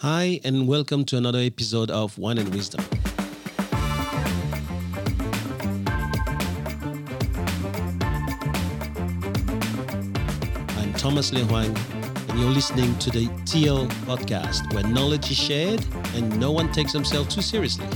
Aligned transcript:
Hi, 0.00 0.38
and 0.44 0.68
welcome 0.68 1.04
to 1.06 1.16
another 1.16 1.40
episode 1.40 1.90
of 1.90 2.16
Wine 2.18 2.38
and 2.38 2.54
Wisdom. 2.54 2.84
I'm 10.78 10.92
Thomas 10.92 11.32
Le 11.32 11.40
Huang, 11.46 11.76
and 12.28 12.38
you're 12.38 12.48
listening 12.48 12.96
to 13.00 13.10
the 13.10 13.26
TL 13.42 13.88
podcast, 14.06 14.72
where 14.72 14.84
knowledge 14.84 15.32
is 15.32 15.36
shared 15.36 15.84
and 16.14 16.38
no 16.38 16.52
one 16.52 16.70
takes 16.70 16.92
themselves 16.92 17.34
too 17.34 17.42
seriously. 17.42 17.88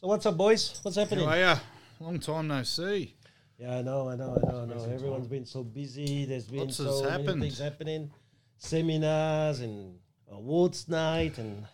So, 0.00 0.08
what's 0.08 0.24
up, 0.24 0.38
boys? 0.38 0.80
What's 0.80 0.96
happening? 0.96 1.26
How 1.26 1.32
are 1.32 1.38
ya? 1.38 1.58
Long 2.00 2.18
time 2.18 2.48
no 2.48 2.62
see. 2.62 3.12
Yeah, 3.58 3.78
I 3.78 3.82
know, 3.82 4.08
I 4.08 4.16
know, 4.16 4.36
I 4.36 4.50
know, 4.50 4.62
I 4.62 4.64
know. 4.66 4.84
Everyone's 4.92 5.28
been 5.28 5.46
so 5.46 5.62
busy. 5.62 6.24
There's 6.24 6.46
been 6.46 6.60
Lots 6.60 6.76
so 6.76 7.02
many 7.04 7.40
things 7.40 7.58
happening, 7.58 8.10
seminars 8.58 9.60
and 9.60 9.94
awards 10.30 10.88
night, 10.88 11.38
and 11.38 11.64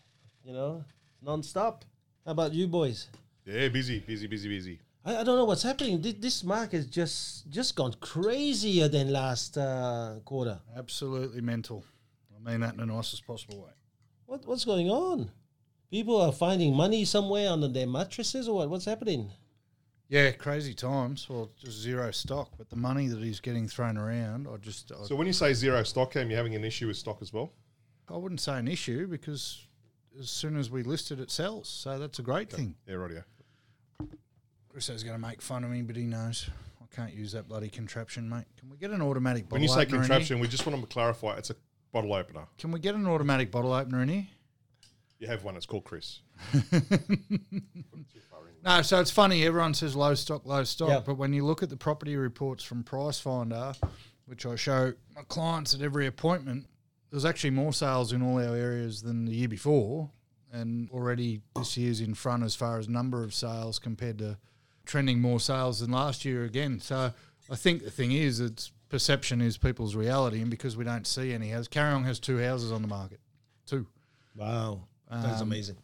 you 0.45 0.53
know, 0.53 0.84
non-stop. 1.23 1.84
How 2.25 2.33
about 2.33 2.53
you 2.53 2.66
boys? 2.69 3.09
Yeah, 3.47 3.69
busy, 3.69 4.01
busy, 4.01 4.27
busy, 4.27 4.48
busy. 4.48 4.80
I, 5.05 5.16
I 5.19 5.25
don't 5.25 5.37
know 5.39 5.47
what's 5.47 5.62
happening. 5.62 6.03
Thi- 6.03 6.12
This 6.20 6.45
market 6.45 6.91
just 6.91 7.48
just 7.48 7.75
gone 7.77 7.95
crazier 8.01 8.89
than 8.89 9.11
last 9.11 9.56
uh, 9.56 10.17
quarter. 10.25 10.61
Absolutely 10.77 11.41
mental. 11.41 11.84
I 12.37 12.51
mean 12.51 12.61
that 12.61 12.75
in 12.75 12.81
the 12.81 12.87
nicest 12.87 13.27
possible 13.27 13.62
way. 13.62 13.70
What 14.27 14.47
what's 14.47 14.65
going 14.67 14.91
on? 14.91 15.31
People 15.91 16.20
are 16.20 16.33
finding 16.33 16.75
money 16.77 17.05
somewhere 17.05 17.51
under 17.51 17.69
their 17.69 17.87
mattresses, 17.87 18.48
or 18.48 18.56
what? 18.56 18.69
What's 18.70 18.84
happening? 18.84 19.31
Yeah, 20.10 20.32
crazy 20.32 20.74
times. 20.74 21.28
Well, 21.30 21.50
just 21.56 21.78
zero 21.78 22.10
stock, 22.10 22.50
but 22.59 22.69
the 22.69 22.77
money 22.77 23.06
that 23.06 23.20
he's 23.20 23.38
getting 23.38 23.69
thrown 23.69 23.96
around, 23.96 24.48
I 24.52 24.56
just 24.56 24.91
I, 24.92 25.05
So 25.05 25.14
when 25.14 25.28
you 25.28 25.33
say 25.33 25.55
zero 25.55 25.84
stock, 25.84 26.12
Cam, 26.12 26.28
you're 26.28 26.36
having 26.36 26.56
an 26.56 26.64
issue 26.64 26.89
with 26.89 26.97
stock 26.97 27.19
as 27.22 27.33
well? 27.33 27.52
I 28.08 28.17
wouldn't 28.17 28.41
say 28.41 28.58
an 28.58 28.67
issue 28.67 29.06
because 29.06 29.64
as 30.19 30.28
soon 30.28 30.56
as 30.56 30.69
we 30.69 30.83
list 30.83 31.12
it, 31.12 31.20
it 31.20 31.30
sells. 31.30 31.69
So 31.69 31.97
that's 31.97 32.19
a 32.19 32.22
great 32.22 32.50
thing. 32.50 32.75
Yeah, 32.89 32.94
rightio. 32.94 33.22
Chriso's 34.75 35.05
going 35.05 35.14
to 35.14 35.27
make 35.27 35.41
fun 35.41 35.62
of 35.62 35.70
me, 35.70 35.83
but 35.83 35.94
he 35.94 36.02
knows 36.06 36.50
I 36.83 36.92
can't 36.95 37.14
use 37.14 37.30
that 37.33 37.48
bloody 37.48 37.69
contraption, 37.69 38.28
mate. 38.28 38.47
Can 38.58 38.69
we 38.69 38.77
get 38.78 38.91
an 38.91 39.02
automatic 39.02 39.45
bottle 39.45 39.56
When 39.56 39.62
you 39.62 39.69
say 39.69 39.83
opener 39.83 39.98
in 39.98 40.02
here? 40.02 40.08
contraption, 40.08 40.41
we 40.41 40.48
just 40.48 40.67
want 40.67 40.80
to 40.80 40.86
clarify 40.89 41.36
it's 41.36 41.50
a 41.50 41.56
bottle 41.92 42.14
opener. 42.14 42.47
Can 42.58 42.72
we 42.72 42.80
get 42.80 42.97
an 42.97 43.06
automatic 43.06 43.52
bottle 43.52 43.72
opener 43.72 44.02
in 44.02 44.08
here? 44.08 44.27
You 45.21 45.29
have 45.29 45.45
one, 45.45 45.57
it's 45.57 45.67
called 45.67 45.85
Chris. 45.85 46.21
No, 48.63 48.83
so 48.83 49.01
it's 49.01 49.11
funny. 49.11 49.45
Everyone 49.47 49.73
says 49.73 49.97
low 49.97 50.15
stock, 50.15 50.45
low 50.45 50.65
stock, 50.65 50.89
Yeah. 50.91 51.01
but 51.01 51.15
when 51.15 51.33
you 51.33 51.47
look 51.47 51.63
at 51.63 51.71
the 51.71 51.79
property 51.79 52.15
reports 52.17 52.63
from 52.63 52.85
Pricefinder, 52.85 53.75
which 54.27 54.45
I 54.45 54.55
show 54.57 54.93
my 55.17 55.23
clients 55.29 55.73
at 55.75 55.81
every 55.81 56.07
appointment, 56.07 56.67
there's 57.11 57.25
actually 57.25 57.51
more 57.53 57.73
sales 57.73 58.13
in 58.13 58.21
all 58.23 58.37
our 58.39 58.55
areas 58.55 59.01
than 59.01 59.25
the 59.25 59.33
year 59.35 59.48
before, 59.48 60.11
and 60.53 60.91
already 60.91 61.41
this 61.57 61.79
year's 61.79 62.03
in 62.03 62.13
front 62.13 62.43
as 62.43 62.55
far 62.55 62.79
as 62.79 62.87
number 62.87 63.25
of 63.25 63.33
sales 63.33 63.79
compared 63.79 64.19
to 64.19 64.37
trending 64.85 65.23
more 65.23 65.41
sales 65.41 65.81
than 65.81 65.91
last 65.91 66.27
year 66.27 66.45
again. 66.45 66.81
So 66.81 67.15
I 67.51 67.57
think 67.57 67.83
the 67.83 67.91
thing 67.91 68.13
is, 68.13 68.41
it's 68.41 68.73
perception 68.91 69.41
is 69.41 69.57
people's 69.57 69.97
reality, 69.97 70.43
and 70.43 70.51
because 70.51 70.77
we 70.77 70.85
don't 70.85 71.07
see 71.07 71.33
any 71.33 71.48
houses, 71.48 71.69
Kariong 71.69 72.05
has 72.05 72.21
two 72.21 72.39
houses 72.39 72.73
on 72.73 72.83
the 72.83 72.89
market, 72.89 73.21
two. 73.65 73.87
Wow, 74.37 74.83
that's 75.11 75.41
Um, 75.41 75.48
amazing. 75.48 75.77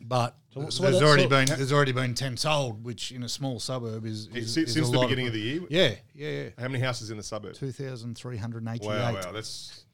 But 0.00 0.36
So- 0.52 0.68
so 0.68 0.82
there's 0.82 1.00
already 1.02 1.26
been 1.28 1.46
there's 1.46 1.72
already 1.72 1.92
been 1.92 2.14
ten 2.14 2.36
sold, 2.36 2.82
which 2.84 3.12
in 3.12 3.22
a 3.22 3.28
small 3.28 3.60
suburb 3.60 4.04
is, 4.04 4.26
It- 4.26 4.36
is, 4.38 4.52
since 4.52 4.68
is 4.70 4.74
since 4.74 4.88
a 4.88 4.90
the 4.90 4.98
lot 4.98 5.04
beginning 5.04 5.28
of 5.28 5.32
the 5.32 5.40
year, 5.40 5.60
yeah 5.70 5.94
yeah 6.14 6.28
yeah 6.44 6.48
how 6.58 6.66
many 6.68 6.82
houses 6.82 7.10
in 7.10 7.16
the 7.16 7.22
suburb? 7.22 7.54
two 7.54 7.70
thousand 7.72 8.16
three 8.16 8.36
hundred 8.36 8.66
eighty 8.68 8.84
eight. 8.84 8.88
Wow, 8.88 9.14
wow, 9.14 9.32
that's 9.32 9.84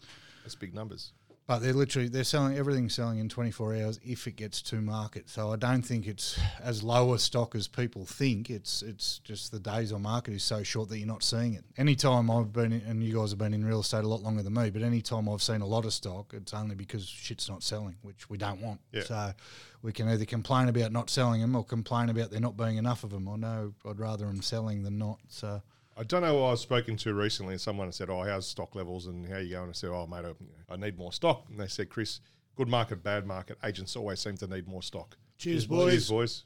that's 0.42 0.54
big 0.54 0.72
numbers. 0.74 1.12
But 1.48 1.60
they're 1.60 1.72
literally 1.72 2.08
they're 2.08 2.24
selling 2.24 2.58
everything's 2.58 2.94
selling 2.94 3.20
in 3.20 3.30
twenty 3.30 3.50
four 3.50 3.74
hours 3.74 3.98
if 4.04 4.26
it 4.26 4.36
gets 4.36 4.60
to 4.62 4.82
market. 4.82 5.30
So 5.30 5.50
I 5.50 5.56
don't 5.56 5.80
think 5.80 6.06
it's 6.06 6.38
as 6.62 6.82
low 6.82 7.14
a 7.14 7.18
stock 7.18 7.54
as 7.54 7.66
people 7.66 8.04
think. 8.04 8.50
It's 8.50 8.82
it's 8.82 9.18
just 9.20 9.50
the 9.50 9.58
days 9.58 9.90
on 9.90 10.02
market 10.02 10.34
is 10.34 10.42
so 10.42 10.62
short 10.62 10.90
that 10.90 10.98
you're 10.98 11.08
not 11.08 11.22
seeing 11.22 11.54
it. 11.54 11.64
Anytime 11.78 12.30
I've 12.30 12.52
been 12.52 12.72
in, 12.72 12.82
and 12.82 13.02
you 13.02 13.16
guys 13.18 13.30
have 13.30 13.38
been 13.38 13.54
in 13.54 13.64
real 13.64 13.80
estate 13.80 14.04
a 14.04 14.08
lot 14.08 14.22
longer 14.22 14.42
than 14.42 14.52
me, 14.52 14.68
but 14.68 14.82
anytime 14.82 15.26
I've 15.26 15.42
seen 15.42 15.62
a 15.62 15.66
lot 15.66 15.86
of 15.86 15.94
stock, 15.94 16.34
it's 16.34 16.52
only 16.52 16.74
because 16.74 17.06
shit's 17.06 17.48
not 17.48 17.62
selling, 17.62 17.96
which 18.02 18.28
we 18.28 18.36
don't 18.36 18.60
want. 18.60 18.80
Yeah. 18.92 19.04
So 19.04 19.32
we 19.80 19.92
can 19.92 20.06
either 20.10 20.26
complain 20.26 20.68
about 20.68 20.92
not 20.92 21.08
selling 21.08 21.40
them 21.40 21.56
or 21.56 21.64
complain 21.64 22.10
about 22.10 22.30
there 22.30 22.40
not 22.40 22.58
being 22.58 22.76
enough 22.76 23.04
of 23.04 23.10
them. 23.10 23.26
I 23.26 23.36
know 23.36 23.72
I'd 23.88 23.98
rather 23.98 24.26
them 24.26 24.42
selling 24.42 24.82
than 24.82 24.98
not. 24.98 25.18
So 25.28 25.62
I 25.98 26.04
don't 26.04 26.22
know 26.22 26.44
I 26.46 26.50
was 26.52 26.60
spoken 26.60 26.96
to 26.98 27.12
recently, 27.12 27.54
and 27.54 27.60
someone 27.60 27.90
said, 27.92 28.08
"Oh, 28.08 28.22
how's 28.22 28.46
stock 28.46 28.74
levels 28.74 29.06
and 29.06 29.28
how 29.28 29.38
you 29.38 29.50
going?" 29.50 29.68
I 29.68 29.72
said, 29.72 29.90
"Oh, 29.90 30.06
mate, 30.06 30.24
I, 30.24 30.72
I 30.74 30.76
need 30.76 30.96
more 30.96 31.12
stock." 31.12 31.46
And 31.50 31.58
they 31.58 31.66
said, 31.66 31.90
"Chris, 31.90 32.20
good 32.56 32.68
market, 32.68 33.02
bad 33.02 33.26
market. 33.26 33.58
Agents 33.64 33.96
always 33.96 34.20
seem 34.20 34.36
to 34.36 34.46
need 34.46 34.68
more 34.68 34.82
stock." 34.82 35.16
cheers, 35.38 35.66
Cheers, 35.66 36.08
boys. 36.08 36.42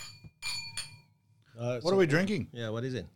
Uh, 1.59 1.81
What 1.81 1.93
are 1.93 1.97
we 1.97 2.07
drinking? 2.07 2.49
Yeah, 2.53 2.71
what 2.71 2.85
is 2.85 2.95
it? 2.95 3.07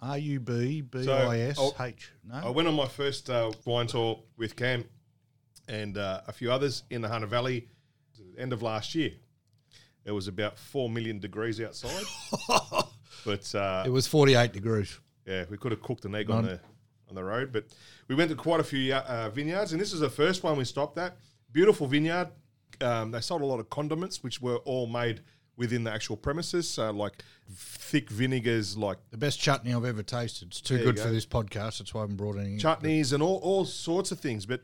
R 0.00 0.18
U 0.18 0.40
B 0.40 0.82
B 0.82 1.10
I 1.10 1.40
S 1.40 1.58
H. 1.58 1.72
I 1.78 1.94
No. 2.42 2.48
I 2.48 2.50
went 2.50 2.68
on 2.68 2.74
my 2.74 2.86
first 2.86 3.30
uh, 3.30 3.50
wine 3.64 3.86
tour 3.86 4.22
with 4.36 4.54
Cam 4.54 4.84
and 5.66 5.96
uh, 5.96 6.20
a 6.28 6.32
few 6.32 6.52
others 6.52 6.82
in 6.90 7.00
the 7.00 7.08
Hunter 7.08 7.26
Valley 7.26 7.68
at 8.18 8.34
the 8.36 8.40
end 8.40 8.52
of 8.52 8.62
last 8.62 8.94
year. 8.94 9.12
It 10.04 10.12
was 10.12 10.28
about 10.28 10.58
4 10.58 10.90
million 10.90 11.18
degrees 11.18 11.58
outside. 11.60 12.04
but 13.24 13.54
uh, 13.54 13.84
It 13.86 13.90
was 13.90 14.06
48 14.06 14.52
degrees. 14.52 15.00
Yeah, 15.26 15.44
we 15.50 15.56
could 15.56 15.72
have 15.72 15.82
cooked 15.82 16.04
an 16.04 16.14
egg 16.14 16.30
on 16.30 16.44
the 16.44 16.60
on 17.08 17.14
the 17.14 17.24
road. 17.24 17.52
But 17.52 17.66
we 18.08 18.14
went 18.14 18.30
to 18.30 18.36
quite 18.36 18.60
a 18.60 18.64
few 18.64 18.94
uh, 18.94 19.30
vineyards, 19.30 19.72
and 19.72 19.80
this 19.80 19.92
is 19.92 20.00
the 20.00 20.10
first 20.10 20.42
one 20.42 20.56
we 20.56 20.64
stopped 20.64 20.98
at. 20.98 21.16
Beautiful 21.52 21.86
vineyard. 21.86 22.28
Um, 22.80 23.10
they 23.10 23.20
sold 23.20 23.42
a 23.42 23.46
lot 23.46 23.60
of 23.60 23.70
condiments, 23.70 24.22
which 24.22 24.40
were 24.40 24.56
all 24.58 24.86
made 24.86 25.20
within 25.56 25.84
the 25.84 25.92
actual 25.92 26.16
premises. 26.16 26.68
So 26.68 26.90
like 26.90 27.22
thick 27.52 28.10
vinegars, 28.10 28.76
like 28.76 28.98
The 29.10 29.16
best 29.18 29.38
chutney 29.38 29.72
I've 29.72 29.84
ever 29.84 30.02
tasted. 30.02 30.48
It's 30.48 30.60
too 30.60 30.78
good 30.78 30.98
for 30.98 31.08
this 31.10 31.26
podcast. 31.26 31.78
That's 31.78 31.94
why 31.94 32.00
I 32.00 32.04
haven't 32.04 32.16
brought 32.16 32.38
any. 32.38 32.56
chutneys 32.58 33.12
and 33.12 33.22
all, 33.22 33.36
all 33.36 33.64
sorts 33.64 34.10
of 34.10 34.18
things. 34.18 34.46
But 34.46 34.62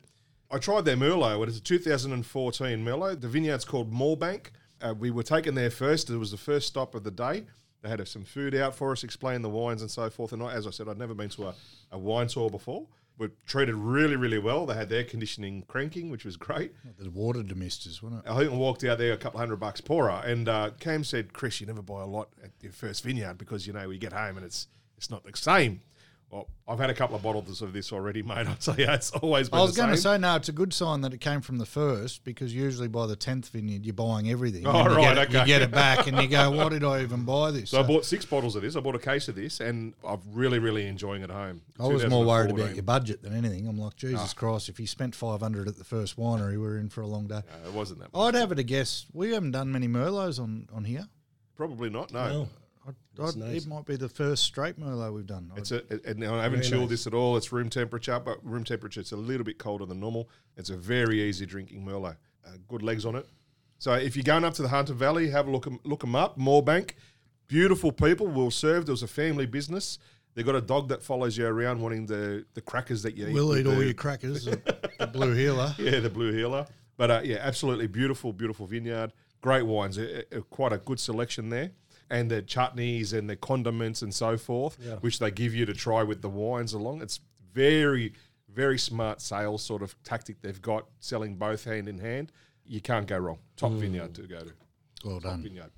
I 0.50 0.58
tried 0.58 0.84
their 0.84 0.96
Merlot. 0.96 1.40
It 1.44 1.48
is 1.48 1.58
a 1.58 1.62
2014 1.62 2.84
Merlot. 2.84 3.20
The 3.20 3.28
vineyard's 3.28 3.64
called 3.64 3.92
Moorebank. 3.92 4.46
Uh, 4.82 4.94
we 4.98 5.10
were 5.10 5.22
taken 5.22 5.54
there 5.54 5.70
first. 5.70 6.10
It 6.10 6.16
was 6.16 6.30
the 6.32 6.36
first 6.36 6.66
stop 6.66 6.94
of 6.94 7.04
the 7.04 7.10
day. 7.10 7.44
They 7.82 7.88
had 7.88 8.06
some 8.06 8.24
food 8.24 8.54
out 8.54 8.74
for 8.74 8.92
us, 8.92 9.04
explained 9.04 9.44
the 9.44 9.48
wines 9.48 9.80
and 9.80 9.90
so 9.90 10.10
forth. 10.10 10.32
And 10.32 10.42
I, 10.42 10.52
as 10.52 10.66
I 10.66 10.70
said, 10.70 10.88
I'd 10.88 10.98
never 10.98 11.14
been 11.14 11.30
to 11.30 11.48
a, 11.48 11.54
a 11.92 11.98
wine 11.98 12.28
tour 12.28 12.50
before. 12.50 12.86
We're 13.18 13.30
treated 13.46 13.74
really, 13.74 14.16
really 14.16 14.38
well. 14.38 14.64
They 14.64 14.74
had 14.74 14.90
air 14.90 15.04
conditioning 15.04 15.64
cranking, 15.68 16.10
which 16.10 16.24
was 16.24 16.38
great. 16.38 16.72
The 16.98 17.10
water 17.10 17.40
demisters, 17.40 18.02
wasn't 18.02 18.24
it? 18.24 18.30
I 18.30 18.38
think 18.38 18.52
I 18.52 18.56
walked 18.56 18.82
out 18.84 18.96
there 18.96 19.12
a 19.12 19.18
couple 19.18 19.38
hundred 19.40 19.56
bucks 19.56 19.80
poorer. 19.82 20.22
And 20.24 20.48
uh, 20.48 20.70
Cam 20.80 21.04
said, 21.04 21.34
Chris, 21.34 21.60
you 21.60 21.66
never 21.66 21.82
buy 21.82 22.00
a 22.00 22.06
lot 22.06 22.30
at 22.42 22.50
your 22.62 22.72
first 22.72 23.04
vineyard 23.04 23.36
because, 23.36 23.66
you 23.66 23.74
know, 23.74 23.88
we 23.88 23.98
get 23.98 24.14
home 24.14 24.38
and 24.38 24.46
it's 24.46 24.68
it's 24.96 25.10
not 25.10 25.24
the 25.24 25.32
same. 25.34 25.80
Well, 26.30 26.46
I've 26.68 26.78
had 26.78 26.90
a 26.90 26.94
couple 26.94 27.16
of 27.16 27.22
bottles 27.22 27.60
of 27.60 27.72
this 27.72 27.92
already, 27.92 28.22
mate. 28.22 28.46
I'd 28.46 28.62
say 28.62 28.74
yeah, 28.78 28.94
it's 28.94 29.10
always 29.10 29.48
been 29.48 29.58
I 29.58 29.62
was 29.62 29.76
going 29.76 29.90
to 29.90 29.96
say, 29.96 30.16
no, 30.16 30.36
it's 30.36 30.48
a 30.48 30.52
good 30.52 30.72
sign 30.72 31.00
that 31.00 31.12
it 31.12 31.20
came 31.20 31.40
from 31.40 31.58
the 31.58 31.66
first 31.66 32.22
because 32.22 32.54
usually 32.54 32.86
by 32.86 33.08
the 33.08 33.16
10th 33.16 33.50
vineyard, 33.50 33.84
you're 33.84 33.94
buying 33.94 34.30
everything. 34.30 34.64
Oh, 34.64 34.70
And 34.70 34.90
you 34.90 34.96
right, 34.96 35.14
Get 35.14 35.18
it, 35.18 35.32
You 35.32 35.46
get 35.46 35.62
it 35.62 35.72
back 35.72 36.06
and 36.06 36.22
you 36.22 36.28
go, 36.28 36.50
why 36.52 36.68
did 36.68 36.84
I 36.84 37.02
even 37.02 37.24
buy 37.24 37.50
this? 37.50 37.70
So 37.70 37.80
I 37.80 37.82
bought 37.82 38.04
six 38.04 38.24
bottles 38.24 38.54
of 38.54 38.62
this. 38.62 38.76
I 38.76 38.80
bought 38.80 38.94
a 38.94 39.00
case 39.00 39.26
of 39.26 39.34
this, 39.34 39.58
and 39.58 39.92
I'm 40.06 40.20
really, 40.32 40.60
really 40.60 40.86
enjoying 40.86 41.22
it 41.22 41.30
at 41.30 41.36
home. 41.36 41.62
I 41.80 41.88
was 41.88 42.06
more 42.06 42.24
worried 42.24 42.52
about 42.52 42.74
your 42.74 42.84
budget 42.84 43.22
than 43.22 43.34
anything. 43.34 43.66
I'm 43.66 43.78
like, 43.78 43.96
Jesus 43.96 44.32
ah. 44.36 44.38
Christ, 44.38 44.68
if 44.68 44.78
you 44.78 44.86
spent 44.86 45.16
500 45.16 45.66
at 45.66 45.78
the 45.78 45.84
first 45.84 46.16
winery, 46.16 46.60
we're 46.60 46.78
in 46.78 46.90
for 46.90 47.00
a 47.00 47.08
long 47.08 47.26
day. 47.26 47.42
No, 47.64 47.68
it 47.68 47.74
wasn't 47.74 47.98
that. 48.00 48.12
Much. 48.12 48.34
I'd 48.34 48.38
have 48.38 48.52
it 48.52 48.60
a 48.60 48.62
guess. 48.62 49.06
We 49.12 49.32
haven't 49.32 49.50
done 49.50 49.72
many 49.72 49.88
Merlots 49.88 50.38
on, 50.38 50.68
on 50.72 50.84
here. 50.84 51.08
Probably 51.56 51.90
not. 51.90 52.12
No, 52.12 52.28
No. 52.28 52.48
I'd, 53.20 53.36
nice. 53.36 53.64
It 53.64 53.68
might 53.68 53.84
be 53.86 53.96
the 53.96 54.08
first 54.08 54.44
straight 54.44 54.78
Merlot 54.78 55.12
we've 55.12 55.26
done. 55.26 55.50
it's 55.56 55.70
a. 55.72 55.76
It, 55.92 56.04
and 56.04 56.24
I 56.24 56.42
haven't 56.42 56.62
chilled 56.62 56.82
nice. 56.82 56.90
this 56.90 57.06
at 57.06 57.14
all. 57.14 57.36
It's 57.36 57.52
room 57.52 57.68
temperature, 57.70 58.18
but 58.20 58.38
room 58.44 58.64
temperature 58.64 59.00
it's 59.00 59.12
a 59.12 59.16
little 59.16 59.44
bit 59.44 59.58
colder 59.58 59.86
than 59.86 60.00
normal. 60.00 60.28
It's 60.56 60.70
a 60.70 60.76
very 60.76 61.22
easy 61.22 61.46
drinking 61.46 61.84
Merlot. 61.84 62.16
Uh, 62.46 62.50
good 62.68 62.82
legs 62.82 63.04
on 63.04 63.16
it. 63.16 63.26
So 63.78 63.92
if 63.94 64.16
you're 64.16 64.24
going 64.24 64.44
up 64.44 64.54
to 64.54 64.62
the 64.62 64.68
Hunter 64.68 64.92
Valley, 64.92 65.30
have 65.30 65.48
a 65.48 65.50
look 65.50 65.66
look 65.84 66.00
them 66.00 66.14
up. 66.14 66.38
Moorebank, 66.38 66.92
beautiful 67.48 67.92
people, 67.92 68.26
well 68.26 68.50
served. 68.50 68.88
It 68.88 68.92
was 68.92 69.02
a 69.02 69.08
family 69.08 69.46
business. 69.46 69.98
They 70.34 70.42
got 70.42 70.54
a 70.54 70.60
dog 70.60 70.88
that 70.88 71.02
follows 71.02 71.36
you 71.36 71.46
around, 71.46 71.80
wanting 71.80 72.06
the 72.06 72.44
the 72.54 72.60
crackers 72.60 73.02
that 73.02 73.16
you 73.16 73.28
eat. 73.28 73.34
We'll 73.34 73.56
eat 73.56 73.66
all 73.66 73.74
the- 73.74 73.84
your 73.86 73.94
crackers. 73.94 74.44
the, 74.44 75.06
blue 75.12 75.34
heeler. 75.34 75.74
Yeah, 75.78 76.00
the 76.00 76.10
Blue 76.10 76.32
Heeler. 76.32 76.66
But 76.96 77.10
uh, 77.10 77.20
yeah, 77.24 77.38
absolutely 77.40 77.86
beautiful, 77.86 78.32
beautiful 78.32 78.66
vineyard. 78.66 79.12
Great 79.40 79.64
wines. 79.64 79.98
Uh, 79.98 80.22
quite 80.50 80.72
a 80.72 80.78
good 80.78 81.00
selection 81.00 81.48
there. 81.48 81.70
And 82.10 82.30
the 82.30 82.42
chutneys 82.42 83.12
and 83.12 83.30
the 83.30 83.36
condiments 83.36 84.02
and 84.02 84.12
so 84.12 84.36
forth, 84.36 84.76
Yeah. 84.84 84.96
which 84.96 85.20
they 85.20 85.30
give 85.30 85.54
you 85.54 85.64
to 85.66 85.72
try 85.74 86.02
with 86.02 86.22
the 86.22 86.28
wines 86.28 86.72
along. 86.72 87.02
It's 87.02 87.20
very, 87.52 88.14
very 88.48 88.78
smart 88.78 89.20
sales 89.20 89.62
sort 89.62 89.80
of 89.82 89.94
tactic 90.02 90.40
they've 90.42 90.60
got, 90.60 90.86
selling 90.98 91.36
both 91.36 91.64
hand 91.64 91.88
in 91.88 91.98
hand. 91.98 92.32
You 92.66 92.80
can't 92.80 93.06
go 93.06 93.16
wrong. 93.18 93.38
Top 93.56 93.72
vineyard 93.72 94.14
to 94.14 94.22
go 94.22 94.40
to. 94.40 94.52
Well 95.04 95.20
Top 95.20 95.30
done. 95.32 95.42
vineyard. 95.44 95.70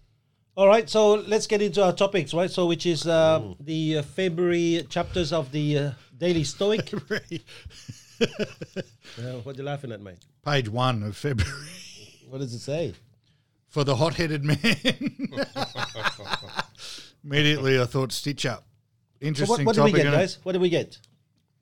All 0.55 0.67
right, 0.69 0.89
so 0.89 1.15
let's 1.15 1.47
get 1.47 1.63
into 1.63 1.83
our 1.83 1.93
topics, 1.95 2.35
right? 2.35 2.51
So, 2.51 2.67
which 2.67 2.85
is 2.85 3.07
uh, 3.07 3.55
the 3.61 3.99
uh, 3.99 4.03
February 4.03 4.87
chapters 4.91 5.33
of 5.33 5.51
the 5.53 5.79
uh, 5.79 5.91
Daily 6.17 6.45
Stoic. 6.45 6.93
Uh, 8.21 9.39
what 9.43 9.57
are 9.57 9.59
you 9.59 9.65
laughing 9.65 9.91
at, 9.93 10.01
mate? 10.01 10.19
Page 10.45 10.69
one 10.69 11.03
of 11.03 11.17
February 11.17 11.53
What 12.29 12.39
does 12.39 12.55
it 12.55 12.61
say? 12.61 12.95
For 13.73 13.85
the 13.85 13.97
hot-headed 13.97 14.45
man. 14.45 14.59
Immediately, 17.25 17.81
I 17.81 17.87
thought 17.87 18.13
stitch 18.13 18.45
up. 18.45 18.67
So 19.21 19.27
Interesting 19.27 19.65
what, 19.65 19.67
what 19.67 19.77
do 19.77 19.83
we 19.85 19.91
topic. 19.93 20.05
get, 20.05 20.13
guys? 20.13 20.39
What 20.43 20.53
did 20.53 20.61
we 20.61 20.69
get? 20.69 20.99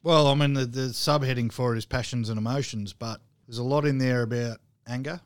Well, 0.03 0.27
I 0.27 0.35
mean, 0.35 0.55
the, 0.55 0.67
the 0.67 0.89
subheading 0.89 1.53
for 1.53 1.75
it 1.75 1.79
is 1.79 1.87
passions 1.87 2.29
and 2.29 2.37
emotions, 2.37 2.93
but 2.93 3.21
there's 3.47 3.59
a 3.59 3.63
lot 3.63 3.85
in 3.85 3.99
there 3.99 4.23
about 4.23 4.59
anger 4.89 5.21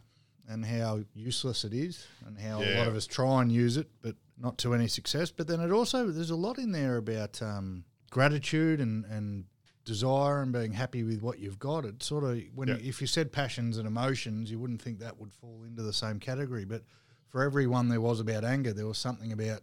and 0.47 0.67
how 0.67 1.01
useless 1.15 1.65
it 1.65 1.73
is, 1.73 2.07
and 2.27 2.39
how 2.39 2.61
a 2.61 2.77
lot 2.77 2.87
of 2.87 2.95
us 2.95 3.07
try 3.07 3.41
and 3.41 3.51
use 3.51 3.79
it, 3.79 3.89
but 4.03 4.15
not 4.37 4.59
to 4.59 4.75
any 4.75 4.89
success. 4.89 5.31
But 5.31 5.47
then 5.47 5.61
it 5.61 5.71
also 5.71 6.11
there's 6.11 6.31
a 6.31 6.37
lot 6.37 6.59
in 6.59 6.73
there 6.73 6.99
about 6.99 7.41
um, 7.41 7.85
gratitude 8.11 8.81
and 8.81 9.07
and 9.07 9.45
desire 9.85 10.43
and 10.43 10.53
being 10.53 10.73
happy 10.73 11.03
with 11.05 11.21
what 11.23 11.39
you've 11.39 11.59
got. 11.59 11.85
It 11.85 12.03
sort 12.03 12.25
of 12.25 12.41
when 12.55 12.69
Yeah. 12.69 12.77
you, 12.79 12.89
if 12.89 13.01
you 13.01 13.07
said 13.07 13.33
passions 13.33 13.79
and 13.79 13.87
emotions, 13.87 14.51
you 14.51 14.59
wouldn't 14.59 14.81
think 14.83 14.99
that 15.01 15.19
would 15.19 15.33
fall 15.33 15.63
into 15.67 15.83
the 15.83 15.93
same 15.93 16.19
category, 16.21 16.65
but 16.65 16.83
for 17.29 17.43
every 17.43 17.67
one 17.67 17.89
there 17.89 18.01
was 18.01 18.21
about 18.21 18.45
anger, 18.45 18.73
there 18.73 18.87
was 18.87 18.99
something 18.99 19.33
about 19.33 19.63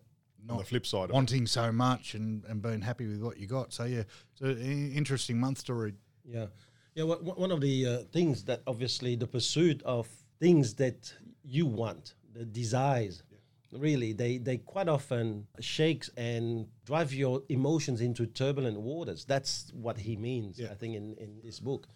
On 0.49 0.57
the 0.57 0.63
flip 0.63 0.85
side 0.85 1.05
of 1.05 1.09
it. 1.11 1.13
wanting 1.13 1.47
so 1.47 1.71
much 1.71 2.15
and, 2.15 2.43
and 2.45 2.61
being 2.61 2.81
happy 2.81 3.07
with 3.07 3.21
what 3.21 3.37
you 3.37 3.47
got. 3.47 3.73
So 3.73 3.85
yeah, 3.85 4.03
it's 4.33 4.41
an 4.41 4.91
interesting 4.93 5.39
month 5.39 5.63
to 5.65 5.73
read. 5.73 5.95
Yeah, 6.25 6.47
yeah. 6.95 7.03
One 7.03 7.19
one 7.25 7.51
of 7.51 7.61
the 7.61 7.85
uh, 7.87 7.97
things 8.11 8.43
that 8.45 8.61
obviously 8.67 9.15
the 9.15 9.27
pursuit 9.27 9.81
of 9.83 10.07
things 10.39 10.75
that 10.75 11.13
you 11.43 11.65
want, 11.65 12.13
the 12.33 12.45
desires, 12.45 13.23
really, 13.71 14.13
they 14.13 14.37
they 14.37 14.57
quite 14.57 14.87
often 14.89 15.47
shakes 15.59 16.09
and 16.17 16.67
drive 16.85 17.13
your 17.13 17.43
emotions 17.49 18.01
into 18.01 18.25
turbulent 18.25 18.79
waters. 18.79 19.25
That's 19.25 19.71
what 19.73 19.97
he 19.97 20.15
means, 20.15 20.59
I 20.61 20.75
think, 20.75 20.95
in 20.95 21.15
in 21.17 21.41
this 21.43 21.59
book. 21.59 21.87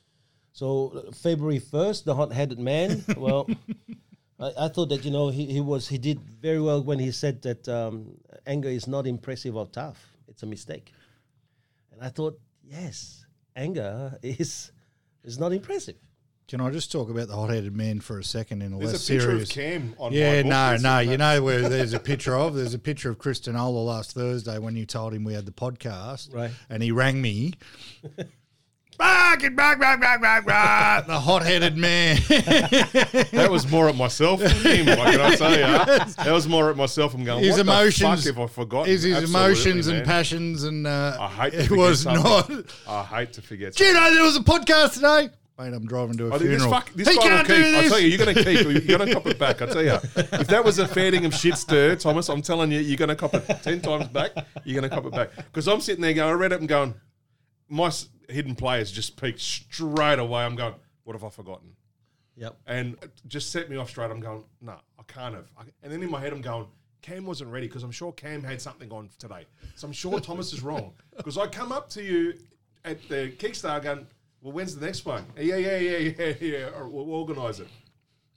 So 0.53 1.11
February 1.13 1.59
first, 1.59 2.05
the 2.05 2.15
hot-headed 2.15 2.59
man. 2.59 3.03
well. 3.17 3.47
I, 4.37 4.51
I 4.65 4.67
thought 4.67 4.89
that 4.89 5.05
you 5.05 5.11
know 5.11 5.29
he, 5.29 5.45
he 5.45 5.61
was 5.61 5.87
he 5.87 5.97
did 5.97 6.19
very 6.19 6.59
well 6.59 6.83
when 6.83 6.99
he 6.99 7.11
said 7.11 7.41
that 7.43 7.69
um, 7.69 8.17
anger 8.45 8.67
is 8.67 8.85
not 8.85 9.07
impressive 9.07 9.55
or 9.55 9.65
tough. 9.67 10.11
It's 10.27 10.43
a 10.43 10.45
mistake. 10.45 10.91
And 11.93 12.03
I 12.03 12.09
thought, 12.09 12.37
yes, 12.61 13.25
anger 13.55 14.17
is 14.21 14.71
is 15.23 15.39
not 15.39 15.53
impressive. 15.53 15.95
Can 16.47 16.61
I 16.61 16.69
just 16.69 16.91
talk 16.91 17.09
about 17.09 17.27
the 17.27 17.35
hot-headed 17.35 17.75
man 17.75 17.99
for 18.01 18.19
a 18.19 18.23
second 18.23 18.61
in 18.61 18.71
a 18.73 18.77
There's 18.77 18.91
less 18.91 19.09
a 19.09 19.13
picture 19.13 19.25
serious? 19.31 19.49
of 19.49 19.55
Cam 19.55 19.95
on 19.97 20.13
yeah, 20.13 20.43
my 20.43 20.77
no, 20.77 20.77
no. 20.77 20.99
You 20.99 21.17
know 21.17 21.41
where 21.41 21.61
there's 21.69 21.93
a 21.93 21.99
picture 21.99 22.35
of? 22.37 22.53
There's 22.53 22.75
a 22.75 22.79
picture 22.79 23.09
of 23.09 23.17
Kristen 23.17 23.55
Ola 23.55 23.79
last 23.79 24.11
Thursday 24.13 24.59
when 24.59 24.75
you 24.75 24.85
told 24.85 25.13
him 25.15 25.23
we 25.23 25.33
had 25.33 25.47
the 25.47 25.51
podcast, 25.51 26.33
Right. 26.35 26.51
And 26.69 26.83
he 26.83 26.91
rang 26.91 27.19
me. 27.19 27.53
Bark 28.97 29.43
and 29.43 29.57
bark, 29.57 29.79
bark, 29.79 29.99
bark, 29.99 30.21
bark, 30.21 30.45
bark. 30.45 31.07
The 31.07 31.19
hot-headed 31.19 31.75
man. 31.77 32.17
That 33.35 33.49
was 33.51 33.69
more 33.69 33.89
at 33.89 33.95
myself 33.95 34.39
than 34.39 34.51
him. 34.51 34.85
Like, 34.85 35.11
can 35.13 35.21
I 35.21 35.35
tell 35.35 35.51
you? 35.51 36.13
That 36.23 36.31
was 36.31 36.47
more 36.47 36.69
at 36.69 36.77
myself. 36.77 37.13
I'm 37.15 37.23
going. 37.25 37.43
His 37.43 37.53
what 37.57 37.61
emotions- 37.61 38.23
The 38.23 38.29
fuck 38.33 38.37
have 38.41 38.49
I 38.51 38.53
forgotten? 38.53 38.91
Is 38.93 39.01
his 39.03 39.15
Absolutely, 39.17 39.39
emotions 39.47 39.87
and 39.87 39.97
man. 39.97 40.05
passions 40.05 40.63
and 40.63 40.87
uh, 40.87 41.17
I 41.19 41.27
hate. 41.27 41.51
To 41.53 41.57
it 41.59 41.63
forget 41.63 41.77
was 41.77 42.01
something. 42.03 42.55
not. 42.57 42.75
I 42.87 43.03
hate 43.03 43.33
to 43.33 43.41
forget. 43.41 43.73
Do 43.75 43.83
you 43.83 43.93
know 43.93 44.13
there 44.13 44.23
was 44.23 44.37
a 44.37 44.41
podcast 44.41 44.93
today? 44.93 45.29
Mate, 45.57 45.73
I'm 45.73 45.85
driving 45.85 46.17
to 46.17 46.25
a 46.25 46.35
I 46.35 46.37
think 46.37 46.49
this, 46.49 46.61
funeral. 46.61 46.71
fuck, 46.81 46.91
this 46.93 47.07
he 47.07 47.15
guy 47.15 47.21
will 47.21 47.29
can't 47.29 47.47
keep. 47.47 47.55
do 47.55 47.63
I 47.63 47.81
this. 47.81 47.89
tell 47.91 47.99
you, 48.01 48.07
you're 48.09 48.17
going 48.25 48.35
to 48.35 48.43
keep. 48.43 48.63
You're 48.89 48.97
going 48.97 49.07
to 49.09 49.13
cop 49.15 49.25
it 49.27 49.39
back. 49.39 49.61
I 49.61 49.65
tell 49.67 49.83
you, 49.83 49.93
if 50.15 50.47
that 50.47 50.65
was 50.65 50.79
a 50.79 50.87
fair 50.87 51.15
of 51.15 51.33
shit 51.33 51.55
stir, 51.55 51.95
Thomas, 51.95 52.27
I'm 52.29 52.41
telling 52.41 52.71
you, 52.73 52.79
you're 52.79 52.97
going 52.97 53.07
to 53.09 53.15
cop 53.15 53.33
it 53.35 53.47
ten 53.63 53.79
times 53.79 54.09
back. 54.09 54.31
You're 54.65 54.79
going 54.81 54.89
to 54.89 54.93
cop 54.93 55.05
it 55.05 55.13
back 55.13 55.33
because 55.35 55.67
I'm 55.69 55.79
sitting 55.79 56.01
there 56.01 56.13
going, 56.13 56.29
I 56.29 56.33
read 56.33 56.51
it 56.51 56.59
and 56.59 56.67
going, 56.67 56.93
my 57.69 57.87
s- 57.87 58.09
hidden 58.27 58.55
players 58.55 58.91
just 58.91 59.19
peaked 59.21 59.39
straight 59.39 60.19
away. 60.19 60.43
I'm 60.43 60.55
going, 60.57 60.75
what 61.05 61.13
have 61.13 61.23
I 61.23 61.29
forgotten? 61.29 61.69
Yep. 62.37 62.57
and 62.67 62.97
it 63.01 63.11
just 63.27 63.49
set 63.53 63.69
me 63.69 63.77
off 63.77 63.89
straight. 63.91 64.11
I'm 64.11 64.19
going, 64.19 64.43
no, 64.59 64.73
I 64.99 65.03
can't 65.07 65.35
have. 65.35 65.45
I, 65.57 65.61
and 65.83 65.93
then 65.93 66.03
in 66.03 66.11
my 66.11 66.19
head, 66.19 66.33
I'm 66.33 66.41
going, 66.41 66.65
Cam 67.01 67.25
wasn't 67.25 67.49
ready 67.49 67.67
because 67.67 67.83
I'm 67.83 67.91
sure 67.91 68.11
Cam 68.11 68.43
had 68.43 68.61
something 68.61 68.91
on 68.91 69.09
today. 69.19 69.45
So 69.75 69.87
I'm 69.87 69.93
sure 69.93 70.19
Thomas 70.19 70.51
is 70.51 70.61
wrong 70.61 70.91
because 71.15 71.37
I 71.37 71.47
come 71.47 71.71
up 71.71 71.87
to 71.91 72.03
you 72.03 72.33
at 72.83 73.07
the 73.07 73.31
Kickstarter 73.37 73.83
going, 73.83 74.07
well, 74.45 74.53
when's 74.53 74.75
the 74.75 74.85
next 74.85 75.03
one? 75.07 75.25
Yeah, 75.35 75.55
yeah, 75.55 75.77
yeah, 75.77 75.97
yeah, 75.97 76.33
yeah. 76.39 76.57
Right, 76.65 76.85
We'll 76.85 77.09
organise 77.09 77.59
it. 77.59 77.67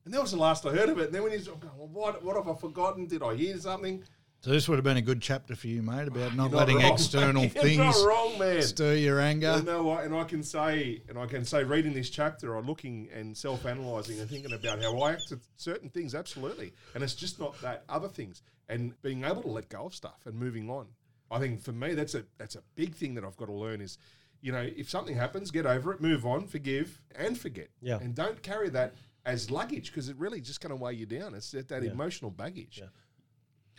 And 0.07 0.15
that 0.15 0.23
was 0.23 0.31
the 0.31 0.39
last 0.39 0.65
I 0.65 0.71
heard 0.71 0.89
of 0.89 0.99
it. 0.99 1.07
And 1.07 1.15
then 1.15 1.23
when 1.23 1.33
he's 1.33 1.49
I'm 1.49 1.59
going, 1.59 1.77
well, 1.77 1.89
what, 1.89 2.25
what 2.25 2.35
have 2.35 2.49
I 2.49 2.59
forgotten? 2.59 3.07
Did 3.07 3.23
I 3.23 3.35
hear 3.35 3.59
something? 3.59 4.03
So 4.41 4.49
this 4.49 4.71
would 4.71 4.77
have 4.77 4.85
been 4.85 4.97
a 4.97 5.03
good 5.03 5.21
chapter 5.21 5.55
for 5.55 5.67
you, 5.67 5.83
mate, 5.83 6.09
about 6.09 6.33
ah, 6.33 6.35
not 6.35 6.51
You're 6.51 6.61
letting 6.61 6.79
wrong. 6.79 6.93
external 6.95 7.43
You're 7.55 7.63
things 7.63 7.77
not 7.77 8.07
wrong, 8.07 8.39
man. 8.39 8.63
stir 8.63 8.95
your 8.95 9.21
anger. 9.21 9.57
You 9.59 9.65
know 9.65 9.83
what? 9.83 10.05
And 10.05 10.15
I 10.15 10.25
can 10.25 10.43
say, 10.43 11.03
and 11.11 11.19
I 11.19 11.27
can 11.27 11.45
say, 11.45 11.63
reading 11.63 11.93
this 11.93 12.09
chapter, 12.09 12.57
or 12.57 12.63
looking 12.63 13.11
and 13.13 13.37
self-analyzing 13.37 14.19
and 14.19 14.31
thinking 14.31 14.55
about 14.55 14.81
how 14.81 14.97
I 15.01 15.13
act 15.13 15.29
to 15.29 15.41
certain 15.57 15.91
things, 15.91 16.15
absolutely. 16.15 16.73
And 16.95 17.05
it's 17.05 17.17
just 17.17 17.39
not 17.39 17.61
that 17.61 17.85
other 17.91 18.09
things, 18.09 18.41
and 18.71 18.95
being 19.03 19.25
able 19.25 19.43
to 19.43 19.49
let 19.49 19.69
go 19.69 19.85
of 19.85 19.95
stuff 19.95 20.21
and 20.25 20.37
moving 20.37 20.71
on. 20.71 20.87
I 21.31 21.39
think 21.39 21.61
for 21.61 21.73
me, 21.73 21.93
that's 21.93 22.15
a 22.15 22.25
that's 22.39 22.55
a 22.55 22.63
big 22.77 22.95
thing 22.95 23.13
that 23.17 23.25
I've 23.25 23.37
got 23.37 23.47
to 23.47 23.53
learn 23.53 23.83
is, 23.83 23.99
you 24.41 24.53
know, 24.53 24.67
if 24.77 24.89
something 24.89 25.17
happens, 25.17 25.51
get 25.51 25.67
over 25.67 25.93
it, 25.93 26.01
move 26.01 26.25
on, 26.25 26.47
forgive, 26.47 27.01
and 27.15 27.37
forget. 27.39 27.69
Yeah. 27.81 27.99
And 28.01 28.15
don't 28.15 28.43
carry 28.43 28.69
that 28.71 28.95
as 29.25 29.51
luggage 29.51 29.91
because 29.91 30.09
it 30.09 30.17
really 30.17 30.41
just 30.41 30.61
going 30.61 30.71
to 30.71 30.77
weigh 30.77 30.95
you 30.95 31.07
down. 31.07 31.35
It's 31.35 31.51
that, 31.53 31.69
that 31.69 31.83
Yeah. 31.83 31.91
emotional 31.91 32.31
baggage. 32.31 32.83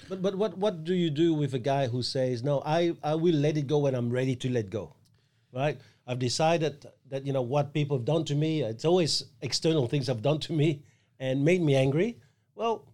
But 0.08 0.22
but 0.22 0.36
what 0.36 0.58
what 0.58 0.84
do 0.86 0.94
you 0.94 1.10
do 1.10 1.34
with 1.34 1.54
a 1.54 1.60
guy 1.60 1.88
who 1.88 2.02
says 2.02 2.42
no? 2.42 2.62
I 2.66 2.96
I 3.04 3.16
will 3.16 3.36
let 3.36 3.58
it 3.58 3.68
go 3.68 3.80
when 3.80 3.94
I'm 3.96 4.10
ready 4.10 4.36
to 4.38 4.50
let 4.50 4.70
go, 4.70 4.94
right? 5.52 5.78
I've 6.08 6.20
decided 6.20 6.86
that 7.10 7.26
you 7.26 7.34
know 7.34 7.42
what 7.42 7.74
people 7.74 7.98
have 7.98 8.06
done 8.06 8.24
to 8.26 8.36
me. 8.36 8.62
It's 8.64 8.86
always 8.86 9.26
external 9.42 9.88
things 9.88 10.08
have 10.08 10.22
done 10.22 10.40
to 10.40 10.54
me 10.54 10.84
and 11.20 11.44
made 11.44 11.62
me 11.62 11.76
angry. 11.76 12.18
Well, 12.56 12.86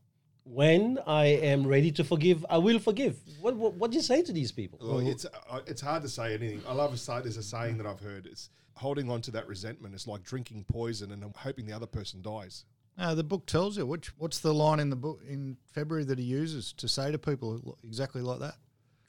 when 0.46 1.00
I 1.08 1.26
am 1.26 1.66
ready 1.68 1.92
to 1.94 2.04
forgive, 2.04 2.46
I 2.50 2.58
will 2.60 2.80
forgive. 2.80 3.18
What 3.42 3.56
what, 3.56 3.74
what 3.74 3.92
do 3.92 3.98
you 3.98 4.04
say 4.04 4.22
to 4.22 4.32
these 4.32 4.52
people? 4.52 4.80
Well, 4.82 5.00
it's 5.00 5.26
uh, 5.26 5.60
it's 5.68 5.82
hard 5.82 6.04
to 6.04 6.10
say 6.10 6.34
anything. 6.34 6.62
I 6.68 6.74
love 6.74 6.94
a 6.94 6.98
say. 6.98 7.20
There's 7.22 7.38
a 7.38 7.44
saying 7.44 7.78
that 7.78 7.86
I've 7.88 8.00
heard. 8.00 8.26
It's 8.28 8.50
holding 8.76 9.10
on 9.10 9.22
to 9.22 9.32
that 9.32 9.48
resentment 9.48 9.96
is 9.96 10.08
like 10.08 10.24
drinking 10.24 10.66
poison 10.68 11.12
and 11.12 11.24
hoping 11.36 11.66
the 11.66 11.74
other 11.74 11.88
person 11.88 12.22
dies. 12.22 12.66
No, 12.98 13.14
the 13.16 13.24
book 13.24 13.46
tells 13.46 13.78
you 13.78 13.86
which. 13.86 14.08
What's 14.18 14.40
the 14.40 14.54
line 14.54 14.80
in 14.80 14.90
the 14.90 14.96
book 14.96 15.22
in 15.28 15.58
February 15.74 16.06
that 16.06 16.20
he 16.20 16.26
uses 16.26 16.74
to 16.74 16.88
say 16.88 17.12
to 17.12 17.18
people 17.18 17.78
exactly 17.84 18.22
like 18.22 18.40
that? 18.40 18.56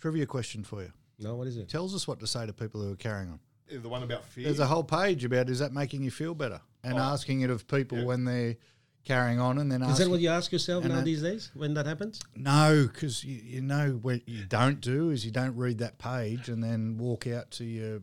Trivia 0.00 0.27
question 0.27 0.65
for 0.65 0.83
you. 0.83 0.93
No, 1.19 1.35
what 1.37 1.47
is 1.47 1.55
He 1.55 1.62
it? 1.62 1.69
tells 1.69 1.94
us 1.94 2.06
what 2.09 2.19
to 2.21 2.27
say 2.27 2.47
to 2.47 2.53
people 2.53 2.83
who 2.83 2.93
are 2.93 2.97
carrying 2.97 3.31
on. 3.31 3.41
The 3.83 3.88
one 3.88 4.03
about 4.03 4.25
fear. 4.25 4.45
There's 4.45 4.59
a 4.61 4.66
whole 4.66 4.85
page 4.85 5.25
about 5.25 5.49
is 5.50 5.59
that 5.61 5.73
making 5.73 6.02
you 6.02 6.11
feel 6.11 6.35
better 6.35 6.61
and 6.85 6.99
asking 6.99 7.40
it 7.40 7.50
of 7.50 7.66
people 7.66 7.99
Yeah. 7.99 8.05
when 8.05 8.25
they're 8.25 8.57
carrying 9.07 9.41
on 9.41 9.57
and 9.59 9.71
then 9.73 9.83
Is 9.83 9.99
that 9.99 10.09
what 10.11 10.21
you 10.21 10.29
ask 10.29 10.53
yourself 10.53 10.85
now 10.85 10.97
that- 10.97 11.05
these 11.05 11.23
days 11.23 11.51
when 11.55 11.73
that 11.75 11.87
happens? 11.87 12.21
No, 12.35 12.89
because 12.93 13.25
you, 13.25 13.41
you 13.43 13.63
know 13.63 13.99
what 14.03 14.29
you 14.29 14.45
don't 14.45 14.81
do 14.81 15.11
is 15.11 15.25
you 15.25 15.31
don't 15.31 15.57
read 15.57 15.79
that 15.79 15.97
page 15.99 16.49
and 16.49 16.63
then 16.63 16.99
walk 16.99 17.27
out 17.27 17.51
to 17.53 17.65
your 17.65 18.03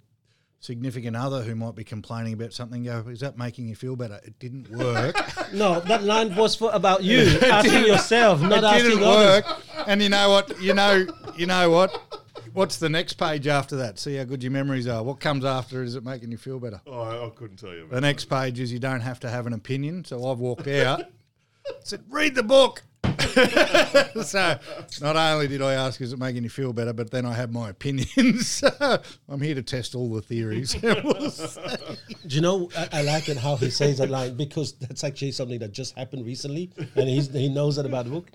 significant 0.59 1.13
other 1.17 1.41
who 1.43 1.55
might 1.55 1.75
be 1.75 1.83
complaining 1.83 2.31
about 2.33 2.53
something. 2.53 2.83
Go, 2.85 3.03
is 3.09 3.19
that 3.19 3.37
making 3.37 3.67
you 3.67 3.75
feel 3.75 3.97
better? 3.97 4.19
It 4.23 4.39
didn't 4.39 4.69
work. 4.71 5.15
No, 5.53 5.79
that 5.81 6.03
line 6.03 6.35
was 6.35 6.55
for 6.55 6.71
about 6.73 7.03
you 7.03 7.19
asking 7.43 7.85
yourself, 7.85 8.41
not 8.41 8.59
it 8.59 8.63
asking 8.63 8.89
didn't 8.89 9.03
others. 9.03 9.43
work. 9.45 9.61
And 9.87 10.01
you 10.01 10.09
know 10.09 10.29
what? 10.31 10.59
You 10.59 10.73
know, 10.73 11.05
you 11.37 11.45
know 11.45 11.69
what? 11.69 12.12
What's 12.53 12.77
the 12.77 12.89
next 12.89 13.13
page 13.13 13.47
after 13.47 13.75
that? 13.77 13.97
See 13.97 14.15
how 14.15 14.25
good 14.25 14.43
your 14.43 14.51
memories 14.51 14.87
are. 14.87 15.01
What 15.01 15.19
comes 15.19 15.43
after? 15.43 15.81
Is 15.81 15.95
it 15.95 16.03
making 16.03 16.31
you 16.31 16.37
feel 16.37 16.59
better? 16.59 16.81
oh, 16.85 17.01
I, 17.01 17.25
I 17.25 17.29
couldn't 17.31 17.57
tell 17.57 17.73
you. 17.73 17.87
The 17.89 17.99
next 17.99 18.25
page 18.25 18.59
is 18.59 18.71
you 18.71 18.77
don't 18.79 19.01
have 19.01 19.19
to 19.21 19.29
have 19.29 19.47
an 19.47 19.53
opinion. 19.53 20.05
So 20.05 20.29
I've 20.29 20.37
walked 20.37 20.67
out, 20.67 21.05
said, 21.83 22.03
read 22.09 22.35
the 22.35 22.43
book. 22.43 22.83
so 24.23 24.59
not 25.01 25.15
only 25.15 25.47
did 25.47 25.63
I 25.63 25.73
ask, 25.73 25.99
is 25.99 26.13
it 26.13 26.19
making 26.19 26.43
you 26.43 26.49
feel 26.49 26.73
better, 26.73 26.93
but 26.93 27.09
then 27.09 27.25
I 27.25 27.33
had 27.33 27.51
my 27.51 27.69
opinions. 27.69 28.63
So 28.63 28.99
I'm 29.27 29.41
here 29.41 29.55
to 29.55 29.63
test 29.63 29.95
all 29.95 30.13
the 30.13 30.21
theories. 30.21 30.79
We'll. 30.81 31.03
Do 32.27 32.35
you 32.35 32.41
know? 32.41 32.69
I, 32.77 32.89
I 32.93 33.01
like 33.01 33.29
it 33.29 33.37
how 33.37 33.55
he 33.55 33.71
says 33.71 33.97
that 33.97 34.09
line 34.11 34.35
because 34.35 34.73
that's 34.73 35.03
actually 35.03 35.31
something 35.31 35.59
that 35.59 35.71
just 35.71 35.97
happened 35.97 36.25
recently, 36.25 36.69
and 36.95 37.09
he's, 37.09 37.31
he 37.31 37.49
knows 37.49 37.77
that 37.77 37.85
about 37.85 38.05
the 38.05 38.11
book. 38.11 38.29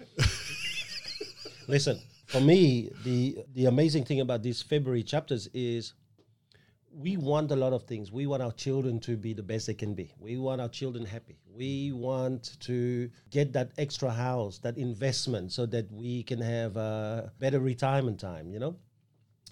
Listen, 1.69 2.01
for 2.29 2.41
me, 2.41 2.91
the 3.05 3.39
the 3.55 3.67
amazing 3.67 4.05
thing 4.05 4.21
about 4.21 4.43
these 4.43 4.63
February 4.63 5.03
chapters 5.03 5.49
is 5.53 5.95
we 6.93 7.17
want 7.17 7.51
a 7.51 7.57
lot 7.57 7.73
of 7.73 7.83
things. 7.85 8.11
We 8.11 8.27
want 8.27 8.43
our 8.43 8.53
children 8.53 9.01
to 9.01 9.17
be 9.17 9.33
the 9.35 9.43
best 9.43 9.67
they 9.67 9.75
can 9.75 9.95
be. 9.95 10.13
We 10.19 10.37
want 10.37 10.61
our 10.61 10.69
children 10.69 11.05
happy. 11.05 11.39
We 11.53 11.93
want 11.93 12.57
to 12.61 13.11
get 13.31 13.53
that 13.53 13.73
extra 13.77 14.11
house, 14.11 14.59
that 14.59 14.79
investment, 14.79 15.53
so 15.53 15.67
that 15.67 15.91
we 15.93 16.23
can 16.23 16.41
have 16.41 16.77
a 16.77 17.33
better 17.39 17.61
retirement 17.61 18.21
time. 18.21 18.51
You 18.51 18.61
know, 18.61 18.77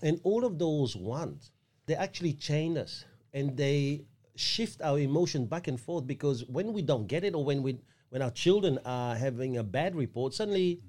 and 0.02 0.20
all 0.22 0.44
of 0.44 0.58
those 0.58 0.96
wants 0.96 1.50
they 1.86 1.94
actually 1.94 2.32
chain 2.32 2.76
us 2.76 3.04
and 3.32 3.56
they 3.56 4.04
shift 4.34 4.82
our 4.82 4.98
emotion 4.98 5.46
back 5.46 5.68
and 5.68 5.80
forth 5.80 6.06
because 6.06 6.44
when 6.46 6.72
we 6.72 6.82
don't 6.82 7.06
get 7.06 7.24
it 7.24 7.34
or 7.34 7.44
when 7.44 7.62
we 7.62 7.78
when 8.10 8.22
our 8.22 8.30
children 8.30 8.78
are 8.84 9.14
having 9.14 9.56
a 9.56 9.62
bad 9.62 9.96
report 9.96 10.34
suddenly 10.34 10.80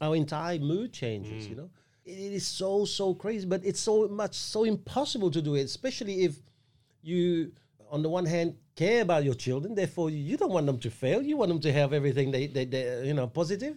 our 0.00 0.16
entire 0.16 0.58
mood 0.58 0.92
changes. 0.92 1.46
Mm. 1.46 1.50
You 1.50 1.56
know, 1.56 1.70
it, 2.04 2.12
it 2.12 2.32
is 2.32 2.46
so 2.46 2.84
so 2.84 3.14
crazy, 3.14 3.46
but 3.46 3.64
it's 3.64 3.80
so 3.80 4.08
much 4.08 4.34
so 4.34 4.64
impossible 4.64 5.30
to 5.30 5.42
do 5.42 5.54
it, 5.54 5.62
especially 5.62 6.24
if 6.24 6.36
you, 7.02 7.52
on 7.90 8.02
the 8.02 8.08
one 8.08 8.26
hand, 8.26 8.54
care 8.76 9.02
about 9.02 9.24
your 9.24 9.34
children. 9.34 9.74
Therefore, 9.74 10.10
you 10.10 10.36
don't 10.36 10.52
want 10.52 10.66
them 10.66 10.78
to 10.78 10.90
fail. 10.90 11.22
You 11.22 11.36
want 11.36 11.48
them 11.50 11.60
to 11.60 11.72
have 11.72 11.92
everything 11.92 12.30
they, 12.30 12.46
they, 12.46 12.64
they 12.64 13.06
you 13.06 13.14
know 13.14 13.26
positive. 13.26 13.76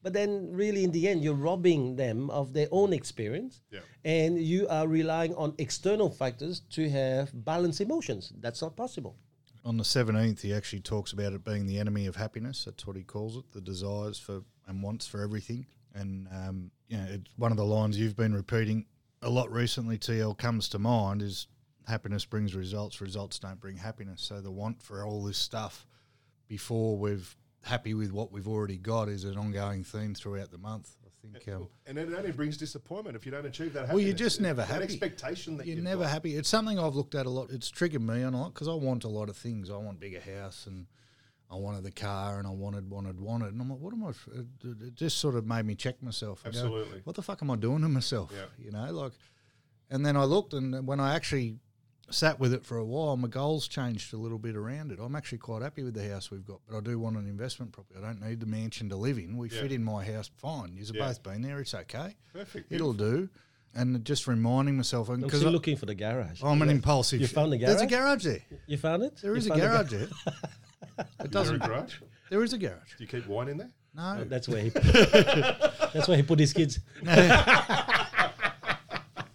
But 0.00 0.12
then, 0.12 0.52
really, 0.52 0.84
in 0.84 0.92
the 0.92 1.08
end, 1.08 1.24
you're 1.24 1.34
robbing 1.34 1.96
them 1.96 2.30
of 2.30 2.52
their 2.52 2.68
own 2.70 2.92
experience, 2.92 3.62
Yeah. 3.72 3.80
and 4.04 4.40
you 4.40 4.68
are 4.68 4.86
relying 4.86 5.34
on 5.34 5.54
external 5.58 6.08
factors 6.08 6.60
to 6.70 6.88
have 6.88 7.30
balanced 7.44 7.80
emotions. 7.80 8.32
That's 8.40 8.62
not 8.62 8.76
possible. 8.76 9.16
On 9.64 9.76
the 9.76 9.82
17th, 9.82 10.40
he 10.40 10.54
actually 10.54 10.82
talks 10.82 11.12
about 11.12 11.32
it 11.32 11.44
being 11.44 11.66
the 11.66 11.78
enemy 11.80 12.06
of 12.06 12.14
happiness. 12.14 12.64
That's 12.64 12.86
what 12.86 12.96
he 12.96 13.02
calls 13.02 13.36
it, 13.38 13.50
the 13.52 13.60
desires 13.60 14.20
for 14.20 14.44
and 14.68 14.82
wants 14.82 15.06
for 15.06 15.22
everything. 15.22 15.66
And, 15.94 16.28
um, 16.28 16.70
you 16.86 16.96
know, 16.98 17.06
it's 17.08 17.30
one 17.36 17.50
of 17.50 17.56
the 17.56 17.64
lines 17.64 17.98
you've 17.98 18.16
been 18.16 18.34
repeating 18.34 18.86
a 19.22 19.30
lot 19.30 19.50
recently, 19.50 19.98
TL, 19.98 20.38
comes 20.38 20.68
to 20.68 20.78
mind 20.78 21.22
is 21.22 21.48
happiness 21.88 22.24
brings 22.24 22.54
results, 22.54 23.00
results 23.00 23.38
don't 23.38 23.58
bring 23.58 23.76
happiness. 23.76 24.22
So 24.22 24.40
the 24.40 24.50
want 24.50 24.80
for 24.82 25.04
all 25.04 25.24
this 25.24 25.38
stuff 25.38 25.86
before 26.46 26.96
we've 26.96 27.34
happy 27.62 27.94
with 27.94 28.12
what 28.12 28.30
we've 28.30 28.46
already 28.46 28.78
got 28.78 29.08
is 29.08 29.24
an 29.24 29.36
ongoing 29.36 29.82
theme 29.82 30.14
throughout 30.14 30.50
the 30.50 30.58
month. 30.58 30.90
I 31.04 31.08
think 31.20 31.56
um, 31.56 31.68
And 31.86 31.98
it 31.98 32.08
only 32.16 32.30
brings 32.30 32.56
disappointment 32.56 33.16
if 33.16 33.26
you 33.26 33.32
don't 33.32 33.46
achieve 33.46 33.72
that. 33.72 33.88
Well, 33.88 33.98
you're 33.98 34.12
just 34.12 34.40
never 34.40 34.60
that 34.60 34.68
happy. 34.68 34.84
expectation 34.84 35.56
that 35.56 35.66
you're 35.66 35.82
never 35.82 36.02
got. 36.02 36.10
happy. 36.10 36.36
It's 36.36 36.48
something 36.48 36.78
I've 36.78 36.94
looked 36.94 37.14
at 37.16 37.26
a 37.26 37.30
lot. 37.30 37.50
It's 37.50 37.70
triggered 37.70 38.02
me 38.02 38.22
on 38.22 38.34
a 38.34 38.40
lot 38.40 38.54
because 38.54 38.68
I 38.68 38.74
want 38.74 39.04
a 39.04 39.08
lot 39.08 39.28
of 39.28 39.36
things. 39.36 39.70
I 39.70 39.76
want 39.76 39.98
bigger 39.98 40.20
house 40.20 40.66
and 40.66 40.86
I 41.50 41.56
wanted 41.56 41.82
the 41.84 41.90
car 41.90 42.38
and 42.38 42.46
I 42.46 42.50
wanted, 42.50 42.90
wanted, 42.90 43.18
wanted. 43.20 43.52
And 43.52 43.60
I'm 43.62 43.70
like, 43.70 43.78
what 43.78 43.92
am 43.94 44.04
I? 44.04 44.08
f- 44.10 44.28
It, 44.34 44.46
it 44.82 44.94
just 44.94 45.18
sort 45.18 45.34
of 45.34 45.46
made 45.46 45.64
me 45.64 45.74
check 45.74 46.02
myself. 46.02 46.44
and 46.44 46.52
go, 46.52 46.60
Absolutely. 46.60 47.00
what 47.04 47.16
the 47.16 47.22
fuck 47.22 47.40
am 47.42 47.50
I 47.50 47.56
doing 47.56 47.80
to 47.82 47.88
myself? 47.88 48.30
Yeah. 48.34 48.44
You 48.64 48.70
know, 48.70 48.92
like, 48.92 49.12
and 49.90 50.04
then 50.04 50.16
I 50.16 50.24
looked 50.24 50.52
and 50.52 50.86
when 50.86 51.00
I 51.00 51.14
actually 51.14 51.56
sat 52.10 52.38
with 52.40 52.52
it 52.54 52.64
for 52.66 52.76
a 52.78 52.84
while, 52.84 53.16
my 53.16 53.28
goals 53.28 53.66
changed 53.68 54.12
a 54.12 54.16
little 54.18 54.38
bit 54.38 54.56
around 54.56 54.92
it. 54.92 54.98
I'm 55.00 55.16
actually 55.16 55.38
quite 55.38 55.62
happy 55.62 55.82
with 55.84 55.94
the 55.94 56.06
house 56.08 56.30
we've 56.30 56.44
got, 56.44 56.60
but 56.68 56.76
I 56.76 56.80
do 56.80 56.98
want 56.98 57.16
an 57.16 57.26
investment 57.26 57.72
property. 57.72 57.98
I 57.98 58.02
don't 58.06 58.20
need 58.20 58.40
the 58.40 58.46
mansion 58.46 58.88
to 58.90 58.96
live 58.96 59.18
in. 59.18 59.36
We 59.36 59.48
Yeah. 59.50 59.60
fit 59.62 59.72
in 59.72 59.82
my 59.84 60.04
house 60.04 60.30
fine. 60.36 60.74
You've 60.76 60.94
Yeah. 60.94 61.06
both 61.06 61.22
been 61.22 61.40
there. 61.42 61.60
It's 61.60 61.72
okay. 61.74 62.16
Perfect. 62.32 62.70
It'll 62.72 62.92
do. 62.92 63.28
And 63.74 64.02
just 64.04 64.26
reminding 64.26 64.76
myself, 64.78 65.08
and 65.10 65.22
I'm 65.24 65.40
looking 65.52 65.76
for 65.76 65.84
the 65.86 65.94
garage. 65.94 66.42
I'm 66.42 66.60
an 66.62 66.70
impulsive. 66.70 67.20
You 67.20 67.26
found 67.26 67.52
the 67.52 67.58
garage. 67.58 67.68
There's 67.70 67.82
a 67.82 67.86
garage? 67.86 68.24
garage 68.24 68.24
there. 68.24 68.58
You 68.66 68.76
found 68.78 69.02
it? 69.02 69.16
There 69.22 69.32
You 69.32 69.38
is 69.38 69.46
a 69.46 69.48
found 69.50 69.60
the 69.60 69.66
ga- 69.66 69.72
garage 69.72 69.90
there. 69.92 70.08
It 70.98 71.04
Is 71.06 71.16
there 71.18 71.26
a 71.26 71.28
doesn't. 71.30 71.62
garage? 71.62 71.94
There 72.30 72.42
is 72.42 72.52
a 72.52 72.58
garage. 72.58 72.94
Do 72.98 73.04
you 73.04 73.08
keep 73.08 73.26
wine 73.26 73.48
in 73.48 73.58
there? 73.58 73.70
No. 73.94 74.02
Uh, 74.02 74.24
that's 74.24 74.48
where 74.48 74.62
he. 74.62 74.68
that's 74.70 76.08
where 76.08 76.16
he 76.16 76.22
put 76.22 76.38
his 76.38 76.52
kids. 76.52 76.80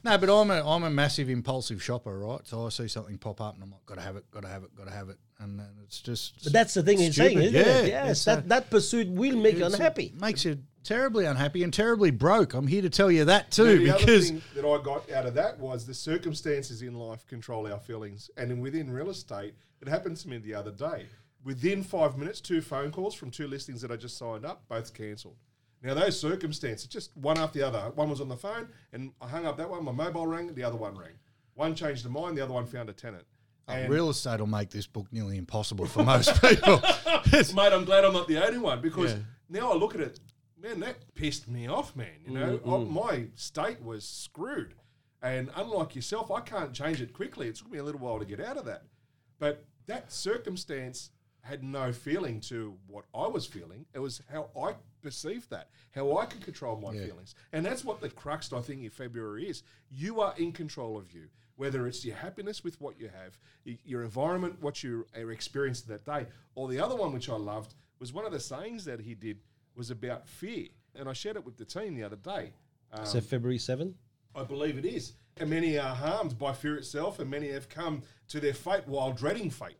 No, 0.05 0.17
but 0.17 0.29
I'm 0.29 0.51
a 0.51 0.61
I'm 0.69 0.83
a 0.83 0.89
massive 0.89 1.29
impulsive 1.29 1.81
shopper, 1.81 2.19
right? 2.19 2.41
So 2.45 2.65
I 2.65 2.69
see 2.69 2.89
something 2.89 3.17
pop 3.17 3.39
up 3.39 3.53
and 3.55 3.63
I'm 3.63 3.71
like, 3.71 3.85
gotta 3.85 4.01
have 4.01 4.17
it, 4.17 4.29
gotta 4.31 4.49
have 4.49 4.63
it, 4.63 4.75
gotta 4.75 4.91
have 4.91 5.07
it, 5.07 5.17
and 5.39 5.57
then 5.57 5.69
it's 5.81 6.01
just. 6.01 6.43
But 6.43 6.51
that's 6.51 6.73
the 6.73 6.83
thing 6.83 6.97
he's 6.97 7.15
saying, 7.15 7.37
stupid. 7.39 7.55
isn't 7.55 7.67
Yeah, 7.71 7.77
it? 7.83 7.87
Yes, 7.87 8.09
it's 8.11 8.25
that, 8.25 8.39
a- 8.39 8.47
that 8.49 8.69
pursuit 8.69 9.07
will 9.07 9.37
make 9.37 9.55
you 9.57 9.65
it's 9.65 9.75
a- 9.75 9.77
unhappy. 9.77 10.13
makes 10.19 10.43
you 10.43 10.59
terribly 10.83 11.23
unhappy 11.23 11.63
and 11.63 11.73
terribly 11.73 12.11
broke. 12.11 12.53
I'm 12.53 12.67
here 12.67 12.81
to 12.81 12.89
tell 12.89 13.09
you 13.09 13.23
that 13.25 13.49
too, 13.51 13.79
the 13.79 13.91
other 13.91 13.99
because 14.05 14.29
thing 14.29 14.41
that 14.55 14.65
I 14.67 14.83
got 14.83 15.09
out 15.09 15.25
of 15.25 15.35
that 15.35 15.57
was 15.57 15.85
the 15.85 15.93
circumstances 15.93 16.81
in 16.81 16.95
life 16.95 17.25
control 17.27 17.71
our 17.71 17.79
feelings, 17.79 18.29
and 18.35 18.51
in, 18.51 18.59
within 18.59 18.91
real 18.91 19.09
estate, 19.09 19.53
it 19.81 19.87
happened 19.87 20.17
to 20.17 20.27
me 20.27 20.37
the 20.37 20.53
other 20.53 20.71
day. 20.71 21.05
Within 21.43 21.83
five 21.83 22.17
minutes, 22.17 22.39
two 22.39 22.61
phone 22.61 22.91
calls 22.91 23.13
from 23.13 23.29
two 23.29 23.47
listings 23.47 23.81
that 23.81 23.91
I 23.91 23.97
just 23.97 24.17
signed 24.17 24.45
up, 24.45 24.63
both 24.69 24.93
cancelled. 24.93 25.35
Now 25.81 25.93
those 25.93 26.17
circumstances, 26.19 26.87
just 26.87 27.15
one 27.17 27.37
after 27.37 27.59
the 27.59 27.67
other. 27.67 27.91
One 27.95 28.09
was 28.09 28.21
on 28.21 28.29
the 28.29 28.37
phone, 28.37 28.69
and 28.93 29.11
I 29.19 29.27
hung 29.27 29.45
up 29.45 29.57
that 29.57 29.69
one. 29.69 29.83
My 29.83 29.91
mobile 29.91 30.25
rang, 30.25 30.53
the 30.53 30.63
other 30.63 30.77
one 30.77 30.97
rang. 30.97 31.13
One 31.55 31.75
changed 31.75 32.05
their 32.05 32.11
mind, 32.11 32.37
the 32.37 32.41
other 32.43 32.53
one 32.53 32.65
found 32.65 32.89
a 32.89 32.93
tenant. 32.93 33.25
Uh, 33.67 33.71
and 33.73 33.93
real 33.93 34.09
estate 34.09 34.39
will 34.39 34.47
make 34.47 34.69
this 34.69 34.87
book 34.87 35.07
nearly 35.11 35.37
impossible 35.37 35.85
for 35.85 36.03
most 36.03 36.41
people. 36.41 36.81
Mate, 37.33 37.73
I'm 37.73 37.83
glad 37.85 38.05
I'm 38.05 38.13
not 38.13 38.27
the 38.27 38.43
only 38.45 38.57
one 38.59 38.81
because 38.81 39.11
Yeah. 39.13 39.19
now 39.49 39.71
I 39.71 39.75
look 39.75 39.95
at 39.95 40.01
it, 40.01 40.19
man, 40.61 40.79
that 40.79 41.13
pissed 41.15 41.49
me 41.49 41.67
off, 41.67 41.95
man. 41.95 42.07
You 42.25 42.33
know, 42.33 42.57
mm, 42.59 42.65
I- 42.65 42.85
mm. 42.85 42.89
my 42.89 43.25
state 43.35 43.81
was 43.81 44.05
screwed, 44.07 44.75
and 45.21 45.49
unlike 45.55 45.95
yourself, 45.95 46.31
I 46.31 46.39
can't 46.39 46.73
change 46.73 47.01
it 47.01 47.13
quickly. 47.13 47.47
It 47.49 47.55
took 47.55 47.69
me 47.69 47.77
a 47.79 47.83
little 47.83 47.99
while 48.01 48.19
to 48.19 48.25
get 48.25 48.39
out 48.39 48.55
of 48.57 48.63
that, 48.65 48.83
but 49.39 49.65
that 49.85 50.11
circumstance 50.13 51.11
had 51.43 51.63
no 51.63 51.91
feeling 51.91 52.39
to 52.39 52.75
what 52.87 53.05
I 53.13 53.27
was 53.27 53.45
feeling. 53.45 53.85
It 53.93 53.99
was 53.99 54.21
how 54.31 54.49
I 54.59 54.75
perceived 55.01 55.49
that, 55.49 55.69
how 55.93 56.17
I 56.17 56.25
could 56.25 56.41
control 56.41 56.77
my 56.77 56.93
feelings, 56.93 57.35
and 57.51 57.65
that's 57.65 57.83
what 57.83 58.01
the 58.01 58.09
crux 58.09 58.51
I 58.53 58.61
think 58.61 58.81
in 58.81 58.89
February 58.89 59.49
is. 59.49 59.63
You 59.89 60.21
are 60.21 60.33
in 60.37 60.53
control 60.53 60.97
of 60.97 61.13
you. 61.13 61.27
Whether 61.55 61.85
it's 61.85 62.03
your 62.03 62.15
happiness 62.15 62.63
with 62.63 62.81
what 62.81 62.99
you 62.99 63.09
have, 63.09 63.37
your 63.85 64.01
environment, 64.01 64.59
what 64.59 64.83
you 64.83 65.05
are 65.15 65.31
experiencing 65.31 65.85
that 65.89 66.03
day, 66.03 66.25
or 66.55 66.67
the 66.67 66.79
other 66.79 66.95
one 66.95 67.13
which 67.13 67.29
I 67.29 67.35
loved 67.35 67.75
was 67.99 68.11
one 68.11 68.25
of 68.25 68.31
the 68.31 68.39
sayings 68.39 68.85
that 68.85 69.01
he 69.01 69.13
did 69.13 69.37
was 69.75 69.91
about 69.91 70.27
fear, 70.27 70.69
and 70.95 71.07
I 71.07 71.13
shared 71.13 71.35
it 71.35 71.45
with 71.45 71.57
the 71.57 71.65
team 71.65 71.95
the 71.95 72.03
other 72.03 72.15
day. 72.15 72.53
Um, 72.91 73.05
so 73.05 73.21
February 73.21 73.59
7? 73.59 73.93
I 74.35 74.43
believe 74.43 74.77
it 74.77 74.85
is. 74.85 75.13
And 75.37 75.49
many 75.49 75.77
are 75.77 75.95
harmed 75.95 76.39
by 76.39 76.53
fear 76.53 76.75
itself, 76.75 77.19
and 77.19 77.29
many 77.29 77.49
have 77.49 77.69
come 77.69 78.01
to 78.29 78.39
their 78.39 78.53
fate 78.53 78.87
while 78.87 79.11
dreading 79.11 79.49
fate. 79.49 79.77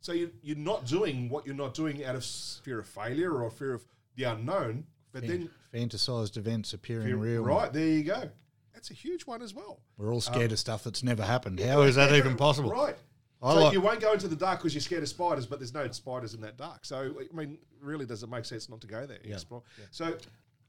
So 0.00 0.12
you, 0.12 0.30
you're 0.42 0.56
not 0.56 0.86
doing 0.86 1.28
what 1.28 1.46
you're 1.46 1.54
not 1.54 1.74
doing 1.74 2.04
out 2.04 2.14
of 2.14 2.24
fear 2.24 2.78
of 2.78 2.86
failure 2.86 3.42
or 3.42 3.50
fear 3.50 3.74
of 3.74 3.84
the 4.16 4.24
unknown, 4.24 4.84
but 5.12 5.26
then 5.26 5.50
Fantasized 5.74 6.36
events 6.36 6.72
appearing 6.72 7.06
fear, 7.06 7.16
real. 7.16 7.42
right 7.42 7.72
there 7.72 7.86
you 7.88 8.02
go. 8.04 8.30
That's 8.72 8.90
a 8.90 8.94
huge 8.94 9.26
one 9.26 9.42
as 9.42 9.52
well. 9.54 9.80
We're 9.96 10.08
all 10.10 10.16
um, 10.16 10.20
scared 10.20 10.52
of 10.52 10.58
stuff 10.58 10.84
that's 10.84 11.02
never 11.02 11.24
happened. 11.24 11.58
How 11.60 11.82
is 11.82 11.96
that 11.96 12.12
even 12.14 12.36
possible? 12.36 12.70
Right. 12.70 12.94
I 13.42 13.54
so 13.54 13.60
like- 13.60 13.72
you 13.72 13.80
won't 13.80 14.00
go 14.00 14.12
into 14.12 14.28
the 14.28 14.36
dark 14.36 14.60
because 14.60 14.74
you're 14.74 14.80
scared 14.80 15.02
of 15.02 15.08
spiders, 15.08 15.46
but 15.46 15.58
there's 15.58 15.74
no 15.74 15.88
spiders 15.90 16.34
in 16.34 16.40
that 16.42 16.56
dark. 16.56 16.84
So 16.84 17.14
I 17.20 17.36
mean, 17.36 17.58
really, 17.80 18.06
does 18.06 18.22
it 18.22 18.28
make 18.30 18.44
sense 18.44 18.68
not 18.68 18.80
to 18.82 18.86
go 18.86 19.06
there? 19.06 19.18
Explore. 19.24 19.62
So, 19.90 20.16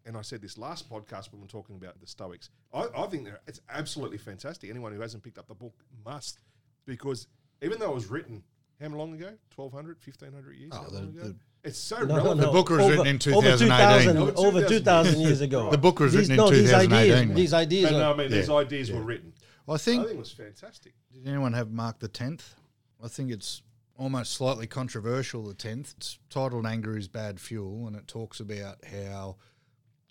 and 0.06 0.18
I 0.18 0.22
said 0.22 0.42
this 0.42 0.58
last 0.58 0.90
podcast 0.90 1.32
when 1.32 1.42
we 1.42 1.46
are 1.46 1.50
talking 1.50 1.76
about 1.76 2.00
the 2.00 2.08
Stoics. 2.08 2.50
I, 2.74 2.88
I 2.96 3.06
think 3.08 3.26
they're, 3.26 3.40
it's 3.48 3.62
absolutely 3.70 4.18
fantastic. 4.18 4.70
Anyone 4.70 4.92
who 4.94 5.02
hasn't 5.02 5.24
picked 5.24 5.38
up 5.38 5.48
the 5.48 5.56
book 5.56 5.74
must, 6.06 6.40
because 6.86 7.28
even 7.62 7.80
though 7.80 7.92
it 7.92 7.96
was 7.96 8.08
written 8.08 8.44
how 8.82 8.88
long 8.90 9.14
ago? 9.14 9.34
1200, 9.56 9.98
1500 10.00 10.54
years 10.58 10.72
Oh, 10.74 10.90
the- 10.90 10.98
ago? 11.00 11.12
the- 11.12 11.36
it's 11.64 11.78
so 11.78 11.98
No, 12.00 12.06
no, 12.06 12.16
relevant. 12.16 12.42
no. 12.42 12.52
book 12.54 12.70
was 12.70 12.80
over, 12.80 12.90
written 12.92 13.08
in 13.08 13.16
over 13.16 13.58
2018. 13.58 13.68
2000, 13.68 14.18
Over 14.18 14.32
over 14.38 14.60
2000 14.68 14.70
2,000 14.70 15.20
years 15.22 15.42
ago. 15.42 15.70
The 15.72 15.78
book 15.78 16.00
was 16.00 16.14
These- 16.14 16.20
written 16.30 16.32
in 16.34 16.38
no, 16.38 16.50
these 16.50 16.70
2018, 16.70 17.14
ideas, 17.24 17.36
these 17.36 17.54
ideas 17.54 17.92
But 17.92 17.98
no, 17.98 18.14
I 18.14 18.18
mean, 18.18 18.32
these 18.32 18.48
Yeah. 18.48 18.56
ideas 18.56 18.92
were 18.92 19.02
written. 19.04 19.34
I 19.68 19.74
I 19.74 19.78
think 19.78 20.04
think 20.04 20.16
it 20.16 20.18
was 20.20 20.32
fantastic. 20.32 20.94
Did 21.14 21.28
anyone 21.28 21.54
have 21.54 21.70
Mark 21.72 22.00
the 22.00 22.08
Tenth? 22.08 22.56
I 23.04 23.08
think 23.08 23.32
it's 23.32 23.62
almost 23.98 24.32
slightly 24.34 24.66
controversial. 24.68 25.46
The 25.46 25.54
tenth. 25.54 25.94
It's 25.98 26.18
titled 26.30 26.66
"Anger 26.66 26.98
is 26.98 27.08
Bad 27.10 27.40
Fuel," 27.40 27.86
and 27.86 27.96
it 27.96 28.08
talks 28.08 28.40
about 28.40 28.84
how 28.86 29.36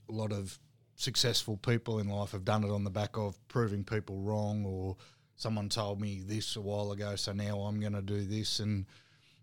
a 0.09 0.13
lot 0.13 0.31
of 0.33 0.61
successful 0.95 1.57
people 1.57 1.99
in 1.99 2.09
life 2.09 2.33
have 2.33 2.45
done 2.45 2.65
it 2.65 2.71
on 2.71 2.85
the 2.85 2.91
back 2.91 3.17
of 3.17 3.39
proving 3.49 3.85
people 3.85 4.21
wrong, 4.21 4.65
or 4.65 4.97
someone 5.39 5.69
told 5.69 6.01
me 6.01 6.21
this 6.21 6.57
a 6.57 6.61
while 6.61 6.93
ago, 6.93 7.17
so 7.17 7.33
now 7.33 7.61
I'm 7.61 7.81
going 7.81 7.95
to 7.95 8.03
do 8.03 8.25
this, 8.25 8.59
and 8.59 8.87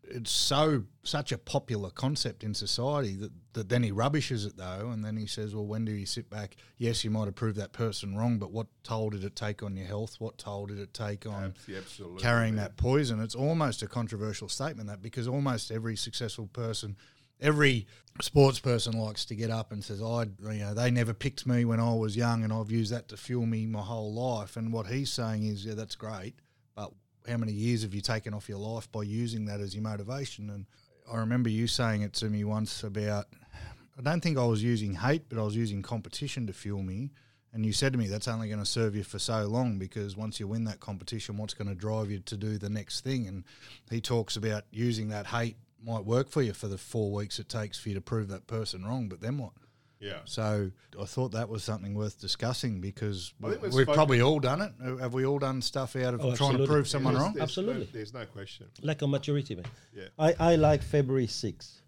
it's 0.04 0.30
so 0.30 0.84
such 1.02 1.32
a 1.32 1.38
popular 1.38 1.90
concept 1.90 2.44
in 2.44 2.54
society 2.54 3.16
that, 3.16 3.32
that 3.54 3.70
then 3.70 3.82
he 3.82 3.92
rubbishes 3.92 4.46
it 4.46 4.56
though, 4.58 4.92
and 4.92 5.04
then 5.04 5.18
he 5.18 5.26
says, 5.26 5.56
"Well, 5.56 5.66
when 5.66 5.86
do 5.86 5.92
you 5.92 6.06
sit 6.06 6.30
back? 6.30 6.58
Yes, 6.78 7.04
you 7.04 7.10
might 7.10 7.26
have 7.26 7.36
proved 7.36 7.58
that 7.58 7.74
person 7.74 8.16
wrong, 8.16 8.38
but 8.38 8.52
what 8.52 8.68
toll 8.84 9.10
did 9.10 9.24
it 9.24 9.36
take 9.36 9.64
on 9.64 9.76
your 9.76 9.88
health? 9.88 10.18
What 10.20 10.38
toll 10.38 10.68
did 10.68 10.80
it 10.80 10.94
take 10.94 11.26
on 11.26 11.56
Absolutely. 11.76 12.22
carrying 12.22 12.56
that 12.58 12.78
poison?" 12.78 13.20
It's 13.20 13.34
almost 13.34 13.82
a 13.82 13.88
controversial 13.88 14.50
statement 14.50 14.90
that 14.90 15.02
because 15.02 15.28
almost 15.28 15.72
every 15.72 15.96
successful 15.96 16.48
person, 16.48 16.98
every 17.42 17.88
sports 18.22 18.60
person 18.60 18.98
likes 19.00 19.26
to 19.26 19.36
get 19.36 19.50
up 19.50 19.72
and 19.72 19.84
says, 19.84 20.02
"I, 20.02 20.24
you 20.24 20.60
know, 20.60 20.74
they 20.74 20.92
never 20.92 21.14
picked 21.14 21.46
me 21.46 21.66
when 21.66 21.80
I 21.80 21.94
was 21.94 22.16
young, 22.16 22.44
and 22.44 22.54
I've 22.54 22.72
used 22.72 22.92
that 22.92 23.08
to 23.10 23.18
fuel 23.18 23.46
me 23.46 23.66
my 23.66 23.82
whole 23.82 24.14
life." 24.14 24.58
And 24.58 24.72
what 24.72 24.88
he's 24.88 25.12
saying 25.12 25.44
is, 25.44 25.66
"Yeah, 25.66 25.74
that's 25.74 25.96
great, 25.96 26.36
but 26.76 26.92
how 27.28 27.38
many 27.38 27.52
years 27.52 27.82
have 27.84 27.94
you 27.94 28.02
taken 28.02 28.34
off 28.34 28.50
your 28.50 28.60
life 28.60 28.92
by 28.92 29.04
using 29.04 29.46
that 29.46 29.60
as 29.60 29.74
your 29.76 29.84
motivation?" 29.84 30.50
And 30.50 30.66
I 31.12 31.18
remember 31.18 31.50
you 31.50 31.68
saying 31.68 32.02
it 32.02 32.14
to 32.14 32.30
me 32.30 32.44
once 32.44 32.84
about, 32.84 33.28
I 33.98 34.02
don't 34.02 34.22
think 34.22 34.38
I 34.38 34.46
was 34.46 34.64
using 34.64 34.96
hate, 34.96 35.30
but 35.30 35.38
I 35.38 35.44
was 35.44 35.56
using 35.56 35.82
competition 35.82 36.48
to 36.48 36.54
fuel 36.54 36.84
me. 36.84 37.12
And 37.54 37.66
you 37.66 37.72
said 37.72 37.94
to 37.94 37.98
me, 37.98 38.08
that's 38.08 38.28
only 38.28 38.50
going 38.50 38.60
to 38.60 38.66
serve 38.66 38.96
you 38.96 39.04
for 39.04 39.18
so 39.18 39.46
long 39.46 39.78
because 39.78 40.18
once 40.18 40.42
you 40.42 40.48
win 40.48 40.66
that 40.66 40.82
competition, 40.82 41.38
what's 41.38 41.54
going 41.54 41.70
to 41.70 41.76
drive 41.76 42.12
you 42.12 42.20
to 42.20 42.36
do 42.36 42.58
the 42.58 42.70
next 42.70 43.02
thing? 43.02 43.28
And 43.28 43.46
he 43.90 44.02
talks 44.02 44.36
about 44.36 44.66
using 44.72 45.08
that 45.10 45.28
hate 45.28 45.56
might 45.86 46.06
work 46.06 46.30
for 46.30 46.42
you 46.42 46.54
for 46.54 46.68
the 46.68 46.78
four 46.78 47.12
weeks 47.12 47.40
it 47.40 47.48
takes 47.50 47.78
for 47.80 47.90
you 47.90 47.96
to 47.96 48.02
prove 48.02 48.28
that 48.30 48.48
person 48.48 48.84
wrong, 48.84 49.08
but 49.08 49.22
then 49.22 49.38
what? 49.38 49.54
Yeah. 50.00 50.20
So 50.26 50.72
I 51.02 51.06
thought 51.06 51.32
that 51.32 51.48
was 51.50 51.64
something 51.64 51.94
worth 51.96 52.20
discussing 52.20 52.82
because 52.82 53.34
we, 53.40 53.56
we've 53.58 53.74
we've 53.74 53.88
probably 53.88 54.22
all 54.22 54.40
done 54.40 54.62
it. 54.62 54.72
Have 55.00 55.14
we 55.14 55.26
all 55.26 55.40
done 55.40 55.62
stuff 55.62 55.96
out 55.96 56.14
of 56.14 56.22
Oh, 56.24 56.36
trying 56.36 56.58
to 56.58 56.66
prove 56.68 56.88
someone 56.88 57.14
There's- 57.14 57.24
wrong? 57.24 57.34
there's 57.34 57.44
Absolutely. 57.44 57.86
No, 57.86 57.92
there's 57.94 58.14
no 58.14 58.26
question. 58.26 58.68
lack 58.82 59.02
of 59.02 59.10
maturity, 59.10 59.56
man. 59.56 59.66
Yeah. 59.96 60.08
I, 60.20 60.36
I 60.40 60.56
like 60.56 60.84
February 60.84 61.28
6th 61.28 61.82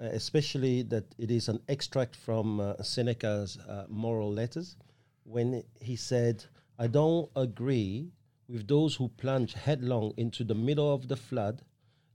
uh, 0.00 0.06
especially 0.06 0.82
that 0.82 1.04
it 1.18 1.30
is 1.30 1.48
an 1.48 1.60
extract 1.68 2.16
from 2.16 2.58
uh, 2.60 2.82
Seneca's 2.82 3.56
uh, 3.58 3.86
moral 3.88 4.32
letters, 4.32 4.76
when 5.22 5.62
he 5.80 5.94
said, 5.96 6.44
I 6.78 6.88
don't 6.88 7.30
agree 7.36 8.10
with 8.48 8.66
those 8.66 8.96
who 8.96 9.08
plunge 9.08 9.54
headlong 9.54 10.12
into 10.16 10.42
the 10.42 10.54
middle 10.54 10.92
of 10.92 11.06
the 11.06 11.16
flood 11.16 11.62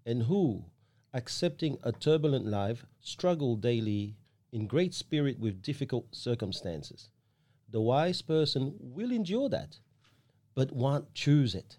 and 0.05 0.23
who, 0.23 0.65
accepting 1.13 1.77
a 1.83 1.91
turbulent 1.91 2.45
life, 2.45 2.85
struggle 2.99 3.55
daily 3.55 4.15
in 4.51 4.67
great 4.67 4.93
spirit 4.93 5.39
with 5.39 5.61
difficult 5.61 6.07
circumstances. 6.15 7.09
The 7.71 7.81
wise 7.81 8.21
person 8.21 8.75
will 8.79 9.11
endure 9.11 9.49
that, 9.49 9.79
but 10.55 10.71
won't 10.71 11.13
choose 11.13 11.55
it, 11.55 11.77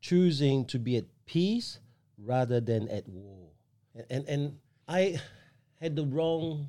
choosing 0.00 0.64
to 0.66 0.78
be 0.78 0.96
at 0.96 1.04
peace 1.24 1.80
rather 2.18 2.60
than 2.60 2.88
at 2.88 3.08
war. 3.08 3.48
And, 3.94 4.06
and, 4.10 4.28
and 4.28 4.58
I 4.88 5.20
had 5.80 5.96
the 5.96 6.04
wrong 6.04 6.68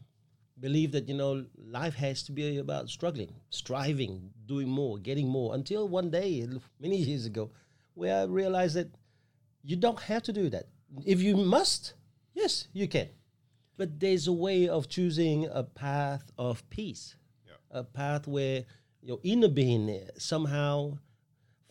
belief 0.59 0.91
that, 0.91 1.07
you 1.07 1.13
know, 1.13 1.45
life 1.57 1.95
has 1.95 2.23
to 2.23 2.31
be 2.31 2.57
about 2.57 2.89
struggling, 2.89 3.33
striving, 3.49 4.31
doing 4.45 4.67
more, 4.67 4.97
getting 4.97 5.27
more, 5.27 5.53
until 5.53 5.87
one 5.87 6.09
day, 6.09 6.47
many 6.79 6.97
years 6.97 7.25
ago, 7.25 7.51
where 7.93 8.21
I 8.21 8.23
realized 8.23 8.75
that 8.75 8.89
you 9.63 9.75
don't 9.75 9.99
have 9.99 10.23
to 10.23 10.33
do 10.33 10.49
that. 10.49 10.67
If 11.05 11.21
you 11.21 11.35
must, 11.37 11.93
yes, 12.33 12.67
you 12.73 12.87
can. 12.87 13.09
But 13.77 13.99
there's 13.99 14.27
a 14.27 14.33
way 14.33 14.67
of 14.67 14.89
choosing 14.89 15.45
a 15.51 15.63
path 15.63 16.31
of 16.37 16.67
peace, 16.69 17.15
Yeah. 17.45 17.79
a 17.79 17.83
path 17.83 18.27
where 18.27 18.65
your 19.01 19.19
inner 19.23 19.47
being 19.49 20.07
somehow 20.17 20.97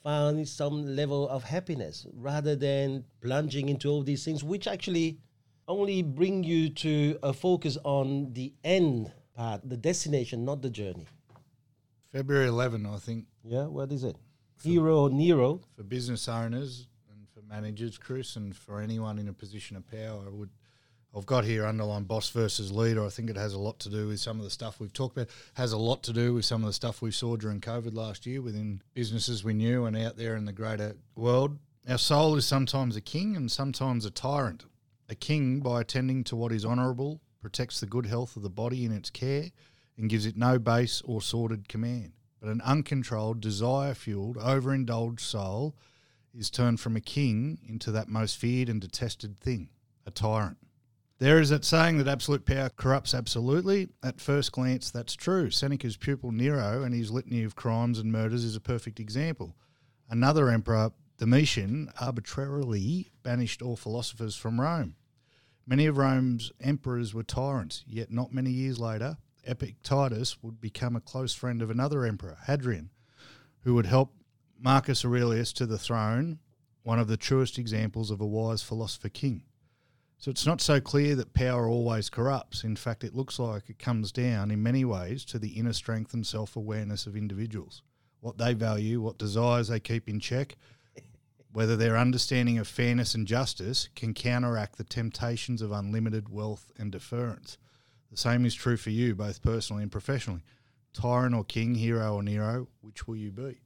finds 0.02 0.52
some 0.52 0.94
level 0.94 1.28
of 1.28 1.42
happiness 1.44 2.06
rather 2.14 2.54
than 2.54 3.04
plunging 3.20 3.68
into 3.68 3.88
all 3.90 4.02
these 4.02 4.25
things, 4.25 4.44
which 4.44 4.66
actually 4.68 5.18
only 5.66 6.00
bring 6.02 6.44
you 6.44 6.68
to 6.70 7.18
a 7.25 7.32
focus 7.32 7.76
on 7.82 8.32
the 8.35 8.54
end 8.62 9.12
part, 9.35 9.68
the 9.68 9.76
destination, 9.76 10.44
not 10.44 10.62
the 10.62 10.70
journey. 10.70 11.06
February 12.12 12.46
11, 12.46 12.87
I 12.87 12.99
think, 12.99 13.26
Yeah, 13.44 13.66
what 13.66 13.90
is 13.90 14.04
it? 14.04 14.16
Hero 14.62 15.08
Nero. 15.08 15.61
for 15.75 15.82
business 15.82 16.28
owners 16.28 16.87
for 16.92 16.96
managers, 17.49 17.99
Chris, 17.99 18.37
and 18.37 18.57
for 18.57 18.81
anyone 18.81 19.19
in 19.19 19.29
a 19.29 19.33
position 19.33 19.76
of 19.76 19.88
power. 19.91 20.25
I 20.26 20.31
would, 20.31 20.50
I've 21.17 21.26
got 21.26 21.45
here 21.45 21.67
underlined 21.67 22.09
boss 22.09 22.31
versus 22.31 22.73
leader. 22.73 23.05
I 23.05 23.09
think 23.09 23.31
it 23.31 23.37
has 23.37 23.55
a 23.55 23.59
lot 23.59 23.79
to 23.81 23.91
do 23.91 24.09
with 24.09 24.21
some 24.21 24.38
of 24.38 24.45
the 24.45 24.50
stuff 24.50 24.81
we've 24.81 24.93
talked 24.93 25.17
about. 25.17 25.31
Has 25.55 25.73
a 25.73 25.79
lot 25.79 26.03
to 26.05 26.12
do 26.12 26.35
with 26.35 26.45
some 26.45 26.62
of 26.62 26.67
the 26.67 26.73
stuff 26.73 27.03
we 27.03 27.11
saw 27.11 27.37
during 27.37 27.61
COVID 27.61 27.95
last 27.95 28.26
year 28.26 28.43
within 28.43 28.83
businesses 28.95 29.45
we 29.45 29.55
knew 29.55 29.87
and 29.87 29.97
out 29.97 30.17
there 30.17 30.37
in 30.37 30.45
the 30.45 30.53
greater 30.53 30.97
world. 31.15 31.59
Our 31.88 31.99
soul 31.99 32.35
is 32.37 32.45
sometimes 32.45 32.97
a 32.97 33.00
king 33.00 33.37
and 33.37 33.50
sometimes 33.50 34.05
a 34.05 34.11
tyrant. 34.11 34.65
A 35.09 35.15
king 35.15 35.61
by 35.61 35.81
attending 35.81 36.25
to 36.25 36.37
what 36.37 36.50
is 36.50 36.65
honourable, 36.65 37.21
protects 37.41 37.79
the 37.79 37.87
good 37.87 38.07
health 38.07 38.37
of 38.37 38.43
the 38.43 38.50
body 38.50 38.85
in 38.85 38.91
its 38.91 39.09
care, 39.09 39.53
and 39.97 40.11
gives 40.11 40.26
it 40.26 40.37
no 40.37 40.59
base 40.59 41.00
or 41.05 41.23
sordid 41.23 41.69
command. 41.69 42.12
But 42.41 42.50
an 42.50 42.61
uncontrolled, 42.62 43.41
desire 43.41 43.95
fueled, 43.95 44.37
overindulged 44.37 45.21
soul 45.21 45.76
is 46.37 46.50
turned 46.50 46.81
from 46.81 46.97
a 46.97 47.00
king 47.00 47.59
into 47.66 47.90
that 47.93 48.09
most 48.09 48.37
feared 48.37 48.69
and 48.69 48.81
detested 48.81 49.38
thing, 49.38 49.69
a 50.07 50.11
tyrant. 50.11 50.59
There 51.19 51.40
is 51.40 51.49
that 51.49 51.64
saying 51.64 51.97
that 51.99 52.09
absolute 52.09 52.45
power 52.45 52.69
corrupts 52.69 53.14
absolutely. 53.14 53.88
At 54.02 54.21
first 54.21 54.52
glance, 54.52 54.90
that's 54.90 55.16
true. 55.16 55.50
Seneca's 55.50 55.97
pupil 55.97 56.31
Nero 56.31 56.83
and 56.83 56.95
his 56.95 57.11
litany 57.11 57.43
of 57.43 57.57
crimes 57.57 57.99
and 57.99 58.12
murders 58.12 58.45
is 58.45 58.55
a 58.55 58.61
perfect 58.61 59.00
example. 59.00 59.57
Another 60.11 60.50
emperor, 60.50 60.93
Domitian, 61.16 61.90
arbitrarily 61.99 63.09
banished 63.23 63.62
all 63.62 63.76
philosophers 63.76 64.37
from 64.37 64.61
Rome. 64.61 64.97
Many 65.66 65.87
of 65.87 65.97
Rome's 65.97 66.52
emperors 66.61 67.14
were 67.14 67.23
tyrants, 67.23 67.83
yet 67.88 68.12
not 68.12 68.35
many 68.35 68.50
years 68.50 68.78
later, 68.78 69.16
Epictetus 69.45 70.43
would 70.43 70.61
become 70.61 70.95
a 70.95 71.00
close 71.00 71.33
friend 71.33 71.62
of 71.62 71.71
another 71.71 72.05
emperor, 72.05 72.37
Hadrian, 72.47 72.90
who 73.61 73.75
would 73.75 73.87
help 73.87 74.12
Marcus 74.58 75.04
Aurelius 75.04 75.52
to 75.54 75.66
the 75.66 75.78
throne, 75.78 76.38
one 76.82 76.98
of 76.98 77.08
the 77.08 77.16
truest 77.16 77.58
examples 77.58 78.10
of 78.10 78.20
a 78.20 78.26
wise 78.26 78.62
philosopher 78.62 79.08
king. 79.08 79.42
So 80.19 80.30
it's 80.30 80.47
not 80.47 80.60
so 80.60 80.80
clear 80.80 81.14
that 81.16 81.34
power 81.34 81.69
always 81.69 82.08
corrupts. 82.08 82.64
In 82.64 82.75
fact, 82.75 83.04
it 83.04 83.14
looks 83.14 83.38
like 83.38 83.69
it 83.69 83.78
comes 83.78 84.12
down 84.12 84.50
in 84.50 84.62
many 84.62 84.84
ways 84.84 85.25
to 85.26 85.38
the 85.38 85.50
inner 85.50 85.75
strength 85.75 86.14
and 86.14 86.26
self 86.26 86.56
awareness 86.56 87.06
of 87.06 87.16
individuals, 87.16 87.82
what 88.21 88.38
they 88.38 88.54
value, 88.54 89.00
what 89.00 89.19
desires 89.19 89.69
they 89.69 89.78
keep 89.78 90.08
in 90.08 90.21
check, 90.21 90.56
whether 91.52 91.76
their 91.76 91.99
understanding 91.99 92.56
of 92.58 92.66
fairness 92.66 93.14
and 93.14 93.26
justice 93.26 93.88
can 93.95 94.14
counteract 94.14 94.78
the 94.78 94.84
temptations 94.84 95.60
of 95.60 95.71
unlimited 95.71 96.30
wealth 96.30 96.73
and 96.78 96.92
deference. 96.92 97.58
The 98.10 98.16
same 98.16 98.47
is 98.47 98.54
true 98.54 98.78
for 98.78 98.90
you, 98.90 99.14
both 99.14 99.42
personally 99.42 99.82
and 99.82 99.92
professionally. 99.92 100.42
Tyrant 100.95 101.34
or 101.34 101.45
king, 101.45 101.75
hero 101.75 102.14
or 102.14 102.23
Nero, 102.23 102.69
which 102.80 103.06
will 103.06 103.16
you 103.16 103.30
be? 103.30 103.58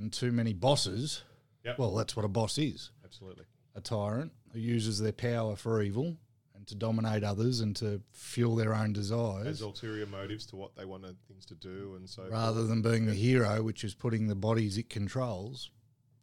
And 0.00 0.12
too 0.12 0.32
many 0.32 0.52
bosses, 0.54 1.22
Yep. 1.64 1.78
well, 1.78 1.94
that's 1.94 2.16
what 2.16 2.24
a 2.24 2.28
boss 2.28 2.56
is 2.56 2.90
Absolutely. 3.04 3.44
a 3.74 3.80
tyrant 3.82 4.32
who 4.52 4.58
uses 4.58 4.98
their 4.98 5.12
power 5.12 5.56
for 5.56 5.82
evil 5.82 6.16
and 6.54 6.66
to 6.68 6.74
dominate 6.74 7.22
others 7.22 7.60
and 7.60 7.76
to 7.76 8.00
fuel 8.12 8.56
their 8.56 8.74
own 8.74 8.94
desires 8.94 9.46
Has 9.46 9.60
ulterior 9.60 10.06
motives 10.06 10.46
to 10.46 10.56
what 10.56 10.74
they 10.74 10.86
want 10.86 11.04
things 11.28 11.44
to 11.46 11.54
do, 11.54 11.94
and 11.96 12.08
so 12.08 12.26
rather 12.30 12.64
than 12.66 12.80
being 12.80 13.04
the 13.04 13.14
hero, 13.14 13.62
which 13.62 13.84
is 13.84 13.94
putting 13.94 14.26
the 14.26 14.34
bodies 14.34 14.78
it 14.78 14.88
controls 14.88 15.70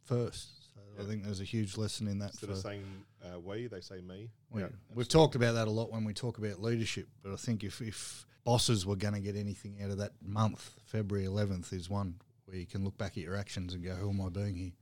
first. 0.04 0.48
So 0.74 0.80
I 1.02 1.06
think 1.06 1.22
there's 1.24 1.40
a 1.40 1.44
huge 1.44 1.76
lesson 1.76 2.08
in 2.08 2.18
that. 2.18 2.30
instead 2.30 2.48
For, 2.48 2.52
of 2.54 2.58
saying 2.58 2.84
uh, 3.24 3.38
we, 3.38 3.68
they 3.68 3.80
say 3.80 4.00
me. 4.00 4.30
we, 4.50 4.62
Yeah, 4.62 4.68
we've 4.92 5.08
talked 5.08 5.36
about 5.36 5.54
that 5.54 5.68
a 5.68 5.70
lot 5.70 5.92
when 5.92 6.02
we 6.04 6.14
talk 6.14 6.38
about 6.38 6.60
leadership, 6.60 7.06
but 7.22 7.32
I 7.32 7.36
think 7.36 7.62
if, 7.62 7.80
if 7.80 8.26
bosses 8.44 8.84
were 8.84 8.96
going 8.96 9.14
to 9.14 9.20
get 9.20 9.36
anything 9.36 9.76
out 9.84 9.90
of 9.90 9.98
that 9.98 10.12
month, 10.20 10.70
February 10.84 11.26
11th 11.28 11.72
is 11.72 11.88
one 11.88 12.16
where 12.48 12.56
you 12.56 12.66
can 12.66 12.82
look 12.84 12.96
back 12.96 13.12
at 13.12 13.22
your 13.22 13.36
actions 13.36 13.74
and 13.74 13.84
go, 13.84 13.94
who 13.94 14.08
am 14.10 14.20
I 14.22 14.30
being 14.30 14.56
here? 14.56 14.72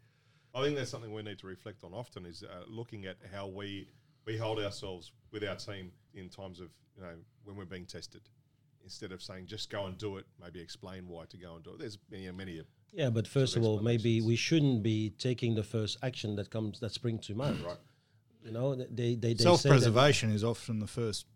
I 0.55 0.63
think 0.63 0.77
that's 0.77 0.91
something 0.91 1.13
we 1.13 1.23
need 1.23 1.39
to 1.41 1.47
reflect 1.47 1.83
on 1.85 1.93
often 1.93 2.25
is 2.25 2.43
uh, 2.43 2.65
looking 2.69 3.05
at 3.07 3.17
how 3.33 3.47
we 3.49 3.89
we 4.25 4.37
hold 4.39 4.59
ourselves 4.59 5.13
with 5.33 5.45
our 5.45 5.57
team 5.57 5.91
in 6.15 6.29
times 6.29 6.61
of 6.61 6.69
you 6.97 7.03
know 7.03 7.13
when 7.45 7.57
we're 7.57 7.65
being 7.65 7.85
tested. 7.85 8.23
Instead 8.83 9.11
of 9.11 9.21
saying 9.21 9.47
just 9.47 9.69
go 9.69 9.87
and 9.87 9.99
do 9.99 10.17
it, 10.17 10.27
maybe 10.41 10.61
explain 10.61 11.09
why 11.09 11.25
to 11.27 11.37
go 11.37 11.57
and 11.57 11.65
do 11.65 11.71
it. 11.73 11.81
There's 11.81 11.99
many 12.11 12.31
many 12.31 12.63
Yeah, 12.93 13.11
but 13.11 13.27
first 13.27 13.57
of 13.57 13.63
of 13.63 13.69
all, 13.69 13.81
maybe 13.81 14.21
we 14.21 14.37
shouldn't 14.37 14.83
be 14.83 15.11
taking 15.19 15.57
the 15.57 15.65
first 15.65 15.99
action 16.03 16.37
that 16.37 16.51
comes 16.51 16.79
that 16.81 16.93
springs 16.93 17.27
to 17.27 17.35
mind. 17.35 17.61
right. 17.61 17.77
You 18.45 18.53
know, 18.53 18.77
they 18.77 19.17
they, 19.17 19.35
they 19.35 19.43
self-preservation 19.43 20.31
is 20.31 20.45
often 20.45 20.79
the 20.79 20.87
first. 20.87 21.27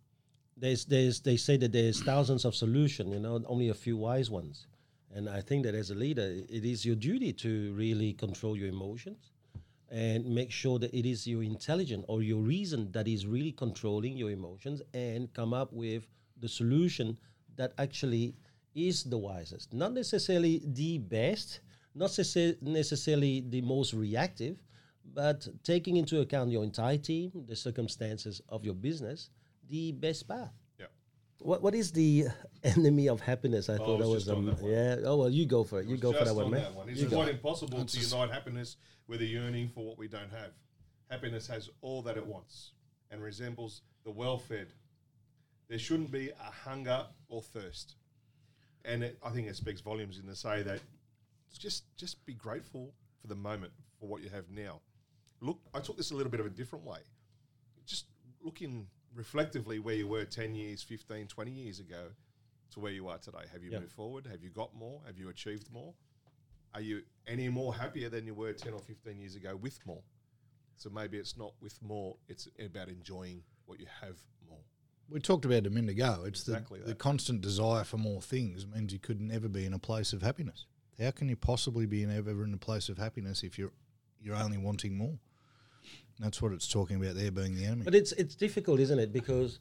there's 0.57 0.85
there's 0.87 1.21
they 1.21 1.37
say 1.37 1.57
that 1.59 1.73
there's 1.73 2.01
thousands 2.03 2.45
of 2.45 2.55
solutions. 2.55 3.13
You 3.13 3.21
know, 3.21 3.43
only 3.47 3.69
a 3.69 3.75
few 3.75 3.97
wise 3.97 4.31
ones. 4.31 4.67
And 5.15 5.29
I 5.29 5.41
think 5.41 5.65
that 5.65 5.75
as 5.75 5.91
a 5.91 5.95
leader, 5.95 6.37
it 6.49 6.65
is 6.65 6.85
your 6.85 6.95
duty 6.97 7.33
to 7.33 7.73
really 7.75 8.13
control 8.13 8.57
your 8.57 8.69
emotions 8.69 9.33
and 9.91 10.25
make 10.25 10.53
sure 10.53 10.79
that 10.79 10.95
it 10.95 11.05
is 11.05 11.27
your 11.27 11.43
intelligence 11.43 12.05
or 12.07 12.23
your 12.23 12.41
reason 12.41 12.93
that 12.93 13.09
is 13.09 13.27
really 13.27 13.51
controlling 13.51 14.17
your 14.17 14.31
emotions 14.31 14.83
and 14.95 15.33
come 15.35 15.53
up 15.53 15.73
with 15.73 16.07
the 16.39 16.49
solution 16.49 17.17
that 17.57 17.73
actually 17.79 18.35
is 18.75 19.03
the 19.03 19.19
wisest. 19.19 19.75
Not 19.75 19.93
necessarily 19.93 20.63
the 20.65 20.99
best, 20.99 21.61
not 21.95 22.17
necessarily 22.63 23.45
the 23.49 23.63
most 23.63 23.93
reactive, 23.93 24.63
but 25.13 25.49
taking 25.65 25.97
into 25.97 26.21
account 26.21 26.53
your 26.53 26.63
entire 26.63 26.99
team, 26.99 27.33
the 27.49 27.57
circumstances 27.57 28.41
of 28.49 28.65
your 28.65 28.75
business, 28.75 29.31
the 29.69 29.91
best 29.91 30.29
path. 30.29 30.53
Yeah. 31.41 31.47
What 31.49 31.63
what 31.63 31.75
is 31.75 31.93
the 31.93 32.27
enemy 32.65 33.09
of 33.09 33.21
happiness? 33.21 33.69
I 33.69 33.75
I 33.75 33.79
thought 33.79 33.99
that 33.99 34.09
was 34.09 34.09
was 34.09 34.25
just 34.27 34.37
um, 34.37 34.47
that 34.47 34.63
yeah. 34.63 34.97
Oh 35.09 35.17
well, 35.17 35.31
you 35.31 35.47
go 35.47 35.65
for 35.65 35.81
it. 35.81 35.87
You 35.87 35.93
was 35.93 36.01
go 36.01 36.13
for 36.13 36.19
just 36.19 36.31
that 36.31 36.35
one, 36.35 36.45
on 36.47 36.51
man. 36.53 36.63
that 36.63 36.75
one. 36.75 36.89
It's 36.89 37.01
You 37.01 37.09
go. 37.09 37.17
quite 37.17 37.29
impossible 37.29 37.85
to 37.85 37.99
unite 38.01 38.31
happiness 38.31 38.77
with 39.09 39.21
a 39.23 39.27
yearning 39.27 39.69
for 39.69 39.85
what 39.85 39.99
we 39.99 40.09
don't 40.09 40.31
have. 40.31 40.51
Happiness 41.11 41.47
has 41.49 41.69
all 41.81 42.03
that 42.03 42.17
it 42.17 42.27
wants 42.27 42.73
and 43.11 43.21
resembles 43.23 43.83
the 44.05 44.11
well-fed. 44.11 44.69
There 45.69 45.79
shouldn't 45.79 46.11
be 46.13 46.31
a 46.31 46.51
hunger 46.69 47.07
or 47.29 47.43
thirst, 47.43 47.95
and 48.85 49.03
it, 49.03 49.19
I 49.25 49.31
think 49.31 49.49
it 49.49 49.57
speaks 49.57 49.81
volumes 49.81 50.19
in 50.19 50.27
to 50.27 50.37
say 50.37 50.63
that 50.63 50.81
just 51.59 51.85
just 51.97 52.25
be 52.27 52.35
grateful 52.35 52.93
for 53.21 53.27
the 53.29 53.35
moment 53.35 53.73
for 53.99 54.09
what 54.09 54.23
you 54.23 54.31
have 54.31 54.51
now. 54.51 54.81
Look, 55.41 55.59
I 55.75 55.81
took 55.81 55.97
this 55.97 56.11
a 56.11 56.15
little 56.17 56.31
bit 56.31 56.41
of 56.41 56.47
a 56.47 56.51
different 56.51 56.85
way. 56.85 56.99
Just 57.87 58.07
looking 58.43 58.87
reflectively 59.15 59.79
where 59.79 59.95
you 59.95 60.07
were 60.07 60.25
10 60.25 60.55
years, 60.55 60.83
15, 60.83 61.27
20 61.27 61.51
years 61.51 61.81
ago 61.81 62.09
to 62.73 62.81
where 62.81 62.93
you 62.93 63.09
are 63.09 63.19
today. 63.19 63.45
Have 63.53 63.63
you 63.65 63.73
moved 63.73 63.93
forward? 63.93 64.27
Have 64.27 64.43
you 64.43 64.51
got 64.51 64.75
more? 64.75 65.01
Have 65.07 65.19
you 65.19 65.29
achieved 65.29 65.71
more? 65.73 65.95
Are 66.75 66.81
you 66.81 67.03
any 67.27 67.49
more 67.49 67.75
happier 67.75 68.09
than 68.09 68.27
you 68.27 68.35
were 68.35 68.53
10 68.53 68.73
or 68.73 68.81
15 68.81 69.19
years 69.19 69.35
ago 69.35 69.57
with 69.57 69.79
more? 69.85 70.03
So 70.77 70.89
maybe 70.89 71.19
it's 71.19 71.37
not 71.37 71.53
with 71.61 71.81
more, 71.83 72.17
it's 72.29 72.49
about 72.65 72.89
enjoying 72.89 73.43
what 73.67 73.81
you 73.81 73.87
have 74.01 74.17
more. 74.49 74.61
We 75.09 75.19
talked 75.19 75.45
about 75.45 75.59
it 75.59 75.67
a 75.67 75.71
minute 75.71 75.91
ago. 75.91 76.23
It's 76.25 76.43
Exactly 76.43 76.79
the, 76.81 76.87
the 76.87 76.95
constant 76.95 77.41
desire 77.41 77.83
for 77.83 77.99
more 77.99 78.23
things 78.23 78.67
means 78.67 78.93
you 78.93 79.01
could 79.01 79.21
never 79.21 79.49
be 79.49 79.67
in 79.67 79.75
a 79.75 79.79
place 79.79 80.13
of 80.13 80.23
happiness. 80.23 80.67
How 80.99 81.11
can 81.11 81.29
you 81.29 81.37
possibly 81.37 81.87
be 81.87 82.03
in 82.03 82.17
ever 82.17 82.45
in 82.45 82.55
a 82.55 82.59
place 82.59 82.89
of 82.89 82.99
happiness 82.99 83.43
if 83.43 83.59
you're 83.59 83.73
you're 84.23 84.37
only 84.37 84.59
wanting 84.59 84.97
more? 84.97 85.19
That's 86.19 86.43
what 86.43 86.53
it's 86.53 86.69
talking 86.69 87.03
about 87.03 87.15
there 87.15 87.31
being 87.31 87.55
the 87.55 87.65
enemy. 87.65 87.83
But 87.85 87.95
it's 87.95 88.13
it's 88.13 88.35
difficult, 88.35 88.81
isn't 88.81 88.99
it? 88.99 89.13
Because 89.13 89.59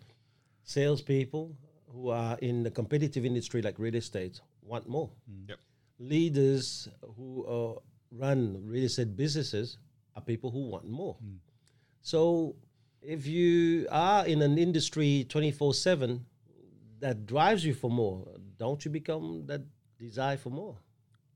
salespeople 0.64 1.56
who 1.88 2.10
are 2.10 2.38
in 2.40 2.64
the 2.64 2.72
competitive 2.72 3.26
industry 3.26 3.62
like 3.62 3.80
real 3.80 3.96
estate 3.96 4.42
want 4.62 4.88
more. 4.88 5.10
Yep. 5.48 5.58
Leaders 6.00 6.88
who 7.18 7.46
uh, 7.46 7.80
run 8.12 8.62
real 8.64 8.86
estate 8.86 9.16
businesses 9.16 9.78
are 10.16 10.22
people 10.22 10.52
who 10.52 10.70
want 10.70 10.88
more. 10.88 11.18
So 12.02 12.56
if 13.02 13.26
you 13.26 13.88
are 13.92 14.26
in 14.26 14.42
an 14.42 14.58
industry 14.58 15.26
24 15.30 15.74
7 15.74 16.26
that 17.00 17.26
drives 17.26 17.66
you 17.66 17.74
for 17.74 17.90
more, 17.90 18.28
don't 18.58 18.84
you 18.84 18.92
become 18.92 19.46
that 19.48 19.62
desire 19.98 20.38
for 20.38 20.50
more? 20.50 20.78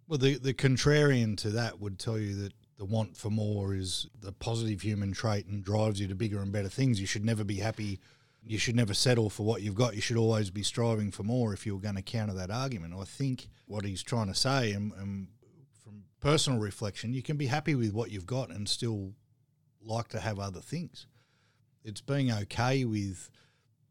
Well, 0.08 0.20
the, 0.20 0.38
the 0.38 0.54
contrarian 0.54 1.38
to 1.38 1.50
that 1.52 1.80
would 1.80 1.98
tell 1.98 2.20
you 2.20 2.36
that 2.36 2.54
the 2.78 2.86
want 2.86 3.16
for 3.16 3.30
more 3.30 3.76
is 3.76 4.08
the 4.20 4.32
positive 4.32 4.82
human 4.82 5.12
trait 5.12 5.46
and 5.46 5.64
drives 5.64 6.00
you 6.00 6.08
to 6.08 6.16
bigger 6.16 6.42
and 6.42 6.52
better 6.52 6.70
things. 6.70 7.00
You 7.00 7.06
should 7.06 7.26
never 7.26 7.44
be 7.44 7.58
happy. 7.58 8.00
You 8.46 8.58
should 8.58 8.76
never 8.76 8.94
settle 8.94 9.30
for 9.30 9.44
what 9.44 9.62
you've 9.62 9.76
got. 9.76 9.96
You 9.96 10.02
should 10.02 10.18
always 10.18 10.50
be 10.50 10.64
striving 10.64 11.12
for 11.12 11.24
more 11.24 11.54
if 11.54 11.66
you 11.66 11.76
were 11.76 11.82
going 11.82 11.96
to 11.96 12.02
counter 12.02 12.34
that 12.34 12.52
argument. 12.52 12.94
I 13.00 13.06
think 13.06 13.48
what 13.68 13.86
he's 13.86 14.04
trying 14.04 14.28
to 14.28 14.36
say, 14.36 14.72
and, 14.74 14.92
and 14.94 15.28
from 15.84 16.04
personal 16.20 16.60
reflection, 16.60 17.14
you 17.14 17.22
can 17.22 17.38
be 17.38 17.48
happy 17.48 17.76
with 17.76 17.94
what 17.94 18.12
you've 18.12 18.26
got 18.26 18.50
and 18.50 18.68
still 18.68 19.14
like 19.82 20.10
to 20.10 20.20
have 20.20 20.40
other 20.40 20.60
things. 20.60 21.08
It's 21.84 22.02
being 22.02 22.32
okay 22.32 22.86
with, 22.86 23.30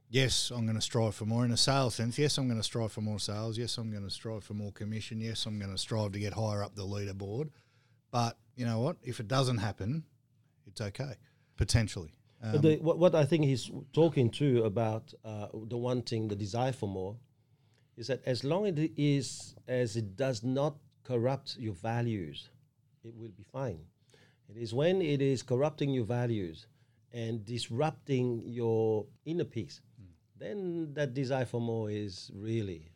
yes, 0.09 0.51
I'm 0.55 0.65
going 0.65 0.77
to 0.77 0.83
strive 0.83 1.15
for 1.15 1.25
more 1.25 1.45
in 1.45 1.53
a 1.53 1.57
sales 1.57 1.95
sense. 1.95 2.19
Yes, 2.19 2.37
I'm 2.37 2.49
going 2.49 2.61
to 2.61 2.65
strive 2.65 2.93
for 2.93 3.01
more 3.01 3.21
sales. 3.21 3.57
Yes, 3.57 3.79
I'm 3.79 3.91
going 3.91 4.05
to 4.05 4.11
strive 4.11 4.45
for 4.45 4.55
more 4.55 4.73
commission. 4.73 5.21
Yes, 5.21 5.47
I'm 5.47 5.59
going 5.59 5.73
to 5.73 5.79
strive 5.79 6.13
to 6.13 6.19
get 6.19 6.33
higher 6.33 6.65
up 6.65 6.75
the 6.75 6.83
leaderboard. 6.83 7.51
But 8.13 8.39
you 8.55 8.65
know 8.65 8.79
what? 8.79 8.99
If 9.03 9.19
it 9.19 9.27
doesn't 9.27 9.59
happen, 9.59 10.05
it's 10.67 10.81
okay, 10.81 11.15
potentially. 11.57 12.13
Um, 12.43 12.53
But 12.53 12.63
the, 12.63 12.77
what, 12.77 12.99
what 12.99 13.15
I 13.15 13.25
think 13.25 13.45
he's 13.45 13.71
talking 13.93 14.31
to 14.33 14.65
about 14.65 15.13
uh, 15.25 15.49
the 15.69 15.79
wanting, 15.79 16.29
the 16.29 16.37
desire 16.37 16.73
for 16.73 16.89
more, 16.89 17.17
is 17.97 18.07
that 18.07 18.23
as 18.25 18.45
long 18.45 18.67
as 18.67 18.79
it 18.79 18.93
is 18.97 19.55
as 19.67 19.97
it 19.97 20.17
does 20.17 20.45
not 20.45 20.77
corrupt 21.03 21.57
your 21.59 21.75
values, 21.75 22.49
it 23.03 23.15
will 23.17 23.35
be 23.37 23.43
fine. 23.43 23.81
It 24.49 24.57
is 24.57 24.73
when 24.75 25.03
it 25.03 25.21
is 25.23 25.43
corrupting 25.43 25.91
your 25.91 26.05
values 26.05 26.67
and 27.13 27.45
disrupting 27.45 28.43
your 28.45 29.07
inner 29.25 29.45
peace, 29.45 29.81
then 30.39 30.93
that 30.95 31.15
desire 31.15 31.45
for 31.47 31.61
more 31.61 31.91
is 31.91 32.31
really 32.35 32.91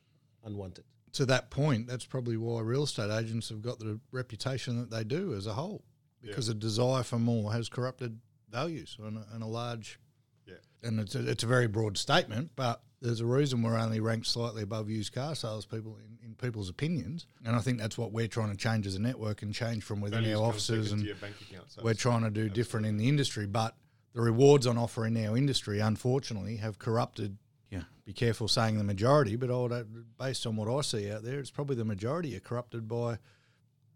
unwanted. 0.45 0.85
To 1.17 1.27
that 1.27 1.51
point, 1.51 1.87
that's 1.87 2.05
probably 2.05 2.37
why 2.37 2.61
real 2.61 2.85
estate 2.85 3.11
agents 3.11 3.49
have 3.49 3.63
got 3.63 3.79
the 3.79 3.99
reputation 4.13 4.79
that 4.79 4.91
they 4.91 5.05
do 5.05 5.35
as 5.35 5.47
a 5.47 5.55
whole, 5.55 5.83
because 6.23 6.49
a 6.49 6.55
desire 6.55 7.03
for 7.03 7.19
more 7.19 7.53
has 7.53 7.69
corrupted 7.69 8.21
values 8.51 8.97
and 9.03 9.19
a, 9.19 9.27
and 9.33 9.43
a 9.43 9.47
large. 9.47 9.99
Yeah. 10.47 10.55
And 10.83 11.01
it's 11.01 11.15
a, 11.15 11.29
it's 11.29 11.43
a 11.43 11.47
very 11.47 11.67
broad 11.67 11.99
statement, 11.99 12.51
but 12.55 12.83
there's 13.01 13.21
a 13.21 13.27
reason 13.27 13.63
we're 13.63 13.79
only 13.79 14.01
ranked 14.01 14.27
slightly 14.27 14.63
above 14.63 14.89
used 14.89 15.13
car 15.13 15.35
salespeople 15.35 15.97
in, 15.97 16.19
in 16.27 16.35
people's 16.35 16.69
opinions, 16.69 17.27
and 17.45 17.57
I 17.57 17.61
think 17.61 17.79
that's 17.79 17.97
what 17.99 18.13
we're 18.13 18.29
trying 18.29 18.51
to 18.51 18.57
change 18.57 18.87
as 18.87 18.95
a 18.95 19.01
network 19.01 19.43
and 19.43 19.55
change 19.55 19.85
from 19.85 20.01
within 20.01 20.21
Values 20.21 20.39
our 20.39 20.45
offices 20.47 20.93
and 20.93 21.03
account, 21.07 21.65
so 21.69 21.83
we're 21.83 21.95
trying 21.95 22.23
to 22.23 22.31
do 22.31 22.49
different 22.49 22.87
in 22.87 22.97
the 22.97 23.09
industry, 23.09 23.47
but 23.47 23.75
the 24.15 24.21
rewards 24.21 24.67
on 24.67 24.79
offer 24.79 25.07
in 25.07 25.17
our 25.27 25.37
industry, 25.37 25.81
unfortunately, 25.81 26.57
have 26.57 26.79
corrupted. 26.79 27.37
Yeah, 27.71 27.83
be 28.05 28.13
careful 28.13 28.49
saying 28.49 28.79
the 28.79 28.85
majority, 28.85 29.37
but 29.37 29.51
I 29.51 29.55
would, 29.55 30.19
based 30.19 30.47
on 30.47 30.57
what 30.57 30.69
I 30.69 30.81
see 30.83 31.11
out 31.11 31.25
there, 31.25 31.41
it's 31.41 31.51
probably 31.51 31.77
the 31.77 31.85
majority 31.85 32.37
are 32.37 32.41
corrupted 32.41 32.87
by 32.87 33.19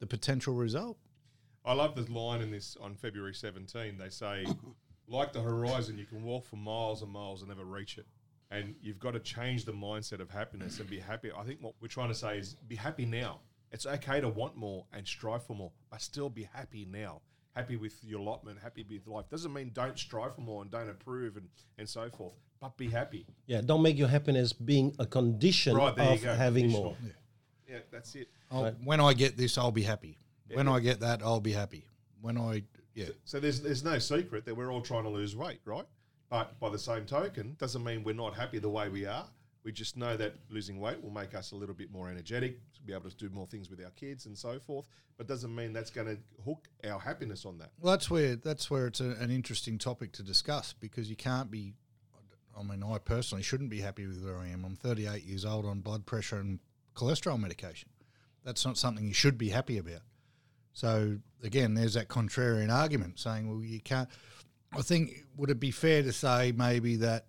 the 0.00 0.06
potential 0.06 0.54
result. 0.54 0.98
I 1.64 1.74
love 1.74 1.94
the 1.94 2.11
line 2.12 2.40
in 2.40 2.50
this 2.50 2.76
on 2.80 2.94
February 2.94 3.35
17. 3.35 3.98
They 3.98 4.09
say, 4.09 4.46
like 5.09 5.33
the 5.33 5.40
horizon, 5.40 5.98
you 5.98 6.06
can 6.06 6.22
walk 6.22 6.46
for 6.46 6.56
miles 6.56 7.02
and 7.02 7.12
miles 7.12 7.42
and 7.42 7.48
never 7.48 7.64
reach 7.64 7.98
it. 7.98 8.06
And 8.50 8.74
you've 8.80 8.98
got 8.98 9.12
to 9.12 9.20
change 9.20 9.64
the 9.64 9.72
mindset 9.72 10.20
of 10.20 10.30
happiness 10.30 10.80
and 10.80 10.90
be 10.90 10.98
happy. 10.98 11.30
I 11.37 11.44
think 11.44 11.61
what 11.61 11.74
we're 11.80 11.88
trying 11.88 12.09
to 12.09 12.14
say 12.14 12.38
is 12.38 12.54
be 12.66 12.74
happy 12.74 13.04
now. 13.04 13.40
It's 13.70 13.87
okay 13.87 14.20
to 14.20 14.28
want 14.28 14.56
more 14.56 14.87
and 14.92 15.06
strive 15.06 15.44
for 15.44 15.54
more, 15.54 15.70
but 15.90 16.00
still 16.00 16.28
be 16.28 16.48
happy 16.52 16.88
now. 16.90 17.20
Happy 17.54 17.76
with 17.76 18.02
your 18.02 18.20
allotment, 18.20 18.59
happy 18.61 18.85
with 18.88 19.06
life. 19.06 19.28
Doesn't 19.28 19.52
mean 19.52 19.70
don't 19.72 19.98
strive 19.98 20.35
for 20.35 20.40
more 20.40 20.62
and 20.62 20.70
don't 20.70 20.88
improve 20.88 21.37
and, 21.37 21.48
and 21.78 21.88
so 21.88 22.09
forth, 22.11 22.35
but 22.61 22.77
be 22.77 22.88
happy. 22.88 23.27
Yeah, 23.46 23.62
don't 23.62 23.83
make 23.83 23.96
your 23.96 24.09
happiness 24.09 24.53
being 24.53 24.94
a 24.99 25.07
condition 25.07 25.77
Right, 25.77 25.99
of 25.99 26.23
having 26.23 26.70
more. 26.70 26.96
Yeah, 27.68 27.79
that's 27.90 28.14
it. 28.14 28.29
I'll, 28.51 28.70
When 28.85 29.01
I 29.01 29.14
get 29.14 29.37
this, 29.37 29.57
I'll 29.57 29.73
be 29.73 29.83
happy. 29.83 30.18
When 30.53 30.68
I 30.68 30.81
get 30.81 31.01
that, 31.01 31.23
I'll 31.23 31.40
be 31.40 31.53
happy. 31.53 31.87
When 32.20 32.37
I, 32.37 32.64
yeah, 32.94 33.07
So 33.25 33.40
there's 33.40 33.61
there's 33.61 33.85
no 33.85 33.99
secret 33.99 34.44
that 34.44 34.55
we're 34.55 34.73
all 34.73 34.83
trying 34.83 35.05
to 35.05 35.09
lose 35.09 35.35
weight, 35.37 35.61
right? 35.64 35.87
But 36.29 36.59
by 36.61 36.68
the 36.68 36.79
same 36.79 37.07
token, 37.07 37.57
doesn't 37.59 37.83
mean 37.83 38.05
we're 38.05 38.14
not 38.14 38.35
happy 38.35 38.59
the 38.59 38.68
way 38.68 38.88
we 38.88 39.07
are. 39.07 39.27
We 39.62 39.73
just 39.73 39.96
know 39.96 40.16
that 40.16 40.35
losing 40.49 40.81
weight 40.81 41.03
will 41.03 41.11
make 41.11 41.35
us 41.35 41.53
a 41.53 41.57
little 41.57 41.75
bit 41.75 41.92
more 41.92 42.09
energetic, 42.09 42.59
to 42.75 42.83
be 42.83 42.92
able 42.92 43.11
to 43.11 43.16
do 43.16 43.29
more 43.29 43.46
things 43.46 43.68
with 43.68 43.83
our 43.85 43.90
kids 43.90 44.27
and 44.27 44.37
so 44.37 44.59
forth. 44.59 44.87
But 45.18 45.27
doesn't 45.29 45.55
mean 45.55 45.73
that's 45.73 45.90
going 45.90 46.07
to 46.07 46.18
hook 46.44 46.68
our 46.85 46.99
happiness 46.99 47.44
on 47.44 47.59
that. 47.59 47.70
Well, 47.79 47.92
that's 47.92 48.11
where 48.11 48.37
that's 48.37 48.70
where 48.70 48.87
it's 48.87 49.01
a, 49.01 49.11
an 49.20 49.31
interesting 49.31 49.79
topic 49.79 50.12
to 50.12 50.23
discuss 50.23 50.73
because 50.73 51.09
you 51.09 51.16
can't 51.16 51.51
be. 51.51 51.75
I 52.61 52.62
mean, 52.62 52.83
I 52.83 52.99
personally 52.99 53.42
shouldn't 53.42 53.70
be 53.70 53.81
happy 53.81 54.07
with 54.07 54.23
where 54.23 54.38
I 54.38 54.49
am. 54.49 54.64
I'm 54.64 54.77
38 54.77 55.25
years 55.25 55.44
old 55.44 55.64
on 55.64 55.81
blood 55.81 56.07
pressure 56.07 56.37
and 56.37 56.59
cholesterol 56.94 57.40
medication. 57.40 57.88
That's 58.44 58.64
not 58.64 58.77
something 58.77 59.07
you 59.07 59.14
should 59.14 59.38
be 59.38 59.49
happy 59.49 59.79
about. 59.79 60.03
So 60.73 61.18
again, 61.42 61.75
there's 61.75 61.94
that 61.94 62.09
contrarian 62.09 62.73
argument 62.73 63.18
saying, 63.18 63.49
well, 63.49 63.64
you 63.64 63.81
can't. 63.81 64.09
I 64.73 64.83
think 64.83 65.25
would 65.37 65.51
it 65.51 65.59
be 65.59 65.70
fair 65.70 66.03
to 66.03 66.12
say 66.12 66.53
maybe 66.53 66.96
that 66.96 67.27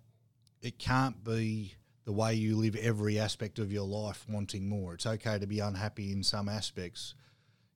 it 0.60 0.78
can't 0.78 1.24
be 1.24 1.74
the 2.04 2.12
way 2.12 2.34
you 2.34 2.56
live 2.56 2.76
every 2.76 3.18
aspect 3.18 3.58
of 3.58 3.72
your 3.72 3.86
life 3.86 4.24
wanting 4.28 4.68
more. 4.68 4.94
It's 4.94 5.06
okay 5.06 5.38
to 5.38 5.46
be 5.46 5.60
unhappy 5.60 6.12
in 6.12 6.22
some 6.22 6.48
aspects 6.48 7.14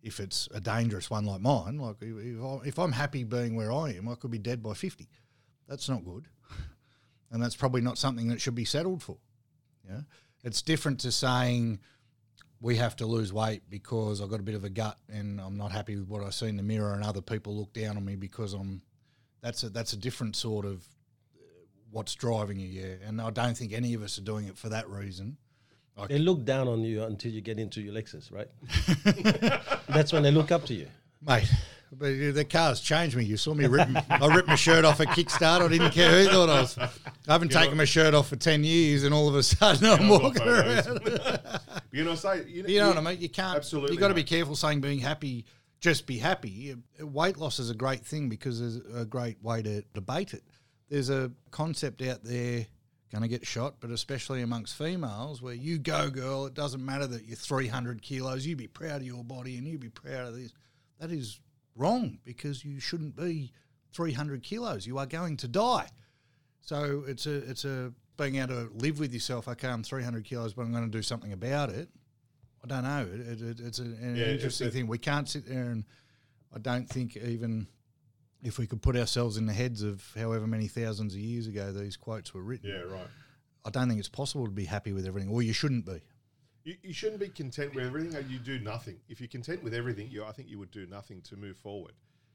if 0.02 0.20
it's 0.20 0.48
a 0.54 0.60
dangerous 0.60 1.10
one 1.10 1.24
like 1.24 1.40
mine. 1.40 1.78
Like 1.78 1.96
if, 2.00 2.78
I'm 2.78 2.92
happy 2.92 3.24
being 3.24 3.56
where 3.56 3.72
I 3.72 3.92
am, 3.92 4.08
I 4.08 4.14
could 4.14 4.30
be 4.30 4.38
dead 4.38 4.62
by 4.62 4.74
50. 4.74 5.08
That's 5.68 5.88
not 5.88 6.04
good. 6.04 6.26
And 7.30 7.42
that's 7.42 7.56
probably 7.56 7.80
not 7.80 7.98
something 7.98 8.28
that 8.28 8.40
should 8.40 8.54
be 8.54 8.64
settled 8.64 9.02
for. 9.02 9.18
Yeah. 9.88 10.00
It's 10.44 10.62
different 10.62 11.00
to 11.00 11.12
saying 11.12 11.80
we 12.60 12.76
have 12.76 12.96
to 12.96 13.06
lose 13.06 13.32
weight 13.32 13.62
because 13.68 14.20
I've 14.20 14.30
got 14.30 14.40
a 14.40 14.44
bit 14.44 14.54
of 14.54 14.64
a 14.64 14.70
gut 14.70 14.98
and 15.08 15.40
I'm 15.40 15.56
not 15.56 15.72
happy 15.72 15.96
with 15.96 16.08
what 16.08 16.22
I 16.22 16.30
see 16.30 16.48
in 16.48 16.56
the 16.56 16.62
mirror 16.62 16.94
and 16.94 17.04
other 17.04 17.20
people 17.20 17.56
look 17.56 17.72
down 17.72 17.96
on 17.96 18.04
me 18.04 18.16
because 18.16 18.54
I'm 18.54 18.82
that's 19.42 19.62
a 19.62 19.68
that's 19.68 19.92
a 19.92 19.96
different 19.96 20.36
sort 20.36 20.64
of 20.64 20.84
uh, 21.36 21.42
what's 21.90 22.14
driving 22.14 22.58
you, 22.58 22.68
yeah. 22.68 22.94
And 23.06 23.20
I 23.20 23.30
don't 23.30 23.56
think 23.56 23.72
any 23.72 23.94
of 23.94 24.02
us 24.02 24.18
are 24.18 24.22
doing 24.22 24.46
it 24.46 24.56
for 24.56 24.68
that 24.70 24.88
reason. 24.88 25.36
They 26.08 26.18
look 26.18 26.44
down 26.44 26.68
on 26.68 26.82
you 26.82 27.04
until 27.04 27.32
you 27.32 27.40
get 27.40 27.58
into 27.58 27.80
your 27.80 27.94
Lexus, 27.94 28.30
right? 28.30 28.48
That's 29.88 30.12
when 30.12 30.22
they 30.22 30.30
look 30.30 30.52
up 30.52 30.66
to 30.66 30.74
you. 30.74 30.88
Mate, 31.26 31.50
but 31.92 32.34
the 32.34 32.44
car's 32.44 32.80
changed 32.80 33.16
me. 33.16 33.24
You 33.24 33.36
saw 33.36 33.54
me 33.54 33.66
rip. 33.66 33.88
I 34.10 34.34
ripped 34.34 34.48
my 34.48 34.54
shirt 34.54 34.84
off 34.84 35.00
at 35.00 35.08
Kickstart. 35.08 35.62
I 35.62 35.68
didn't 35.68 35.92
care 35.92 36.24
who 36.24 36.30
thought 36.30 36.48
I 36.50 36.60
was. 36.60 36.78
I 36.78 36.88
haven't 37.28 37.52
taken 37.52 37.76
my 37.76 37.84
shirt 37.84 38.14
off 38.14 38.28
for 38.28 38.36
ten 38.36 38.64
years, 38.64 39.04
and 39.04 39.14
all 39.14 39.28
of 39.28 39.34
a 39.34 39.42
sudden 39.42 39.86
I'm 39.86 40.02
I've 40.02 40.08
got 40.08 40.22
walking 40.22 40.48
around. 40.48 41.60
you 41.92 42.04
know, 42.04 42.14
say 42.14 42.44
you 42.48 42.62
know, 42.62 42.68
You 42.68 42.80
know 42.80 42.88
what 42.88 42.98
I 42.98 43.00
mean? 43.02 43.20
You 43.20 43.28
can't. 43.28 43.56
Absolutely, 43.56 43.94
You 43.94 44.00
got 44.00 44.08
to 44.08 44.14
be 44.14 44.24
careful 44.24 44.56
saying 44.56 44.80
being 44.80 44.98
happy. 44.98 45.44
Just 45.80 46.06
be 46.06 46.18
happy. 46.18 46.74
Weight 47.00 47.36
loss 47.36 47.58
is 47.58 47.70
a 47.70 47.74
great 47.74 48.04
thing 48.04 48.28
because 48.28 48.60
there's 48.60 48.80
a 49.00 49.04
great 49.04 49.42
way 49.42 49.62
to 49.62 49.82
debate 49.94 50.34
it. 50.34 50.42
There's 50.88 51.10
a 51.10 51.30
concept 51.50 52.00
out 52.02 52.24
there, 52.24 52.66
going 53.12 53.22
to 53.22 53.28
get 53.28 53.46
shot, 53.46 53.74
but 53.80 53.90
especially 53.90 54.40
amongst 54.42 54.74
females, 54.76 55.42
where 55.42 55.54
you 55.54 55.78
go, 55.78 56.08
girl. 56.10 56.46
It 56.46 56.54
doesn't 56.54 56.84
matter 56.84 57.06
that 57.06 57.26
you're 57.26 57.36
300 57.36 58.00
kilos. 58.02 58.46
You 58.46 58.56
be 58.56 58.68
proud 58.68 58.96
of 59.02 59.06
your 59.06 59.22
body 59.22 59.58
and 59.58 59.66
you 59.68 59.78
be 59.78 59.90
proud 59.90 60.28
of 60.28 60.34
this. 60.36 60.52
That 60.98 61.10
is 61.12 61.40
wrong 61.76 62.18
because 62.24 62.64
you 62.64 62.80
shouldn't 62.80 63.16
be 63.16 63.52
300 63.92 64.42
kilos. 64.42 64.86
You 64.86 64.98
are 64.98 65.06
going 65.06 65.36
to 65.38 65.48
die. 65.48 65.88
So 66.60 67.04
it's 67.06 67.26
a 67.26 67.34
it's 67.50 67.64
a 67.64 67.92
being 68.16 68.36
able 68.36 68.48
to 68.66 68.70
live 68.74 68.98
with 68.98 69.12
yourself. 69.12 69.46
Okay, 69.46 69.68
I'm 69.68 69.82
300 69.82 70.24
kilos, 70.24 70.54
but 70.54 70.62
I'm 70.62 70.72
going 70.72 70.84
to 70.84 70.90
do 70.90 71.02
something 71.02 71.32
about 71.32 71.70
it. 71.70 71.88
I 72.64 72.66
don't 72.66 72.82
know. 72.84 73.06
It, 73.12 73.20
it, 73.20 73.42
it- 73.42 73.60
it's 73.60 73.78
a, 73.78 73.82
an 73.82 74.16
Yeah, 74.16 74.26
interesting 74.26 74.70
thing. 74.70 74.86
We 74.86 74.98
can't 74.98 75.28
sit 75.28 75.46
there 75.46 75.70
and 75.70 75.84
I 76.54 76.58
don't 76.58 76.88
think 76.88 77.16
even 77.16 77.68
if 78.42 78.58
we 78.58 78.66
could 78.66 78.80
put 78.82 78.96
ourselves 78.96 79.36
in 79.36 79.46
the 79.46 79.52
heads 79.52 79.82
of 79.82 80.04
however 80.16 80.46
many 80.46 80.66
thousands 80.68 81.14
of 81.14 81.20
years 81.20 81.46
ago 81.46 81.72
these 81.72 81.96
quotes 81.96 82.32
were 82.34 82.42
written. 82.42 82.70
Yeah, 82.70 82.92
right. 82.92 83.08
I 83.64 83.70
don't 83.70 83.88
think 83.88 83.98
it's 83.98 84.08
possible 84.08 84.44
to 84.46 84.50
be 84.52 84.64
happy 84.64 84.92
with 84.92 85.06
everything, 85.06 85.28
or 85.30 85.42
you 85.42 85.52
shouldn't 85.52 85.84
be. 85.84 86.00
You, 86.66 86.74
you 86.82 86.92
shouldn't 86.92 87.20
be 87.20 87.28
content 87.28 87.74
with 87.76 87.86
everything. 87.86 88.14
and 88.16 88.28
You 88.28 88.38
do 88.40 88.58
nothing. 88.58 88.96
If 89.08 89.20
you're 89.20 89.28
content 89.28 89.62
with 89.62 89.72
everything, 89.72 90.08
you 90.10 90.24
I 90.24 90.32
think 90.32 90.48
you 90.50 90.58
would 90.58 90.72
do 90.72 90.84
nothing 90.86 91.20
to 91.22 91.36
move 91.36 91.56
forward. 91.56 91.92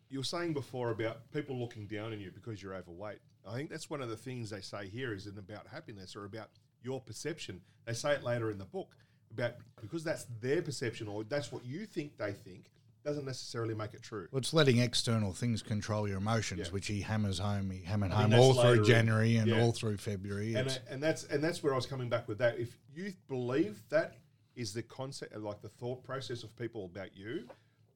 You 0.10 0.20
were 0.20 0.24
saying 0.24 0.54
before 0.54 0.92
about 0.92 1.30
people 1.34 1.58
looking 1.60 1.86
down 1.86 2.14
on 2.14 2.20
you 2.22 2.32
because 2.32 2.64
you're 2.64 2.74
overweight. 2.74 3.20
I 3.46 3.56
think 3.56 3.70
that's 3.70 3.90
one 3.90 4.02
of 4.02 4.08
the 4.10 4.16
things 4.16 4.50
they 4.50 4.62
say 4.62 4.88
here 4.88 5.14
isn't 5.14 5.38
about 5.38 5.68
happiness 5.68 6.16
or 6.16 6.24
about 6.26 6.48
your 6.82 7.02
perception. 7.02 7.60
They 7.86 7.94
say 7.94 8.14
it 8.14 8.24
later 8.24 8.50
in 8.52 8.58
the 8.58 8.66
book 8.66 8.96
about 9.32 9.56
because 9.82 10.04
that's 10.04 10.26
their 10.42 10.62
perception 10.62 11.08
or 11.10 11.24
that's 11.26 11.52
what 11.52 11.66
you 11.66 11.86
think 11.86 12.18
they 12.18 12.32
think. 12.34 12.72
doesn't 13.04 13.26
necessarily 13.26 13.74
make 13.74 13.96
it 13.96 14.04
true. 14.04 14.28
Well, 14.32 14.38
it's 14.38 14.54
letting 14.54 14.78
external 14.78 15.34
things 15.34 15.64
control 15.64 16.08
your 16.08 16.20
emotions, 16.20 16.68
Yeah. 16.68 16.72
which 16.72 16.86
he 16.86 17.02
hammers 17.02 17.40
home. 17.40 17.72
He 17.72 17.84
hammered 17.84 18.12
I 18.12 18.22
think 18.24 18.34
home 18.34 18.40
all 18.42 18.54
later 18.54 18.76
through 18.76 18.84
in- 18.84 18.90
January 18.92 19.36
and 19.38 19.48
yeah. 19.48 19.60
all 19.60 19.72
through 19.72 19.98
February. 19.98 20.54
and 20.54 20.68
It's- 20.68 20.80
and 20.88 21.02
that's 21.02 21.24
and 21.24 21.44
that's 21.44 21.64
where 21.64 21.74
I 21.74 21.78
was 21.78 21.88
coming 21.88 22.10
back 22.10 22.28
with 22.28 22.38
that. 22.38 22.60
If 22.60 22.78
you 22.94 23.12
believe 23.28 23.82
that 23.90 24.18
is 24.56 24.74
the 24.74 24.84
concept, 24.84 25.36
like 25.38 25.62
the 25.62 25.70
thought 25.70 26.04
process 26.04 26.44
of 26.44 26.56
people 26.58 26.86
about 26.86 27.16
you, 27.16 27.48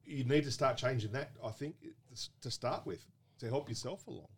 you 0.04 0.24
need 0.24 0.44
to 0.44 0.50
start 0.50 0.76
changing 0.76 1.12
that. 1.12 1.30
I 1.44 1.50
think 1.50 1.74
to 2.40 2.50
start 2.50 2.86
with 2.86 3.04
to 3.40 3.48
help 3.48 3.68
yourself 3.68 4.06
along, 4.06 4.28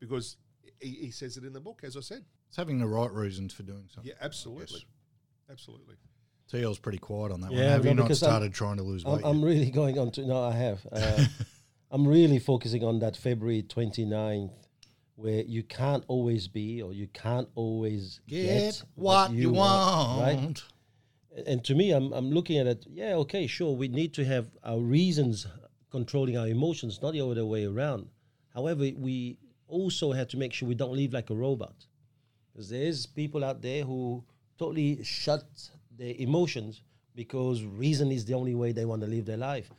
because 0.00 0.36
he, 0.80 0.88
he 0.90 1.10
says 1.10 1.36
it 1.36 1.44
in 1.44 1.52
the 1.52 1.60
book, 1.60 1.80
as 1.84 1.96
I 1.96 2.00
said. 2.00 2.24
it's 2.48 2.56
having 2.56 2.78
the 2.78 2.86
right 2.86 3.12
reasons 3.12 3.52
for 3.52 3.62
doing 3.62 3.84
something. 3.92 4.08
Yeah, 4.10 4.24
absolutely, 4.24 4.86
absolutely. 5.50 5.96
TL's 6.52 6.78
pretty 6.78 6.98
quiet 6.98 7.32
on 7.32 7.40
that 7.40 7.50
one. 7.50 7.58
Yeah, 7.58 7.70
Have 7.72 7.84
no, 7.84 7.90
you 7.90 7.96
not 7.96 8.02
because 8.04 8.22
I'm- 8.22 8.30
started 8.30 8.54
trying 8.54 8.76
to 8.76 8.82
lose 8.84 9.04
I'm, 9.04 9.12
weight? 9.16 9.22
I'm 9.24 9.38
yet? 9.40 9.46
really 9.46 9.70
going 9.82 9.98
on 9.98 10.10
to 10.12 10.24
no, 10.26 10.42
I 10.44 10.52
have. 10.52 10.86
Uh, 10.90 11.24
I'm 11.90 12.06
really 12.06 12.38
focusing 12.38 12.82
on 12.84 13.00
that 13.00 13.16
February 13.16 13.62
29th, 13.62 14.50
where 15.16 15.42
you 15.42 15.62
can't 15.62 16.04
always 16.08 16.46
be 16.48 16.82
or 16.82 16.92
you 16.92 17.08
can't 17.08 17.48
always 17.54 18.20
get, 18.28 18.44
Get 18.46 18.82
what 18.94 19.32
you 19.32 19.50
want. 19.52 20.20
right? 20.40 20.62
And 21.44 21.62
to 21.64 21.74
me, 21.74 21.90
I'm 21.90 22.12
I'm 22.12 22.30
looking 22.30 22.58
at 22.58 22.66
it. 22.66 22.86
Yeah, 22.88 23.14
okay, 23.16 23.46
sure. 23.46 23.76
We 23.76 23.88
need 23.88 24.14
to 24.14 24.24
have 24.24 24.46
our 24.64 24.78
reasons 24.78 25.46
controlling 25.90 26.36
our 26.38 26.48
emotions, 26.48 27.00
not 27.02 27.12
the 27.12 27.20
other 27.20 27.44
way 27.44 27.66
around. 27.66 28.08
However, 28.54 28.88
we 28.96 29.38
also 29.68 30.12
have 30.12 30.28
to 30.28 30.36
make 30.36 30.52
sure 30.52 30.68
we 30.68 30.74
don't 30.74 30.96
live 30.96 31.12
like 31.12 31.30
a 31.30 31.34
robot, 31.34 31.74
because 32.52 32.70
there's 32.70 33.04
people 33.06 33.44
out 33.44 33.60
there 33.60 33.84
who 33.84 34.24
totally 34.58 35.02
shut 35.04 35.44
their 35.98 36.14
emotions 36.18 36.82
because 37.14 37.64
reason 37.64 38.10
is 38.12 38.24
the 38.24 38.34
only 38.34 38.54
way 38.54 38.72
they 38.72 38.84
want 38.84 39.02
to 39.02 39.08
live 39.08 39.24
their 39.26 39.36
life. 39.36 39.70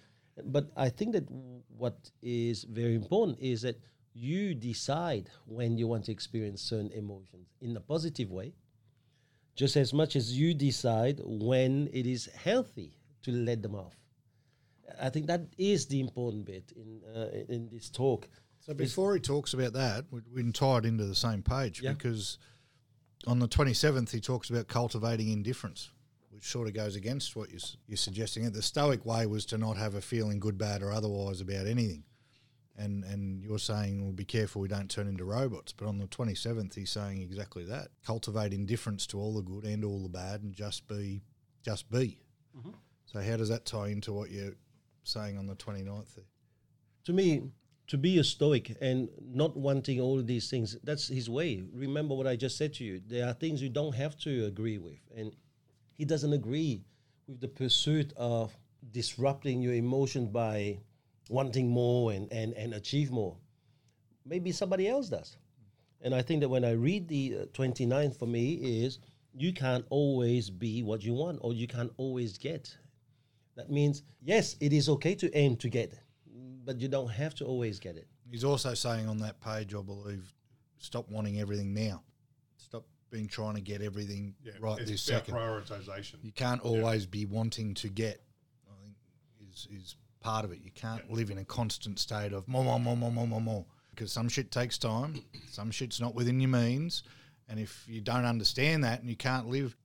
But 0.43 0.72
I 0.76 0.89
think 0.89 1.13
that 1.13 1.26
what 1.78 2.12
is 2.22 2.63
very 2.63 2.96
important 2.96 3.39
is 3.39 3.62
that 3.62 3.80
you 4.13 4.54
decide 4.54 5.30
when 5.46 5.78
you 5.78 5.88
want 5.88 6.06
to 6.06 6.12
experience 6.12 6.62
certain 6.62 6.91
emotions 6.91 7.48
in 7.62 7.78
a 7.78 7.80
positive 7.80 8.32
way, 8.32 8.54
just 9.58 9.76
as 9.76 9.91
much 9.93 10.15
as 10.15 10.38
you 10.39 10.54
decide 10.54 11.20
when 11.26 11.89
it 11.91 12.06
is 12.06 12.30
healthy 12.43 12.93
to 13.24 13.32
let 13.32 13.62
them 13.62 13.76
off. 13.76 13.96
I 15.02 15.10
think 15.10 15.28
that 15.28 15.41
is 15.58 15.88
the 15.88 16.00
important 16.00 16.46
bit 16.46 16.72
in 16.76 17.02
uh, 17.13 17.28
in 17.50 17.67
this 17.70 17.89
talk. 17.89 18.30
So 18.62 18.74
before 18.74 19.13
he 19.15 19.20
talks 19.20 19.54
about 19.54 19.74
that, 19.74 20.06
we, 20.12 20.22
we 20.34 20.41
can 20.43 20.54
tie 20.54 20.78
it 20.78 20.86
into 20.86 21.06
the 21.06 21.15
same 21.15 21.41
page 21.41 21.82
Yeah. 21.82 21.93
because 21.93 22.38
on 23.26 23.39
the 23.39 23.48
27th 23.48 24.12
he 24.12 24.20
talks 24.22 24.50
about 24.50 24.67
cultivating 24.67 25.30
indifference, 25.30 25.89
which 26.32 26.46
sort 26.46 26.67
of 26.67 26.74
goes 26.74 26.96
against 26.96 27.36
what 27.36 27.50
you're, 27.50 27.60
you're 27.88 27.98
suggesting. 27.98 28.50
The 28.52 28.62
Stoic 28.62 29.06
way 29.06 29.26
was 29.26 29.46
to 29.48 29.58
not 29.58 29.78
have 29.78 29.96
a 29.96 30.02
feeling 30.02 30.39
good, 30.39 30.58
bad, 30.58 30.82
or 30.84 30.91
otherwise 30.91 31.41
about 31.41 31.65
anything. 31.67 32.04
And, 32.77 33.03
and 33.03 33.41
you're 33.41 33.57
saying, 33.57 34.03
well, 34.03 34.11
be 34.11 34.23
careful 34.23 34.61
we 34.61 34.67
don't 34.67 34.89
turn 34.89 35.07
into 35.07 35.25
robots. 35.25 35.73
But 35.73 35.87
on 35.87 35.97
the 35.97 36.05
27th, 36.05 36.75
he's 36.75 36.91
saying 36.91 37.21
exactly 37.21 37.65
that. 37.65 37.87
Cultivate 38.05 38.53
indifference 38.53 39.07
to 39.07 39.19
all 39.19 39.33
the 39.33 39.41
good 39.41 39.63
and 39.63 39.83
all 39.83 40.03
the 40.03 40.09
bad 40.09 40.43
and 40.43 40.53
just 40.53 40.87
be, 40.87 41.23
just 41.63 41.89
be. 41.89 42.19
Mm-hmm. 42.55 42.71
So 43.05 43.21
how 43.21 43.37
does 43.37 43.49
that 43.49 43.65
tie 43.65 43.87
into 43.87 44.13
what 44.13 44.29
you're 44.29 44.53
saying 45.03 45.37
on 45.37 45.47
the 45.47 45.55
29th 45.55 46.15
there? 46.15 46.25
to 47.07 47.13
me, 47.13 47.41
to 47.87 47.97
be 47.97 48.19
a 48.19 48.23
stoic 48.23 48.75
and 48.81 49.07
not 49.25 49.55
wanting 49.55 50.01
all 50.01 50.19
of 50.19 50.27
these 50.27 50.49
things, 50.49 50.75
that's 50.83 51.07
his 51.07 51.29
way. 51.29 51.63
Remember 51.73 52.15
what 52.15 52.27
I 52.27 52.35
just 52.35 52.57
said 52.57 52.73
to 52.75 52.83
you. 52.83 53.01
There 53.07 53.25
are 53.25 53.31
things 53.31 53.61
you 53.61 53.69
don't 53.69 53.95
have 53.95 54.17
to 54.19 54.45
agree 54.45 54.77
with. 54.77 54.99
And 55.15 55.33
he 55.93 56.03
doesn't 56.03 56.33
agree 56.33 56.81
with 57.25 57.39
the 57.39 57.47
pursuit 57.47 58.11
of 58.17 58.57
disrupting 58.91 59.61
your 59.61 59.73
emotions 59.73 60.27
by 60.27 60.79
wanting 61.29 61.69
more 61.69 62.11
and, 62.11 62.31
and, 62.31 62.53
and 62.53 62.73
achieve 62.73 63.11
more. 63.11 63.35
Maybe 64.25 64.51
somebody 64.51 64.87
else 64.87 65.09
does. 65.09 65.37
And 66.01 66.13
I 66.13 66.21
think 66.21 66.41
that 66.41 66.49
when 66.49 66.63
I 66.63 66.71
read 66.71 67.07
the 67.07 67.37
uh, 67.41 67.45
29th 67.53 68.17
for 68.17 68.27
me 68.27 68.53
is 68.53 68.99
you 69.33 69.53
can't 69.53 69.85
always 69.89 70.49
be 70.49 70.83
what 70.83 71.03
you 71.03 71.13
want 71.13 71.39
or 71.41 71.53
you 71.53 71.67
can't 71.67 71.91
always 71.97 72.37
get. 72.37 72.75
That 73.55 73.71
means, 73.71 74.03
yes, 74.21 74.55
it 74.59 74.73
is 74.73 74.89
okay 74.89 75.15
to 75.15 75.35
aim 75.35 75.55
to 75.57 75.69
get, 75.69 75.93
but 76.65 76.79
you 76.79 76.87
don't 76.87 77.09
have 77.09 77.33
to 77.35 77.45
always 77.45 77.79
get 77.79 77.97
it. 77.97 78.07
He's 78.29 78.43
also 78.43 78.73
saying 78.73 79.07
on 79.07 79.17
that 79.19 79.39
page, 79.41 79.73
I 79.73 79.81
believe, 79.81 80.31
stop 80.77 81.09
wanting 81.09 81.39
everything 81.39 81.73
now. 81.73 82.03
Stop 82.57 82.85
being 83.09 83.27
trying 83.27 83.55
to 83.55 83.61
get 83.61 83.81
everything 83.81 84.35
Yeah, 84.43 84.51
right 84.59 84.79
it's 84.79 84.91
this 84.91 85.07
about 85.09 85.25
second. 85.25 85.35
prioritization. 85.35 86.15
You 86.21 86.31
can't 86.31 86.61
always 86.61 87.05
be 87.05 87.25
wanting 87.25 87.73
to 87.75 87.87
get. 87.89 88.21
I 88.69 88.73
think 88.83 88.95
is 89.51 89.67
is 89.71 89.95
part 90.19 90.45
of 90.45 90.51
it. 90.51 90.60
You 90.63 90.71
can't 90.71 91.12
live 91.12 91.30
in 91.30 91.38
a 91.38 91.45
constant 91.45 91.99
state 91.99 92.34
of 92.34 92.47
more, 92.47 92.63
more, 92.63 92.80
more, 92.80 92.97
more, 92.97 93.12
more, 93.12 93.27
more, 93.27 93.41
more. 93.41 93.65
Because 93.91 94.12
some 94.12 94.30
shit 94.30 94.51
takes 94.51 94.77
time. 94.77 95.23
Some 95.49 95.71
shit's 95.71 95.99
not 95.99 96.13
within 96.13 96.39
your 96.39 96.49
means, 96.49 97.03
and 97.49 97.60
if 97.60 97.84
you 97.88 98.01
don't 98.01 98.25
understand 98.25 98.84
that 98.84 98.99
and 98.99 99.10
you 99.10 99.15
can't 99.15 99.47
live, 99.47 99.75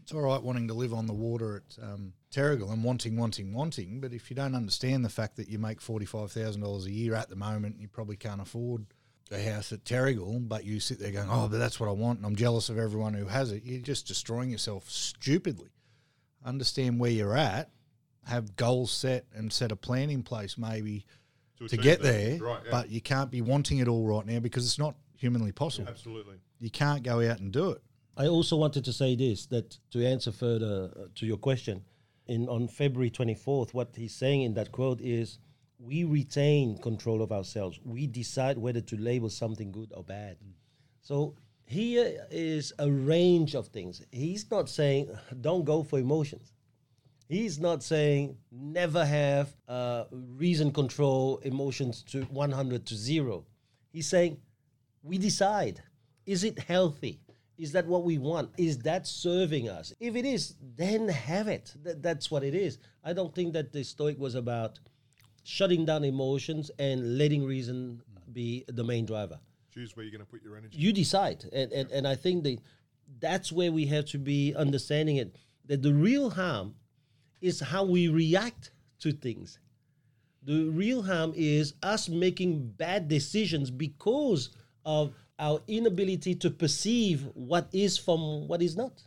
it's 0.00 0.12
all 0.14 0.22
right 0.22 0.42
wanting 0.42 0.68
to 0.68 0.74
live 0.74 0.94
on 0.94 1.06
the 1.06 1.12
water 1.12 1.56
at 1.56 1.84
um, 1.84 2.14
Terrigal 2.32 2.72
and 2.72 2.82
wanting, 2.82 3.16
wanting, 3.16 3.52
wanting. 3.52 4.00
But 4.00 4.12
if 4.12 4.30
you 4.30 4.36
don't 4.36 4.54
understand 4.54 5.04
the 5.04 5.10
fact 5.10 5.36
that 5.36 5.48
you 5.48 5.58
make 5.58 5.80
forty 5.80 6.06
five 6.06 6.32
thousand 6.32 6.62
dollars 6.62 6.86
a 6.86 6.90
year 6.90 7.14
at 7.14 7.28
the 7.28 7.36
moment, 7.36 7.78
you 7.78 7.88
probably 7.88 8.16
can't 8.16 8.40
afford 8.40 8.86
a 9.30 9.42
house 9.42 9.72
at 9.72 9.84
Terrigal, 9.84 10.48
but 10.48 10.64
you 10.64 10.80
sit 10.80 10.98
there 10.98 11.12
going, 11.12 11.28
"Oh, 11.30 11.48
but 11.48 11.58
that's 11.58 11.78
what 11.78 11.88
I 11.88 11.92
want," 11.92 12.18
and 12.18 12.26
I'm 12.26 12.36
jealous 12.36 12.70
of 12.70 12.78
everyone 12.78 13.14
who 13.14 13.26
has 13.26 13.52
it. 13.52 13.64
You're 13.64 13.82
just 13.82 14.06
destroying 14.06 14.50
yourself 14.50 14.88
stupidly. 14.88 15.70
Understand 16.44 16.98
where 16.98 17.10
you're 17.10 17.36
at, 17.36 17.70
have 18.28 18.56
goals 18.56 18.90
set, 18.90 19.26
and 19.34 19.52
set 19.52 19.72
a 19.72 19.76
plan 19.76 20.10
in 20.10 20.22
place 20.22 20.56
maybe 20.56 21.04
to 21.58 21.64
achieve 21.64 21.82
get 21.82 22.02
that. 22.02 22.12
there. 22.12 22.38
Right, 22.38 22.60
yeah. 22.64 22.70
But 22.70 22.90
you 22.90 23.00
can't 23.00 23.30
be 23.30 23.40
wanting 23.40 23.78
it 23.78 23.88
all 23.88 24.06
right 24.06 24.26
now 24.26 24.40
because 24.40 24.64
it's 24.64 24.78
not 24.78 24.94
humanly 25.16 25.52
possible. 25.52 25.88
Absolutely. 25.88 26.36
You 26.60 26.70
can't 26.70 27.02
go 27.02 27.20
out 27.28 27.40
and 27.40 27.52
do 27.52 27.70
it. 27.70 27.82
I 28.16 28.26
also 28.26 28.56
wanted 28.56 28.84
to 28.84 28.92
say 28.92 29.14
this 29.14 29.46
that 29.46 29.78
to 29.92 30.04
answer 30.04 30.32
further 30.32 30.90
uh, 30.96 31.04
to 31.16 31.26
your 31.26 31.36
question, 31.36 31.84
in 32.26 32.48
on 32.48 32.68
February 32.68 33.10
24th, 33.10 33.72
what 33.74 33.94
he's 33.96 34.14
saying 34.14 34.42
in 34.42 34.54
that 34.54 34.72
quote 34.72 35.00
is 35.00 35.38
we 35.78 36.04
retain 36.04 36.78
control 36.78 37.22
of 37.22 37.32
ourselves. 37.32 37.78
We 37.84 38.06
decide 38.06 38.58
whether 38.58 38.80
to 38.80 38.96
label 38.96 39.30
something 39.30 39.70
good 39.72 39.92
or 39.96 40.02
bad. 40.02 40.36
So 41.00 41.36
here 41.64 42.26
is 42.30 42.72
a 42.78 42.90
range 42.90 43.54
of 43.54 43.68
things. 43.68 44.02
He's 44.10 44.50
not 44.50 44.68
saying 44.68 45.10
don't 45.40 45.64
go 45.64 45.82
for 45.82 45.98
emotions. 45.98 46.52
He's 47.28 47.58
not 47.58 47.82
saying 47.82 48.38
never 48.50 49.04
have 49.04 49.54
uh, 49.68 50.04
reason 50.10 50.72
control 50.72 51.38
emotions 51.42 52.02
to 52.04 52.22
100 52.22 52.86
to 52.86 52.94
zero. 52.94 53.44
He's 53.92 54.06
saying 54.06 54.38
we 55.02 55.18
decide. 55.18 55.82
Is 56.24 56.44
it 56.44 56.58
healthy? 56.58 57.20
Is 57.58 57.72
that 57.72 57.86
what 57.86 58.04
we 58.04 58.18
want? 58.18 58.50
Is 58.56 58.78
that 58.78 59.06
serving 59.06 59.68
us? 59.68 59.92
If 60.00 60.14
it 60.16 60.24
is, 60.24 60.54
then 60.76 61.08
have 61.08 61.48
it. 61.48 61.74
Th- 61.82 61.96
that's 62.00 62.30
what 62.30 62.44
it 62.44 62.54
is. 62.54 62.78
I 63.04 63.12
don't 63.12 63.34
think 63.34 63.52
that 63.54 63.72
the 63.72 63.82
Stoic 63.82 64.18
was 64.18 64.34
about 64.34 64.78
shutting 65.42 65.84
down 65.84 66.04
emotions 66.04 66.70
and 66.78 67.18
letting 67.18 67.44
reason 67.44 68.00
be 68.32 68.64
the 68.68 68.84
main 68.84 69.06
driver. 69.06 69.38
Choose 69.74 69.96
where 69.96 70.04
you're 70.04 70.12
going 70.12 70.24
to 70.24 70.30
put 70.30 70.42
your 70.42 70.56
energy. 70.56 70.78
You 70.78 70.92
decide. 70.92 71.44
And, 71.52 71.72
and, 71.72 71.90
and 71.90 72.06
I 72.06 72.14
think 72.14 72.44
that 72.44 72.58
that's 73.20 73.50
where 73.50 73.72
we 73.72 73.86
have 73.86 74.06
to 74.06 74.18
be 74.18 74.54
understanding 74.54 75.16
it. 75.16 75.34
That 75.66 75.82
the 75.82 75.92
real 75.92 76.30
harm 76.30 76.74
is 77.40 77.60
how 77.60 77.84
we 77.84 78.08
react 78.08 78.70
to 79.00 79.12
things. 79.12 79.58
The 80.42 80.64
real 80.70 81.02
harm 81.02 81.32
is 81.36 81.74
us 81.82 82.08
making 82.08 82.70
bad 82.76 83.08
decisions 83.08 83.70
because 83.70 84.50
of 84.84 85.14
our 85.38 85.60
inability 85.68 86.34
to 86.36 86.50
perceive 86.50 87.28
what 87.34 87.68
is 87.72 87.98
from 87.98 88.48
what 88.48 88.62
is 88.62 88.76
not. 88.76 89.02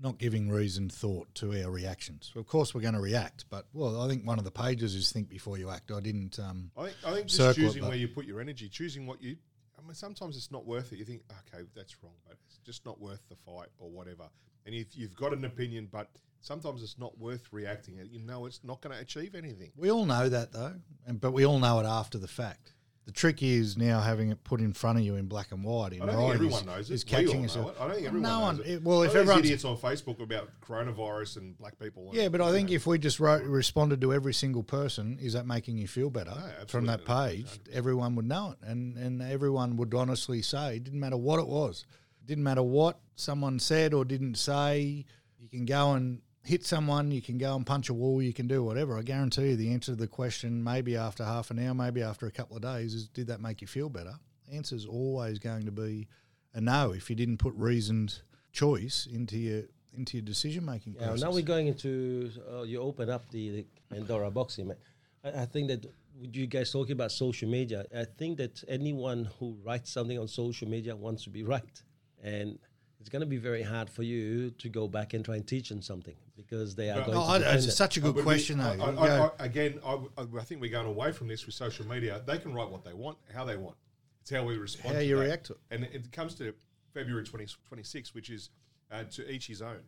Not 0.00 0.18
giving 0.18 0.48
reasoned 0.48 0.92
thought 0.92 1.34
to 1.36 1.60
our 1.64 1.70
reactions. 1.72 2.32
Of 2.36 2.46
course, 2.46 2.72
we're 2.72 2.82
going 2.82 2.94
to 2.94 3.00
react, 3.00 3.46
but 3.50 3.66
well, 3.72 4.00
I 4.00 4.08
think 4.08 4.24
one 4.24 4.38
of 4.38 4.44
the 4.44 4.50
pages 4.50 4.94
is 4.94 5.10
think 5.10 5.28
before 5.28 5.58
you 5.58 5.70
act. 5.70 5.90
I 5.90 5.98
didn't. 5.98 6.38
Um, 6.38 6.70
I 6.76 6.84
think, 6.84 6.96
I 7.04 7.12
think 7.14 7.26
just 7.26 7.36
Circle 7.36 7.50
it, 7.50 7.66
choosing 7.66 7.88
where 7.88 7.96
you 7.96 8.06
put 8.06 8.24
your 8.24 8.40
energy, 8.40 8.68
choosing 8.68 9.06
what 9.06 9.20
you. 9.20 9.36
I 9.76 9.82
mean, 9.82 9.94
sometimes 9.94 10.36
it's 10.36 10.52
not 10.52 10.66
worth 10.66 10.92
it. 10.92 10.98
You 10.98 11.04
think, 11.04 11.22
okay, 11.52 11.64
that's 11.74 11.96
wrong, 12.02 12.14
but 12.28 12.36
it's 12.46 12.58
just 12.58 12.84
not 12.86 13.00
worth 13.00 13.22
the 13.28 13.36
fight 13.36 13.68
or 13.78 13.90
whatever. 13.90 14.24
And 14.66 14.74
if 14.74 14.96
you've 14.96 15.16
got 15.16 15.32
an 15.32 15.44
opinion, 15.44 15.88
but 15.90 16.10
sometimes 16.40 16.82
it's 16.82 16.98
not 16.98 17.18
worth 17.18 17.52
reacting. 17.52 17.98
You 18.10 18.20
know, 18.20 18.46
it's 18.46 18.60
not 18.64 18.80
going 18.80 18.94
to 18.94 19.00
achieve 19.00 19.34
anything. 19.34 19.72
We 19.76 19.90
all 19.90 20.06
know 20.06 20.28
that 20.28 20.52
though, 20.52 20.74
and 21.06 21.20
but 21.20 21.32
we 21.32 21.44
all 21.46 21.58
know 21.58 21.80
it 21.80 21.86
after 21.86 22.18
the 22.18 22.28
fact. 22.28 22.74
The 23.06 23.12
trick 23.12 23.42
is 23.42 23.78
now 23.78 24.00
having 24.00 24.28
it 24.30 24.44
put 24.44 24.60
in 24.60 24.74
front 24.74 24.98
of 24.98 25.04
you 25.04 25.16
in 25.16 25.28
black 25.28 25.50
and 25.50 25.64
white. 25.64 25.94
In 25.94 26.02
I 26.02 26.06
don't 26.06 26.16
think 26.18 26.34
everyone 26.34 26.60
is- 26.60 26.66
knows 26.66 26.90
Is 26.90 27.02
it. 27.04 27.14
All 27.14 27.18
catching 27.22 27.40
know 27.46 27.68
it. 27.70 27.76
I 27.80 27.86
don't 27.86 27.94
think 27.94 28.06
everyone 28.06 28.22
no 28.22 28.28
knows 28.52 28.58
one. 28.58 28.68
it. 28.68 28.82
well, 28.82 29.02
if 29.02 29.14
everyone's 29.14 29.46
idiots 29.46 29.64
on 29.64 29.78
Facebook 29.78 30.20
about 30.20 30.50
coronavirus 30.60 31.38
and 31.38 31.56
black 31.56 31.78
people. 31.78 32.08
and- 32.08 32.14
yeah, 32.14 32.28
but 32.28 32.42
I 32.42 32.52
think 32.52 32.70
if 32.70 32.86
we 32.86 32.98
just 32.98 33.18
wrote, 33.18 33.44
responded 33.44 34.02
to 34.02 34.12
every 34.12 34.34
single 34.34 34.62
person, 34.62 35.18
is 35.22 35.32
that 35.32 35.46
making 35.46 35.78
you 35.78 35.88
feel 35.88 36.10
better 36.10 36.34
from 36.66 36.84
that 36.84 37.06
page? 37.06 37.46
Everyone 37.72 38.14
would 38.16 38.26
know 38.26 38.50
it, 38.50 38.58
and 38.68 38.98
and 38.98 39.22
everyone 39.22 39.78
would 39.78 39.94
honestly 39.94 40.42
say, 40.42 40.76
it 40.76 40.84
didn't 40.84 41.00
matter 41.00 41.16
what 41.16 41.40
it 41.40 41.46
was, 41.48 41.86
it 42.20 42.26
didn't 42.26 42.44
matter 42.44 42.62
what 42.62 43.00
someone 43.16 43.58
said 43.58 43.94
or 43.94 44.04
didn't 44.04 44.34
say. 44.34 45.06
You 45.38 45.48
can 45.48 45.64
go 45.64 45.92
and 45.92 46.20
hit 46.48 46.64
someone, 46.64 47.10
you 47.10 47.20
can 47.20 47.36
go 47.38 47.54
and 47.54 47.66
punch 47.66 47.88
a 47.90 47.94
wall, 47.94 48.22
you 48.22 48.32
can 48.32 48.48
do 48.48 48.64
whatever. 48.64 48.98
I 48.98 49.02
guarantee 49.02 49.50
you 49.50 49.56
the 49.56 49.72
answer 49.72 49.92
to 49.92 49.96
the 49.96 50.06
question, 50.08 50.64
maybe 50.64 50.96
after 50.96 51.22
half 51.24 51.50
an 51.50 51.58
hour, 51.58 51.74
maybe 51.74 52.02
after 52.02 52.26
a 52.26 52.30
couple 52.30 52.56
of 52.56 52.62
days, 52.62 52.94
is 52.94 53.08
did 53.08 53.26
that 53.26 53.40
make 53.40 53.60
you 53.60 53.66
feel 53.66 53.88
better? 53.88 54.14
The 54.48 54.56
answer 54.56 54.74
is 54.74 54.86
always 54.86 55.38
going 55.38 55.66
to 55.66 55.72
be 55.72 56.08
a 56.54 56.60
no 56.60 56.92
if 56.92 57.10
you 57.10 57.16
didn't 57.16 57.36
put 57.36 57.54
reasoned 57.54 58.20
choice 58.52 59.06
into 59.12 59.36
your 59.36 59.62
into 59.96 60.16
your 60.16 60.24
decision 60.24 60.64
making 60.64 60.94
Yeah, 60.94 61.08
process. 61.08 61.22
now 61.22 61.32
we're 61.32 61.42
going 61.42 61.66
into 61.66 62.30
uh, 62.52 62.62
you 62.62 62.80
open 62.80 63.10
up 63.10 63.28
the, 63.30 63.50
the 63.50 63.66
Pandora 63.94 64.30
box 64.30 64.56
here, 64.56 64.64
man. 64.66 64.76
I, 65.24 65.42
I 65.42 65.46
think 65.46 65.68
that 65.68 65.84
with 66.20 66.34
you 66.34 66.46
guys 66.46 66.70
talking 66.72 66.92
about 66.92 67.12
social 67.12 67.48
media, 67.48 67.84
I 67.94 68.04
think 68.04 68.38
that 68.38 68.64
anyone 68.68 69.28
who 69.38 69.56
writes 69.64 69.90
something 69.90 70.18
on 70.18 70.28
social 70.28 70.68
media 70.68 70.96
wants 70.96 71.24
to 71.24 71.30
be 71.30 71.42
right, 71.54 71.82
and 72.22 72.58
it's 73.00 73.08
going 73.08 73.20
to 73.20 73.26
be 73.26 73.36
very 73.36 73.62
hard 73.62 73.88
for 73.88 74.02
you 74.02 74.50
to 74.52 74.68
go 74.68 74.88
back 74.88 75.14
and 75.14 75.24
try 75.24 75.36
and 75.36 75.46
teach 75.46 75.68
them 75.68 75.80
something 75.82 76.16
because 76.36 76.74
they 76.74 76.90
are 76.90 76.96
But- 77.00 77.06
going 77.06 77.18
No, 77.18 77.38
to 77.38 77.48
I, 77.48 77.54
it's 77.54 77.66
it. 77.66 77.70
such 77.72 77.96
a 77.96 78.00
good 78.00 78.14
But 78.14 78.20
we- 78.20 78.22
question, 78.24 78.58
though. 78.58 78.64
I, 78.80 78.90
I, 78.90 79.26
I, 79.26 79.30
again, 79.38 79.80
I, 79.84 79.98
I 80.18 80.42
think 80.42 80.60
we're 80.60 80.70
going 80.70 80.86
away 80.86 81.12
from 81.12 81.28
this 81.28 81.46
with 81.46 81.54
social 81.54 81.86
media. 81.86 82.22
They 82.26 82.38
can 82.38 82.52
write 82.54 82.70
what 82.70 82.84
they 82.84 82.92
want, 82.94 83.18
how 83.32 83.44
they 83.44 83.56
want. 83.56 83.76
It's 84.22 84.30
how 84.30 84.44
we 84.44 84.56
respond. 84.56 84.94
How 84.94 85.00
to 85.00 85.04
you 85.06 85.16
that. 85.16 85.22
react 85.22 85.46
to 85.46 85.52
it. 85.54 85.58
And 85.70 85.84
it 85.84 86.10
comes 86.12 86.34
to 86.36 86.52
February 86.92 87.24
20, 87.24 87.46
26, 87.68 88.14
which 88.14 88.30
is 88.30 88.50
uh, 88.90 89.04
to 89.12 89.30
each 89.30 89.46
his 89.46 89.62
own. 89.62 89.80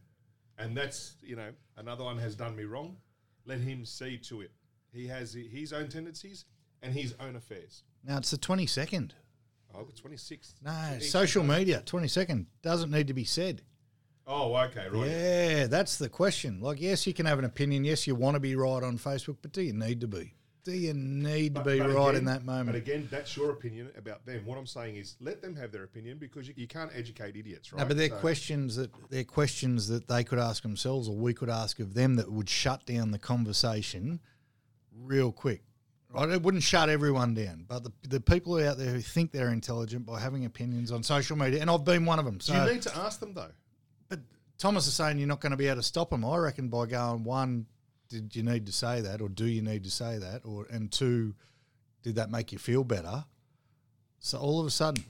And 0.59 0.77
that's 0.77 1.15
you 1.23 1.37
know 1.37 1.51
another 1.79 2.05
one 2.05 2.19
has 2.19 2.35
done 2.37 2.55
me 2.55 2.65
wrong. 2.65 2.97
Let 3.47 3.61
him 3.61 3.85
see 3.87 4.19
to 4.19 4.43
it. 4.43 4.51
He 4.93 5.07
has 5.09 5.33
his 5.35 5.73
own 5.73 5.89
tendencies 5.89 6.45
and 6.83 6.93
his 6.95 7.15
own 7.21 7.35
affairs. 7.37 7.83
now 8.05 8.19
it's 8.19 8.31
the 8.31 8.37
twenty 8.39 8.67
second. 8.67 9.15
Oh, 9.75 9.87
26th. 10.05 10.55
No, 10.65 10.99
social 11.01 11.43
media 11.45 11.83
twenty 11.87 12.09
second 12.09 12.47
doesn't 12.63 12.91
need 12.91 13.07
to 13.07 13.15
be 13.15 13.25
said. 13.25 13.63
Oh, 14.27 14.55
okay, 14.57 14.89
right. 14.89 15.09
Yeah, 15.11 15.67
that's 15.67 15.97
the 15.99 16.09
question. 16.09 16.61
Like, 16.61 16.81
yes, 16.81 17.07
you 17.07 17.15
can 17.15 17.27
have 17.27 17.39
an 17.39 17.45
opinion. 17.45 17.85
Yes, 17.85 18.07
you 18.07 18.15
want 18.15 18.35
to 18.35 18.41
be 18.41 18.55
right 18.55 18.83
on 18.83 18.99
Facebook, 18.99 19.39
but 19.43 19.53
do 19.53 19.63
you 19.63 19.73
need 19.73 20.01
to 20.03 20.07
be? 20.09 20.35
Do 20.63 20.73
you 20.73 20.93
need 20.93 21.55
to 21.55 21.63
But- 21.63 21.71
be 21.73 21.79
but 21.79 21.91
right 21.91 22.09
again- 22.11 22.17
in 22.17 22.25
that 22.27 22.45
moment? 22.45 22.67
But 22.67 22.75
again, 22.77 23.09
that's 23.11 23.35
your 23.37 23.51
opinion 23.51 23.91
about 23.97 24.27
them. 24.27 24.45
What 24.45 24.59
I'm 24.59 24.67
saying 24.67 24.97
is, 24.97 25.17
let 25.19 25.41
them 25.41 25.57
have 25.57 25.73
their 25.73 25.85
opinion 25.85 26.19
because 26.19 26.47
you, 26.47 26.55
you 26.57 26.67
can't 26.69 26.91
educate 26.95 27.35
idiots, 27.35 27.73
right? 27.73 27.81
No, 27.81 27.87
but 27.89 27.97
they're 27.97 28.11
So- 28.11 28.17
questions 28.19 28.77
that 28.77 28.91
they're 29.09 29.25
questions 29.25 29.89
that 29.89 30.07
they 30.07 30.23
could 30.23 30.39
ask 30.39 30.63
themselves, 30.63 31.09
or 31.09 31.17
we 31.17 31.33
could 31.33 31.49
ask 31.51 31.81
of 31.81 31.95
them 31.95 32.17
that 32.17 32.31
would 32.31 32.49
shut 32.49 32.85
down 32.85 33.11
the 33.13 33.19
conversation 33.19 34.21
real 34.95 35.33
quick. 35.33 35.63
Right? 36.13 36.29
It 36.29 36.43
wouldn't 36.43 36.63
shut 36.65 36.89
everyone 36.89 37.35
down, 37.35 37.65
but 37.69 37.85
the, 37.85 37.93
the 38.09 38.21
people 38.21 38.57
out 38.57 38.79
there 38.79 38.91
who 38.91 39.01
think 39.01 39.31
they're 39.31 39.51
intelligent 39.51 40.05
by 40.07 40.19
having 40.19 40.45
opinions 40.45 40.91
on 40.91 41.03
social 41.05 41.37
media, 41.37 41.61
and 41.61 41.71
I've 41.71 41.85
been 41.85 42.05
one 42.05 42.19
of 42.19 42.25
them. 42.25 42.39
Do 42.39 42.47
So, 42.47 42.65
you 42.65 42.73
need 42.73 42.83
to 42.83 42.97
ask 42.97 43.21
them 43.21 43.33
though? 43.35 43.53
but 44.09 44.19
Thomas 44.59 44.87
is 44.89 44.95
saying 44.95 45.19
you're 45.19 45.29
not 45.29 45.41
going 45.41 45.53
to 45.53 45.57
be 45.57 45.69
able 45.69 45.77
to 45.81 45.83
stop 45.87 46.11
them. 46.11 46.25
I 46.25 46.37
reckon 46.39 46.69
by 46.69 46.87
going 46.87 47.23
one, 47.23 47.67
did 48.09 48.35
you 48.35 48.43
need 48.43 48.67
to 48.67 48.73
say 48.73 49.01
that, 49.03 49.21
or 49.21 49.29
do 49.29 49.47
you 49.47 49.63
need 49.63 49.85
to 49.85 49.91
say 49.91 50.19
that, 50.19 50.43
or 50.45 50.67
and 50.71 50.91
two, 50.91 51.35
did 52.03 52.17
that 52.17 52.29
make 52.31 52.51
you 52.51 52.59
feel 52.59 52.83
better? 52.83 53.25
So 54.19 54.39
all 54.39 54.59
of 54.61 54.67
a 54.67 54.71
sudden, 54.71 55.05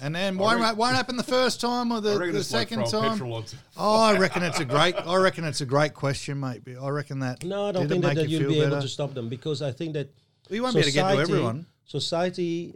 and 0.00 0.14
then 0.14 0.38
won't, 0.38 0.60
reckon- 0.60 0.78
won't 0.78 0.96
happen 0.96 1.16
the 1.16 1.22
first 1.24 1.60
time 1.60 1.92
or 1.92 2.00
the, 2.00 2.18
reckon 2.18 2.32
the 2.32 2.38
it's 2.40 2.52
like 2.52 2.68
second 2.70 2.86
throwing 2.86 3.18
time. 3.18 3.44
Oh, 3.76 4.00
I 4.00 4.16
reckon 4.18 4.42
it's 4.44 4.60
a 4.60 4.64
great. 4.64 4.94
I 4.96 5.16
reckon 5.16 5.44
it's 5.44 5.60
a 5.60 5.66
great 5.66 5.92
question, 5.92 6.40
mate. 6.40 6.62
I 6.80 6.88
reckon 6.88 7.18
that. 7.18 7.44
No, 7.44 7.66
I 7.66 7.72
don't 7.72 7.86
think 7.88 8.02
that, 8.02 8.14
that 8.16 8.28
you 8.30 8.38
you'll 8.38 8.50
feel 8.52 8.60
be 8.62 8.66
able 8.66 8.80
to 8.80 8.88
stop 8.88 9.12
them 9.12 9.28
because 9.28 9.60
I 9.60 9.72
think 9.72 9.92
that 9.92 10.08
You 10.50 10.62
won't 10.62 10.74
be 10.74 10.80
able 10.80 10.88
to 10.88 10.94
get 10.94 11.14
to 11.14 11.20
everyone. 11.20 11.66
Society 11.84 12.74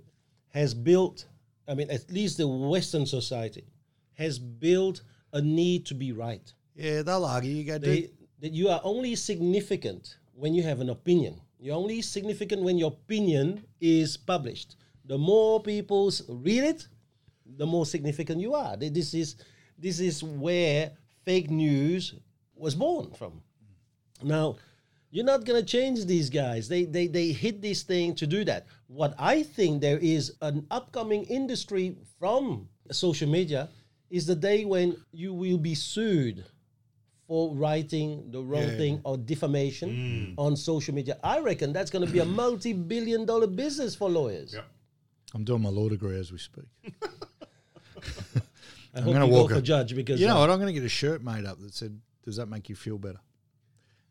has 0.51 0.75
built, 0.75 1.27
I 1.69 1.75
mean, 1.75 1.91
at 1.91 2.11
least 2.11 2.39
the 2.39 2.49
Western 2.49 3.07
society 3.07 3.65
has 4.15 4.39
built 4.39 5.03
a 5.33 5.41
need 5.41 5.87
to 5.87 5.95
be 5.95 6.13
right. 6.13 6.53
Yeah, 6.75 7.03
they'll 7.03 7.25
argue. 7.25 7.53
You 7.53 7.65
go, 7.65 7.79
they, 7.79 8.11
That 8.41 8.53
you 8.53 8.69
are 8.69 8.81
only 8.85 9.15
significant 9.15 10.17
when 10.35 10.55
you 10.55 10.63
have 10.63 10.81
an 10.81 10.91
opinion. 10.91 11.41
You're 11.59 11.77
only 11.77 12.03
significant 12.03 12.63
when 12.63 12.77
your 12.77 12.89
opinion 12.89 13.65
is 13.81 14.17
published. 14.17 14.77
The 15.05 15.19
more 15.19 15.63
people 15.63 16.13
read 16.29 16.65
it, 16.65 16.89
the 17.57 17.67
more 17.67 17.87
significant 17.87 18.41
you 18.41 18.55
are. 18.55 18.77
This 18.77 19.15
is 19.15 19.37
this 19.79 20.01
is 20.01 20.23
where 20.23 20.93
fake 21.25 21.51
news 21.51 22.15
was 22.55 22.75
born 22.75 23.13
from. 23.13 23.43
Now, 24.23 24.57
you're 25.13 25.25
not 25.33 25.45
gonna 25.45 25.63
change 25.63 26.05
these 26.07 26.29
guys. 26.31 26.69
They 26.69 26.85
they 26.85 27.07
they 27.07 27.29
hit 27.33 27.61
this 27.63 27.83
thing 27.85 28.15
to 28.17 28.27
do 28.27 28.45
that. 28.51 28.67
What 28.89 29.15
I 29.19 29.43
think 29.45 29.81
there 29.81 29.99
is 29.99 30.33
an 30.41 30.67
upcoming 30.71 31.23
industry 31.25 31.97
from 32.19 32.69
social 32.91 33.29
media 33.29 33.69
is 34.11 34.27
the 34.27 34.35
day 34.35 34.65
when 34.65 34.97
you 35.13 35.33
will 35.33 35.59
be 35.59 35.75
sued 35.75 36.45
for 37.29 37.55
writing 37.55 38.31
the 38.31 38.43
wrong 38.43 38.69
Yeah. 38.69 38.77
thing 38.77 39.01
or 39.05 39.17
defamation 39.17 40.35
on 40.37 40.57
social 40.57 40.95
media. 40.95 41.17
I 41.23 41.39
reckon 41.41 41.73
that's 41.73 41.91
going 41.91 42.05
to 42.07 42.13
be 42.13 42.19
a 42.19 42.25
multi-billion 42.43 43.25
dollar 43.25 43.47
business 43.47 43.95
for 43.95 44.11
lawyers. 44.11 44.53
Yep. 44.55 44.65
I'm 45.35 45.45
doing 45.45 45.63
my 45.63 45.71
law 45.71 45.89
degree 45.89 46.19
as 46.19 46.31
we 46.33 46.39
speak. 46.39 46.67
I 48.95 48.99
am 48.99 49.05
gonna 49.07 49.27
walk 49.27 49.49
go 49.49 49.55
a- 49.55 49.59
for 49.59 49.63
judge 49.65 49.95
because 49.97 50.21
You 50.21 50.27
know 50.27 50.37
uh, 50.37 50.41
what? 50.41 50.51
I'm 50.51 50.59
going 50.59 50.67
to 50.75 50.79
get 50.79 50.85
a 50.85 50.89
shirt 50.89 51.23
made 51.25 51.47
up 51.47 51.59
that 51.61 51.73
said, 51.73 51.99
"Does 52.25 52.37
that 52.37 52.47
make 52.47 52.69
you 52.69 52.77
feel 52.77 52.99
better?" 52.99 53.21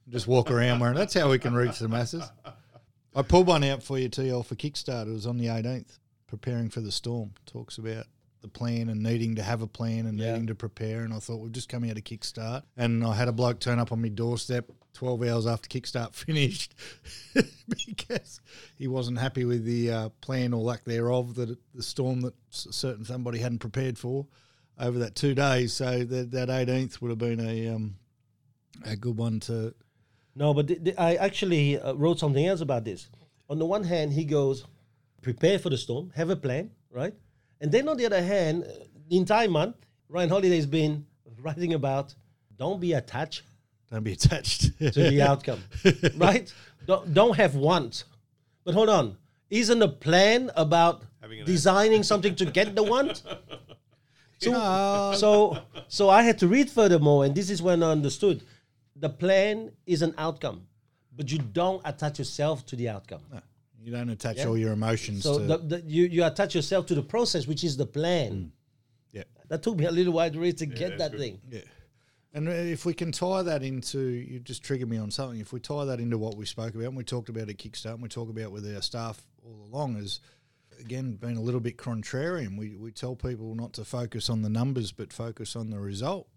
Just 0.10 0.28
walk 0.28 0.52
around 0.52 0.80
wearing. 0.80 0.96
That's 0.98 1.14
how 1.14 1.30
we 1.30 1.40
can 1.40 1.54
reach 1.54 1.80
the 1.80 1.88
masses. 1.88 2.24
I 3.16 3.22
pulled 3.22 3.48
one 3.48 3.64
out 3.64 3.84
for 3.84 3.98
you, 4.00 4.10
TL, 4.10 4.46
for 4.46 4.56
Kickstarter. 4.56 5.08
It 5.10 5.14
was 5.14 5.28
on 5.28 5.38
the 5.38 5.48
18th. 5.48 5.98
Preparing 6.28 6.70
for 6.70 6.80
the 6.80 6.92
storm 6.94 7.34
talks 7.46 7.78
about 7.78 8.06
the 8.42 8.48
plan 8.48 8.88
and 8.90 9.04
needing 9.04 9.36
to 9.36 9.44
have 9.44 9.62
a 9.62 9.68
plan 9.68 10.06
and 10.08 10.18
Yeah. 10.18 10.32
needing 10.32 10.48
to 10.48 10.56
prepare. 10.56 11.02
And 11.04 11.14
I 11.14 11.20
thought 11.20 11.38
we've 11.42 11.52
just 11.52 11.68
come 11.70 11.84
out 11.84 11.98
of 11.98 12.04
Kickstart, 12.06 12.64
and 12.78 13.04
I 13.06 13.14
had 13.14 13.28
a 13.28 13.34
bloke 13.34 13.60
turn 13.60 13.80
up 13.80 13.92
on 13.92 14.02
my 14.02 14.08
doorstep 14.08 14.72
12 14.94 15.24
hours 15.24 15.46
after 15.46 15.68
Kickstart 15.70 16.14
finished 16.16 16.74
because 17.68 18.42
he 18.78 18.88
wasn't 18.88 19.20
happy 19.20 19.46
with 19.46 19.64
the 19.66 19.92
uh, 19.92 20.10
plan 20.22 20.54
or 20.54 20.62
lack 20.62 20.84
thereof 20.86 21.36
that 21.36 21.58
the 21.76 21.84
storm 21.84 22.22
that 22.22 22.34
certain 22.50 23.06
somebody 23.06 23.40
hadn't 23.40 23.60
prepared 23.60 23.98
for 23.98 24.26
over 24.80 25.00
that 25.00 25.16
two 25.16 25.36
days. 25.36 25.74
So 25.74 26.04
that 26.04 26.32
that 26.32 26.50
18th 26.50 27.02
would 27.02 27.10
have 27.10 27.18
been 27.20 27.40
a 27.40 27.68
um, 27.70 27.96
a 28.86 28.96
good 28.96 29.18
one 29.18 29.40
to. 29.42 29.74
No, 30.36 30.54
but 30.54 30.68
th- 30.68 30.84
th- 30.84 30.96
I 30.98 31.16
actually 31.16 31.80
uh, 31.80 31.94
wrote 31.94 32.20
something 32.20 32.46
else 32.46 32.62
about 32.62 32.86
this. 32.86 33.10
On 33.50 33.60
the 33.60 33.66
one 33.66 33.84
hand, 33.84 34.14
he 34.14 34.24
goes, 34.24 34.66
prepare 35.22 35.60
for 35.60 35.70
the 35.70 35.78
storm, 35.78 36.12
have 36.16 36.30
a 36.30 36.36
plan, 36.36 36.72
right? 36.90 37.14
And 37.60 37.72
then 37.72 37.88
on 37.90 37.98
the 37.98 38.06
other 38.06 38.22
hand, 38.24 38.64
uh, 38.64 38.86
the 39.10 39.18
entire 39.18 39.50
month, 39.50 39.76
Ryan 40.10 40.30
Holiday's 40.30 40.66
been 40.66 41.06
writing 41.42 41.74
about 41.74 42.16
don't 42.58 42.80
be 42.80 42.94
attached 42.94 43.44
Don't 43.92 44.04
be 44.04 44.14
attached 44.14 44.78
to 44.80 44.92
the 45.10 45.22
outcome, 45.32 45.62
right? 46.16 46.54
Don't, 46.86 47.14
don't 47.14 47.36
have 47.36 47.56
want. 47.56 48.06
But 48.64 48.74
hold 48.74 48.90
on, 48.90 49.18
isn't 49.50 49.82
a 49.82 49.88
plan 49.88 50.50
about 50.56 51.04
designing 51.46 52.04
something 52.04 52.36
to 52.36 52.46
get 52.46 52.76
the 52.76 52.84
want? 52.84 53.24
So, 54.44 55.14
so, 55.16 55.58
so 55.88 56.10
I 56.10 56.24
had 56.24 56.40
to 56.40 56.48
read 56.48 56.68
furthermore, 56.72 57.26
and 57.26 57.36
this 57.36 57.52
is 57.52 57.62
when 57.62 57.84
I 57.84 57.92
understood. 57.92 58.42
The 59.02 59.10
plan 59.10 59.72
is 59.86 60.02
an 60.04 60.14
outcome, 60.18 60.68
but 61.18 61.32
you 61.32 61.40
don't 61.40 61.82
attach 61.86 62.20
yourself 62.20 62.66
to 62.68 62.76
the 62.76 62.88
outcome. 62.90 63.22
No, 63.32 63.42
You 63.84 63.92
don't 63.92 64.10
attach 64.10 64.38
Yeah. 64.38 64.46
all 64.48 64.58
your 64.58 64.74
emotions 64.74 65.24
So 65.24 65.40
to. 65.40 65.44
the, 65.46 65.58
the, 65.58 65.82
you, 65.82 66.04
you 66.06 66.24
attach 66.24 66.54
yourself 66.56 66.86
to 66.86 66.96
the 66.96 67.02
process, 67.02 67.48
which 67.48 67.64
is 67.64 67.76
the 67.78 67.86
plan. 67.88 68.52
yeah. 69.12 69.24
That 69.50 69.64
took 69.64 69.76
me 69.78 69.86
a 69.86 69.92
little 69.92 70.14
while 70.14 70.30
to 70.32 70.40
read 70.40 70.58
to 70.60 70.66
get 70.68 71.00
that 71.00 71.18
thing. 71.18 71.42
Yeah. 71.50 71.62
And 72.34 72.48
uh, 72.48 72.52
if 72.52 72.86
we 72.86 72.94
can 72.94 73.12
tie 73.12 73.42
that 73.42 73.62
into, 73.64 74.00
you 74.00 74.40
just 74.40 74.64
triggered 74.64 74.88
me 74.88 74.98
on 74.98 75.12
something. 75.12 75.40
If 75.42 75.52
we 75.52 75.60
tie 75.60 75.84
that 75.86 76.00
into 76.00 76.18
what 76.18 76.38
we 76.38 76.46
spoke 76.46 76.74
about, 76.76 76.86
and 76.88 76.96
we 76.96 77.04
talked 77.04 77.28
about 77.28 77.50
at 77.50 77.58
Kickstart, 77.58 77.96
and 77.96 78.02
we 78.04 78.08
talk 78.08 78.30
about 78.30 78.52
with 78.54 78.66
our 78.74 78.82
staff 78.82 79.22
all 79.44 79.68
along, 79.70 79.98
is 79.98 80.22
again 80.80 81.16
being 81.16 81.36
a 81.36 81.42
little 81.42 81.60
bit 81.60 81.76
contrarian. 81.78 82.58
We 82.58 82.78
we 82.78 82.92
tell 82.92 83.16
people 83.18 83.54
not 83.56 83.74
to 83.74 83.84
focus 83.84 84.30
on 84.30 84.44
the 84.44 84.50
numbers, 84.50 84.94
but 84.94 85.12
focus 85.12 85.58
on 85.58 85.72
the 85.72 85.80
result. 85.80 86.30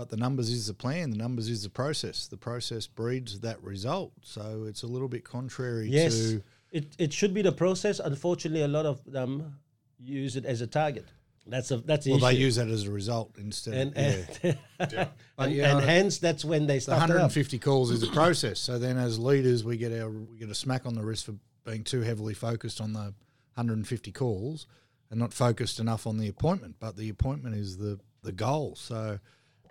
But 0.00 0.08
the 0.08 0.16
numbers 0.16 0.48
is 0.48 0.66
the 0.66 0.72
plan. 0.72 1.10
The 1.10 1.18
numbers 1.18 1.50
is 1.50 1.62
the 1.62 1.68
process. 1.68 2.26
The 2.26 2.38
process 2.38 2.86
breeds 2.86 3.40
that 3.40 3.62
result. 3.62 4.12
So 4.22 4.64
it's 4.66 4.82
a 4.82 4.86
little 4.86 5.08
bit 5.08 5.24
contrary 5.24 5.90
Yes, 5.90 6.14
to. 6.14 6.42
it, 6.72 6.96
it 6.98 7.12
should 7.12 7.34
be 7.34 7.42
the 7.42 7.52
process. 7.52 7.98
Unfortunately, 8.00 8.62
a 8.62 8.68
lot 8.68 8.86
of 8.86 9.04
them 9.04 9.58
use 9.98 10.36
it 10.36 10.46
as 10.46 10.62
a 10.62 10.66
target. 10.66 11.04
That's 11.46 11.70
a 11.70 11.76
that's 11.76 12.06
the 12.06 12.12
Well, 12.12 12.20
they 12.20 12.32
use 12.32 12.56
that 12.56 12.68
as 12.68 12.86
a 12.86 12.90
result 12.90 13.36
instead. 13.36 13.74
and 13.74 13.90
of, 13.90 14.38
and, 14.42 14.58
yeah. 14.90 15.08
and, 15.36 15.52
yeah, 15.54 15.76
and 15.76 15.84
hence 15.84 16.16
that's 16.16 16.46
when 16.46 16.66
they 16.66 16.78
start 16.78 16.96
it 17.00 17.02
up. 17.02 17.08
150 17.10 17.58
calls 17.58 17.90
is 17.90 18.02
a 18.02 18.06
process. 18.06 18.58
So 18.58 18.78
then, 18.78 18.96
as 18.96 19.18
leaders, 19.18 19.64
we 19.64 19.76
get 19.76 19.92
our 19.92 20.08
we 20.08 20.38
get 20.38 20.48
a 20.48 20.54
smack 20.54 20.86
on 20.86 20.94
the 20.94 21.02
wrist 21.02 21.26
for 21.26 21.34
being 21.66 21.84
too 21.84 22.00
heavily 22.00 22.32
focused 22.32 22.80
on 22.80 22.94
the 22.94 23.12
150 23.56 24.12
calls 24.12 24.66
and 25.10 25.20
not 25.20 25.34
focused 25.34 25.78
enough 25.78 26.06
on 26.06 26.16
the 26.16 26.28
appointment. 26.28 26.76
But 26.80 26.96
the 26.96 27.10
appointment 27.10 27.54
is 27.54 27.76
the 27.76 28.00
the 28.22 28.32
goal. 28.32 28.76
So 28.76 29.18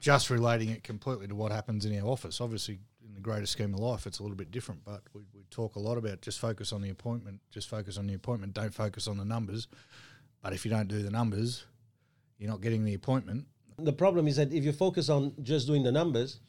just 0.01 0.29
relating 0.29 0.69
it 0.69 0.83
completely 0.83 1.27
to 1.27 1.35
what 1.35 1.51
happens 1.51 1.85
in 1.85 1.99
our 1.99 2.07
office, 2.07 2.41
obviously. 2.41 2.79
In 3.05 3.15
the 3.15 3.21
greater 3.21 3.45
scheme 3.47 3.73
of 3.73 3.79
life, 3.79 4.05
it's 4.05 4.19
a 4.19 4.23
little 4.23 4.37
bit 4.37 4.51
different, 4.51 4.85
but 4.85 5.01
we, 5.13 5.21
we 5.33 5.41
talk 5.49 5.75
a 5.75 5.79
lot 5.79 5.97
about 5.97 6.21
just 6.21 6.39
focus 6.39 6.71
on 6.71 6.81
the 6.81 6.89
appointment, 6.89 7.39
just 7.49 7.67
focus 7.67 7.97
on 7.97 8.05
the 8.05 8.13
appointment, 8.13 8.53
don't 8.53 8.73
focus 8.73 9.07
on 9.07 9.17
the 9.17 9.25
numbers. 9.25 9.67
But 10.43 10.53
if 10.53 10.63
you 10.63 10.69
don't 10.69 10.87
do 10.87 11.01
the 11.01 11.09
numbers, 11.09 11.65
you're 12.37 12.49
not 12.49 12.61
getting 12.61 12.85
the 12.85 12.93
appointment. 12.93 13.47
The 13.79 13.93
problem 13.93 14.27
is 14.27 14.35
that 14.35 14.53
if 14.53 14.63
you 14.63 14.71
focus 14.71 15.09
on 15.09 15.33
just 15.41 15.65
doing 15.65 15.83
the 15.83 15.91
numbers, 15.91 16.39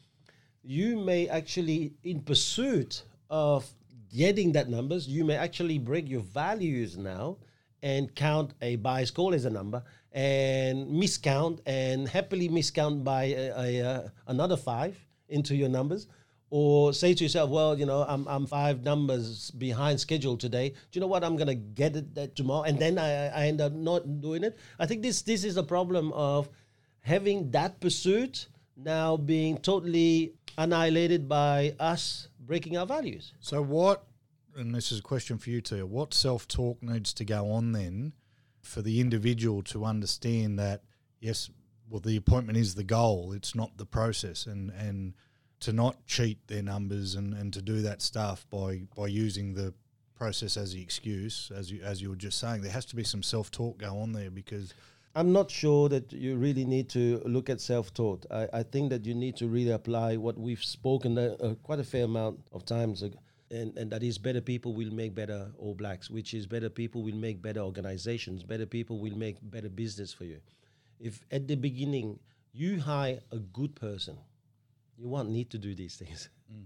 you 0.63 0.99
may 0.99 1.27
actually, 1.27 1.93
in 2.03 2.21
pursuit 2.21 3.03
of 3.29 3.67
getting 4.15 4.51
that 4.51 4.69
numbers, 4.69 5.07
you 5.07 5.25
may 5.25 5.35
actually 5.35 5.79
break 5.79 6.07
your 6.07 6.21
values 6.21 6.97
now 6.97 7.37
and 7.83 8.13
count 8.15 8.53
a 8.61 8.75
bias 8.77 9.11
call 9.11 9.33
as 9.33 9.45
a 9.45 9.49
number 9.49 9.83
and 10.11 10.87
miscount 10.87 11.59
and 11.65 12.07
happily 12.07 12.49
miscount 12.49 13.03
by 13.03 13.23
a, 13.23 13.53
a, 13.57 13.81
uh, 13.81 14.09
another 14.27 14.57
five 14.57 14.97
into 15.29 15.55
your 15.55 15.69
numbers 15.69 16.07
or 16.51 16.91
say 16.93 17.13
to 17.13 17.23
yourself, 17.23 17.49
well, 17.49 17.79
you 17.79 17.85
know, 17.85 18.05
I'm, 18.07 18.27
I'm 18.27 18.45
five 18.45 18.83
numbers 18.83 19.51
behind 19.51 19.99
schedule 19.99 20.35
today. 20.37 20.69
Do 20.69 20.75
you 20.91 21.01
know 21.01 21.07
what? 21.07 21.23
I'm 21.23 21.37
gonna 21.37 21.55
get 21.55 21.95
it 21.95 22.13
that 22.15 22.35
tomorrow, 22.35 22.63
and 22.63 22.77
then 22.77 22.99
I, 22.99 23.27
I 23.27 23.47
end 23.47 23.61
up 23.61 23.71
not 23.71 24.19
doing 24.19 24.43
it. 24.43 24.57
I 24.77 24.85
think 24.85 25.01
this 25.01 25.21
this 25.21 25.45
is 25.45 25.55
a 25.55 25.63
problem 25.63 26.11
of 26.11 26.49
having 26.99 27.51
that 27.51 27.79
pursuit 27.79 28.47
now 28.75 29.15
being 29.15 29.57
totally 29.59 30.33
annihilated 30.57 31.29
by 31.29 31.73
us 31.79 32.27
breaking 32.39 32.77
our 32.77 32.85
values. 32.85 33.31
So 33.39 33.61
what? 33.61 34.03
And 34.55 34.75
this 34.75 34.91
is 34.91 34.99
a 34.99 35.03
question 35.03 35.37
for 35.37 35.49
you 35.49 35.61
too. 35.61 35.85
What 35.85 36.13
self 36.13 36.47
talk 36.47 36.81
needs 36.81 37.13
to 37.13 37.25
go 37.25 37.51
on 37.51 37.71
then 37.71 38.13
for 38.61 38.81
the 38.81 38.99
individual 38.99 39.63
to 39.63 39.85
understand 39.85 40.59
that 40.59 40.83
yes, 41.19 41.49
well, 41.89 41.99
the 41.99 42.17
appointment 42.17 42.57
is 42.57 42.75
the 42.75 42.83
goal. 42.83 43.33
It's 43.33 43.55
not 43.55 43.77
the 43.77 43.85
process, 43.85 44.45
and 44.45 44.71
and 44.71 45.13
to 45.61 45.73
not 45.73 46.05
cheat 46.07 46.47
their 46.47 46.63
numbers 46.63 47.15
and, 47.15 47.33
and 47.33 47.53
to 47.53 47.61
do 47.61 47.81
that 47.81 48.01
stuff 48.01 48.45
by 48.49 48.83
by 48.95 49.07
using 49.07 49.53
the 49.53 49.73
process 50.15 50.57
as 50.57 50.73
the 50.73 50.81
excuse, 50.81 51.51
as 51.55 51.71
you 51.71 51.81
as 51.83 52.01
you 52.01 52.09
were 52.09 52.15
just 52.15 52.39
saying, 52.39 52.61
there 52.61 52.71
has 52.71 52.85
to 52.85 52.95
be 52.95 53.03
some 53.03 53.23
self 53.23 53.51
talk 53.51 53.77
go 53.77 53.99
on 53.99 54.11
there 54.13 54.31
because 54.31 54.73
I'm 55.13 55.33
not 55.33 55.51
sure 55.51 55.89
that 55.89 56.13
you 56.13 56.37
really 56.37 56.63
need 56.63 56.87
to 56.89 57.21
look 57.25 57.49
at 57.49 57.59
self-taught. 57.59 58.25
I, 58.31 58.47
I 58.53 58.63
think 58.63 58.91
that 58.91 59.05
you 59.05 59.13
need 59.13 59.35
to 59.37 59.47
really 59.47 59.71
apply 59.71 60.15
what 60.15 60.37
we've 60.37 60.63
spoken 60.63 61.17
uh, 61.17 61.55
quite 61.63 61.79
a 61.79 61.83
fair 61.83 62.05
amount 62.05 62.39
of 62.53 62.65
times, 62.65 63.03
and, 63.51 63.77
and 63.77 63.91
that 63.91 64.01
is 64.01 64.17
better 64.17 64.41
people 64.41 64.73
will 64.73 64.91
make 64.91 65.13
better 65.13 65.51
All 65.57 65.75
Blacks, 65.75 66.09
which 66.09 66.33
is 66.33 66.47
better 66.47 66.69
people 66.69 67.03
will 67.03 67.15
make 67.15 67.41
better 67.41 67.59
organizations, 67.59 68.43
better 68.43 68.65
people 68.65 68.99
will 68.99 69.17
make 69.17 69.37
better 69.41 69.69
business 69.69 70.13
for 70.13 70.25
you. 70.25 70.39
If 70.99 71.23
at 71.31 71.47
the 71.47 71.55
beginning 71.55 72.19
you 72.53 72.79
hire 72.79 73.19
a 73.31 73.37
good 73.37 73.75
person, 73.75 74.17
you 74.97 75.07
won't 75.07 75.29
need 75.29 75.49
to 75.51 75.57
do 75.57 75.75
these 75.75 75.95
things. 75.95 76.29
Mm. 76.51 76.65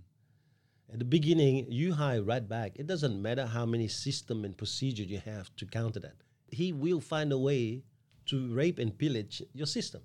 At 0.92 1.00
the 1.00 1.06
beginning, 1.06 1.66
you 1.70 1.94
hire 1.94 2.22
right 2.24 2.48
back. 2.48 2.74
It 2.76 2.88
doesn't 2.88 3.22
matter 3.22 3.46
how 3.46 3.66
many 3.66 3.88
system 3.88 4.46
and 4.46 4.56
procedure 4.58 5.04
you 5.04 5.20
have 5.26 5.56
to 5.58 5.66
counter 5.66 6.00
that. 6.00 6.16
He 6.50 6.74
will 6.74 7.02
find 7.02 7.32
a 7.32 7.38
way 7.38 7.84
to 8.28 8.48
rape 8.54 8.80
and 8.80 8.98
pillage 8.98 9.42
your 9.54 9.68
system. 9.68 10.02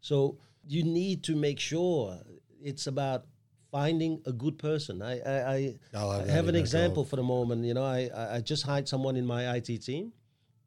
So 0.00 0.38
you 0.66 0.84
need 0.84 1.22
to 1.24 1.36
make 1.36 1.58
sure 1.58 2.18
it's 2.60 2.86
about 2.86 3.26
finding 3.72 4.20
a 4.26 4.32
good 4.32 4.58
person. 4.58 5.02
I, 5.02 5.18
I, 5.20 5.76
I, 5.94 6.04
I 6.20 6.30
have 6.30 6.46
an 6.46 6.54
example 6.54 7.04
for 7.04 7.16
the 7.16 7.22
moment. 7.22 7.64
You 7.64 7.74
know, 7.74 7.84
I, 7.84 8.10
I 8.14 8.36
I 8.36 8.40
just 8.40 8.62
hired 8.64 8.86
someone 8.86 9.16
in 9.16 9.26
my 9.26 9.56
IT 9.56 9.82
team, 9.82 10.12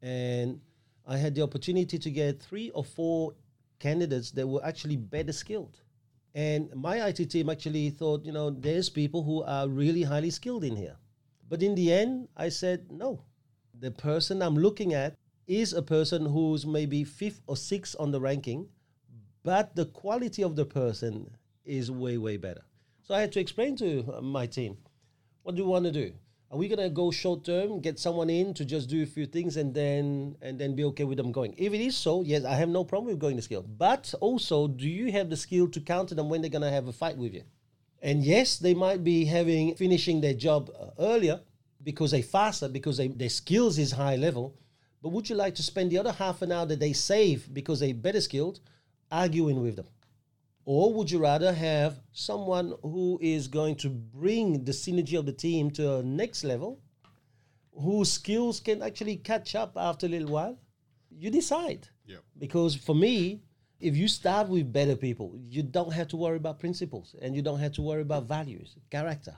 and 0.02 0.60
I 1.06 1.16
had 1.16 1.34
the 1.34 1.42
opportunity 1.42 1.98
to 1.98 2.10
get 2.10 2.42
three 2.42 2.70
or 2.70 2.84
four 2.84 3.32
candidates 3.78 4.32
that 4.32 4.46
were 4.46 4.64
actually 4.64 4.96
better 4.96 5.32
skilled. 5.32 5.80
And 6.34 6.74
my 6.74 6.96
IT 7.08 7.30
team 7.30 7.48
actually 7.48 7.88
thought, 7.90 8.26
you 8.26 8.32
know, 8.32 8.50
there's 8.50 8.90
people 8.90 9.22
who 9.22 9.42
are 9.44 9.68
really 9.68 10.02
highly 10.02 10.30
skilled 10.30 10.64
in 10.64 10.76
here. 10.76 10.96
But 11.48 11.62
in 11.62 11.74
the 11.74 11.92
end, 11.92 12.28
I 12.36 12.50
said, 12.50 12.90
no. 12.90 13.22
The 13.78 13.90
person 13.90 14.42
I'm 14.42 14.56
looking 14.56 14.92
at 14.92 15.14
is 15.46 15.72
a 15.72 15.82
person 15.82 16.26
who's 16.26 16.66
maybe 16.66 17.04
fifth 17.04 17.40
or 17.46 17.56
sixth 17.56 17.94
on 17.98 18.10
the 18.10 18.20
ranking, 18.20 18.68
but 19.44 19.76
the 19.76 19.86
quality 19.86 20.42
of 20.42 20.56
the 20.56 20.66
person 20.66 21.30
is 21.64 21.90
way, 21.90 22.18
way 22.18 22.36
better. 22.36 22.64
So 23.06 23.14
I 23.14 23.20
had 23.20 23.30
to 23.34 23.40
explain 23.40 23.76
to 23.76 24.18
my 24.20 24.46
team, 24.48 24.78
what 25.44 25.54
do 25.54 25.62
you 25.62 25.68
want 25.68 25.84
to 25.84 25.92
do? 25.92 26.12
Are 26.50 26.58
we 26.58 26.66
gonna 26.66 26.90
go 26.90 27.12
short 27.12 27.44
term, 27.44 27.78
get 27.78 28.00
someone 28.00 28.28
in 28.28 28.52
to 28.54 28.64
just 28.64 28.88
do 28.88 29.00
a 29.00 29.06
few 29.06 29.26
things, 29.26 29.56
and 29.56 29.72
then 29.72 30.36
and 30.42 30.58
then 30.58 30.74
be 30.74 30.82
okay 30.86 31.04
with 31.04 31.16
them 31.16 31.30
going? 31.30 31.54
If 31.56 31.72
it 31.72 31.80
is 31.80 31.96
so, 31.96 32.22
yes, 32.22 32.44
I 32.44 32.54
have 32.54 32.68
no 32.68 32.82
problem 32.82 33.12
with 33.12 33.20
going 33.20 33.36
the 33.36 33.42
skill. 33.42 33.62
But 33.62 34.12
also, 34.20 34.66
do 34.66 34.88
you 34.88 35.12
have 35.12 35.30
the 35.30 35.36
skill 35.36 35.68
to 35.68 35.80
counter 35.80 36.16
them 36.16 36.28
when 36.28 36.40
they're 36.40 36.50
gonna 36.50 36.70
have 36.70 36.88
a 36.88 36.92
fight 36.92 37.16
with 37.16 37.32
you? 37.32 37.44
And 38.02 38.24
yes, 38.24 38.58
they 38.58 38.74
might 38.74 39.04
be 39.04 39.24
having 39.24 39.76
finishing 39.76 40.20
their 40.20 40.34
job 40.34 40.70
uh, 40.70 40.90
earlier 40.98 41.40
because 41.84 42.10
they 42.10 42.22
faster 42.22 42.68
because 42.68 42.96
they, 42.96 43.06
their 43.06 43.28
skills 43.28 43.78
is 43.78 43.92
high 43.92 44.16
level. 44.16 44.56
But 45.00 45.10
would 45.10 45.30
you 45.30 45.36
like 45.36 45.54
to 45.56 45.62
spend 45.62 45.92
the 45.92 45.98
other 45.98 46.12
half 46.12 46.42
an 46.42 46.50
hour 46.50 46.66
that 46.66 46.80
they 46.80 46.92
save 46.92 47.54
because 47.54 47.78
they 47.78 47.92
better 47.92 48.20
skilled 48.20 48.58
arguing 49.12 49.62
with 49.62 49.76
them? 49.76 49.86
Or 50.66 50.92
would 50.92 51.10
you 51.10 51.20
rather 51.20 51.52
have 51.52 52.00
someone 52.12 52.74
who 52.82 53.20
is 53.22 53.46
going 53.46 53.76
to 53.76 53.88
bring 53.88 54.64
the 54.64 54.72
synergy 54.72 55.16
of 55.16 55.24
the 55.24 55.32
team 55.32 55.70
to 55.70 55.98
a 55.98 56.02
next 56.02 56.42
level, 56.42 56.80
whose 57.72 58.10
skills 58.10 58.58
can 58.58 58.82
actually 58.82 59.16
catch 59.16 59.54
up 59.54 59.74
after 59.76 60.06
a 60.06 60.08
little 60.08 60.28
while? 60.28 60.58
You 61.08 61.30
decide. 61.30 61.88
Yeah. 62.04 62.16
Because 62.36 62.74
for 62.74 62.96
me, 62.96 63.42
if 63.78 63.96
you 63.96 64.08
start 64.08 64.48
with 64.48 64.72
better 64.72 64.96
people, 64.96 65.38
you 65.38 65.62
don't 65.62 65.92
have 65.92 66.08
to 66.08 66.16
worry 66.16 66.36
about 66.36 66.58
principles 66.58 67.14
and 67.22 67.36
you 67.36 67.42
don't 67.42 67.60
have 67.60 67.72
to 67.74 67.82
worry 67.82 68.02
about 68.02 68.24
values, 68.24 68.76
character. 68.90 69.36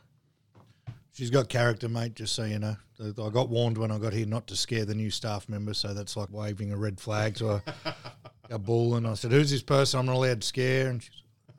She's 1.13 1.31
got 1.31 1.51
character, 1.51 1.91
mate, 1.91 2.15
just 2.15 2.35
so 2.35 2.45
you 2.45 2.59
know. 2.59 2.77
I 3.01 3.11
got 3.11 3.51
warned 3.51 3.77
when 3.77 3.91
I 3.91 3.99
got 3.99 4.15
here 4.15 4.25
not 4.25 4.47
to 4.47 4.57
scare 4.57 4.87
the 4.87 4.95
new 4.95 5.11
staff 5.11 5.47
member, 5.47 5.75
so 5.75 5.93
that's 5.93 6.17
like 6.17 6.31
waving 6.31 6.73
a 6.73 6.77
red 6.77 6.99
flag 6.99 7.35
to 7.37 7.55
a, 7.55 7.63
a 8.51 8.59
bull. 8.59 8.95
And 8.97 9.07
I 9.07 9.15
said, 9.15 9.33
Who's 9.33 9.51
this 9.51 9.63
person 9.63 10.01
I'm 10.01 10.07
not 10.07 10.15
allowed 10.17 10.41
to 10.43 10.47
scare? 10.47 10.89
And 10.89 11.03
she 11.03 11.11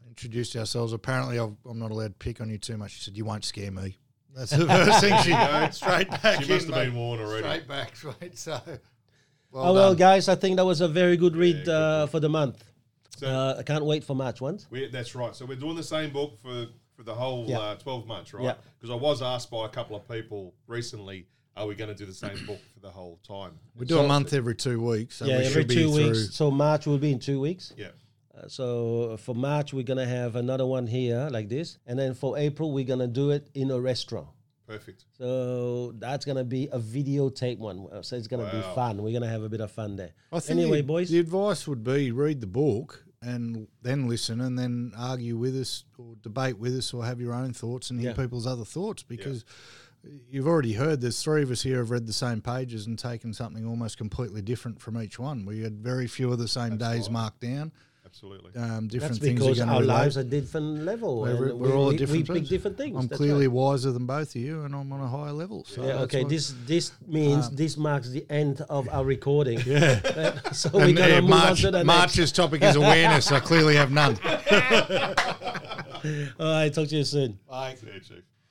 introduced 0.07 0.55
ourselves. 0.55 0.93
Apparently, 0.93 1.39
I've, 1.39 1.55
I'm 1.69 1.79
not 1.79 1.91
allowed 1.91 2.07
to 2.19 2.25
pick 2.25 2.41
on 2.41 2.49
you 2.49 2.57
too 2.57 2.77
much. 2.77 2.91
She 2.91 3.01
said, 3.01 3.17
You 3.17 3.25
won't 3.25 3.45
scare 3.45 3.71
me. 3.71 3.97
That's 4.35 4.51
the 4.51 4.67
first 4.67 5.01
thing 5.01 5.17
she 5.23 5.29
goes 5.31 5.75
straight 5.75 6.09
back 6.09 6.43
She 6.43 6.51
must 6.53 6.67
in, 6.67 6.73
have 6.73 6.83
been 6.85 6.93
mate. 6.93 6.99
warned 6.99 7.21
already. 7.21 7.43
Straight 7.43 7.67
back, 7.67 7.93
right? 8.21 8.37
So, 8.37 8.61
well, 9.51 9.65
oh, 9.69 9.73
well, 9.73 9.89
done. 9.89 9.97
guys, 9.97 10.29
I 10.29 10.35
think 10.35 10.57
that 10.57 10.65
was 10.65 10.81
a 10.81 10.87
very 10.87 11.17
good 11.17 11.35
read 11.35 11.65
good 11.65 11.69
uh, 11.71 12.07
for 12.07 12.19
the 12.19 12.29
month. 12.29 12.63
So- 13.17 13.27
uh, 13.27 13.55
I 13.59 13.63
can't 13.63 13.83
wait 13.85 14.03
for 14.03 14.15
March 14.15 14.39
ones. 14.39 14.67
We, 14.69 14.87
that's 14.87 15.15
right. 15.15 15.35
So 15.35 15.45
we're 15.45 15.55
doing 15.55 15.75
the 15.75 15.83
same 15.83 16.11
book 16.11 16.37
for, 16.41 16.67
for 16.95 17.03
the 17.03 17.13
whole 17.13 17.45
Yeah. 17.47 17.59
uh, 17.59 17.75
12 17.75 18.05
months, 18.07 18.33
right? 18.33 18.43
Yeah. 18.43 18.53
Because 18.79 18.91
I 18.91 18.95
was 18.95 19.21
asked 19.21 19.49
by 19.49 19.65
a 19.65 19.69
couple 19.69 19.95
of 19.95 20.07
people 20.07 20.53
recently, 20.67 21.25
are 21.59 21.67
we 21.67 21.75
going 21.75 21.89
to 21.89 21.95
do 21.95 22.05
the 22.05 22.13
same 22.13 22.45
book 22.45 22.59
for 22.73 22.79
the 22.79 22.89
whole 22.89 23.19
time? 23.27 23.51
we 23.75 23.85
do 23.85 23.99
a 23.99 24.07
month 24.07 24.33
every 24.33 24.55
two 24.55 24.81
weeks. 24.81 25.17
So 25.17 25.25
yeah, 25.25 25.39
we 25.39 25.45
every 25.45 25.61
should 25.61 25.67
be 25.67 25.75
two 25.75 25.91
weeks. 25.91 26.33
So 26.33 26.49
March 26.49 26.87
will 26.87 26.97
be 26.97 27.11
in 27.11 27.19
two 27.19 27.39
weeks. 27.39 27.73
Yeah. 27.77 27.87
Uh, 28.37 28.47
so 28.47 29.17
for 29.17 29.35
March, 29.35 29.73
we're 29.73 29.83
gonna 29.83 30.05
have 30.05 30.35
another 30.37 30.65
one 30.65 30.87
here 30.87 31.27
like 31.31 31.49
this, 31.49 31.77
and 31.85 31.99
then 31.99 32.13
for 32.13 32.37
April, 32.37 32.71
we're 32.71 32.85
gonna 32.85 33.07
do 33.07 33.31
it 33.31 33.49
in 33.53 33.69
a 33.71 33.79
restaurant. 33.79 34.27
Perfect. 34.65 35.03
So 35.17 35.91
that's 35.97 36.23
gonna 36.25 36.43
be 36.45 36.67
a 36.71 36.79
videotape 36.79 37.57
one. 37.57 37.87
Uh, 37.91 38.01
So 38.01 38.15
it's 38.15 38.27
gonna 38.27 38.49
be 38.51 38.61
fun. 38.75 39.01
We're 39.03 39.11
gonna 39.13 39.27
have 39.27 39.43
a 39.43 39.49
bit 39.49 39.61
of 39.61 39.71
fun 39.71 39.95
there. 39.97 40.11
I 40.31 40.39
think 40.39 40.59
Anyway, 40.59 40.77
the, 40.81 40.87
boys. 40.87 41.09
the 41.09 41.19
advice 41.19 41.67
would 41.67 41.83
be 41.83 42.11
read 42.11 42.39
the 42.39 42.47
book 42.47 43.03
and 43.21 43.67
then 43.81 44.07
listen 44.07 44.39
and 44.39 44.57
then 44.57 44.93
argue 44.97 45.35
with 45.35 45.59
us 45.59 45.83
or 45.97 46.15
debate 46.21 46.57
with 46.57 46.77
us 46.77 46.93
or 46.93 47.03
have 47.03 47.19
your 47.19 47.33
own 47.33 47.51
thoughts 47.51 47.89
and 47.89 47.99
hear 47.99 48.11
Yeah. 48.11 48.15
people's 48.15 48.47
other 48.47 48.63
thoughts 48.63 49.03
because 49.03 49.43
you've 50.29 50.47
already 50.47 50.73
heard 50.73 51.01
there's 51.01 51.21
three 51.21 51.43
of 51.43 51.51
us 51.51 51.61
here 51.61 51.77
have 51.77 51.91
read 51.91 52.07
the 52.07 52.13
same 52.13 52.41
pages 52.41 52.87
and 52.87 52.97
taken 52.97 53.33
something 53.33 53.65
almost 53.65 53.97
completely 53.97 54.41
different 54.41 54.81
from 54.81 55.01
each 55.01 55.19
one. 55.19 55.45
We 55.45 55.61
had 55.61 55.79
very 55.79 56.07
few 56.07 56.31
of 56.31 56.39
the 56.39 56.47
same 56.47 56.77
days 56.77 57.03
right. 57.03 57.11
marked 57.11 57.41
down. 57.41 57.71
Absolutely. 58.09 58.59
Um, 58.59 58.87
different 58.87 59.13
That's 59.13 59.23
things 59.23 59.39
because 59.39 59.59
are 59.59 59.65
our 59.65 59.73
going 59.73 59.81
to 59.81 59.87
lives 59.87 60.17
are 60.17 60.23
different 60.23 60.83
level. 60.83 61.21
We're, 61.21 61.49
and 61.49 61.59
we're 61.59 61.67
we, 61.67 61.71
all 61.71 61.89
we, 61.89 61.97
different 61.97 62.27
we 62.27 62.39
pick 62.39 62.49
different 62.49 62.75
things. 62.75 62.97
I'm 62.97 63.05
That's 63.05 63.17
clearly 63.17 63.47
right. 63.47 63.53
wiser 63.53 63.91
than 63.91 64.07
both 64.07 64.29
of 64.29 64.41
you, 64.41 64.63
and 64.63 64.73
I'm 64.73 64.91
on 64.91 65.01
a 65.01 65.07
higher 65.07 65.31
level. 65.31 65.63
So 65.65 65.85
Yeah, 65.85 65.99
okay. 65.99 66.23
This 66.23 66.55
this 66.65 66.91
means 67.05 67.51
this 67.51 67.77
marks 67.77 68.09
the 68.09 68.25
end 68.27 68.61
of 68.67 68.89
our 68.89 69.03
recording. 69.15 69.59
Yeah. 69.63 70.39
so 70.51 70.71
we're 70.73 70.85
and, 70.85 70.97
gonna 70.97 71.21
move 71.21 71.31
on 71.33 71.39
March, 71.39 71.61
to 71.61 71.69
the 71.69 71.83
next. 71.83 71.85
March's 71.85 72.31
topic 72.31 72.63
is 72.63 72.75
awareness. 72.75 73.31
I 73.31 73.41
clearly 73.41 73.75
have 73.75 73.91
none. 73.91 74.17
All 76.39 76.53
right. 76.53 76.73
Talk 76.73 76.87
to 76.87 76.95
you 76.95 77.03
soon. 77.03 77.37
Bye. 77.47 77.75
See 77.75 77.87
you, 77.93 77.99
Chief. 77.99 78.23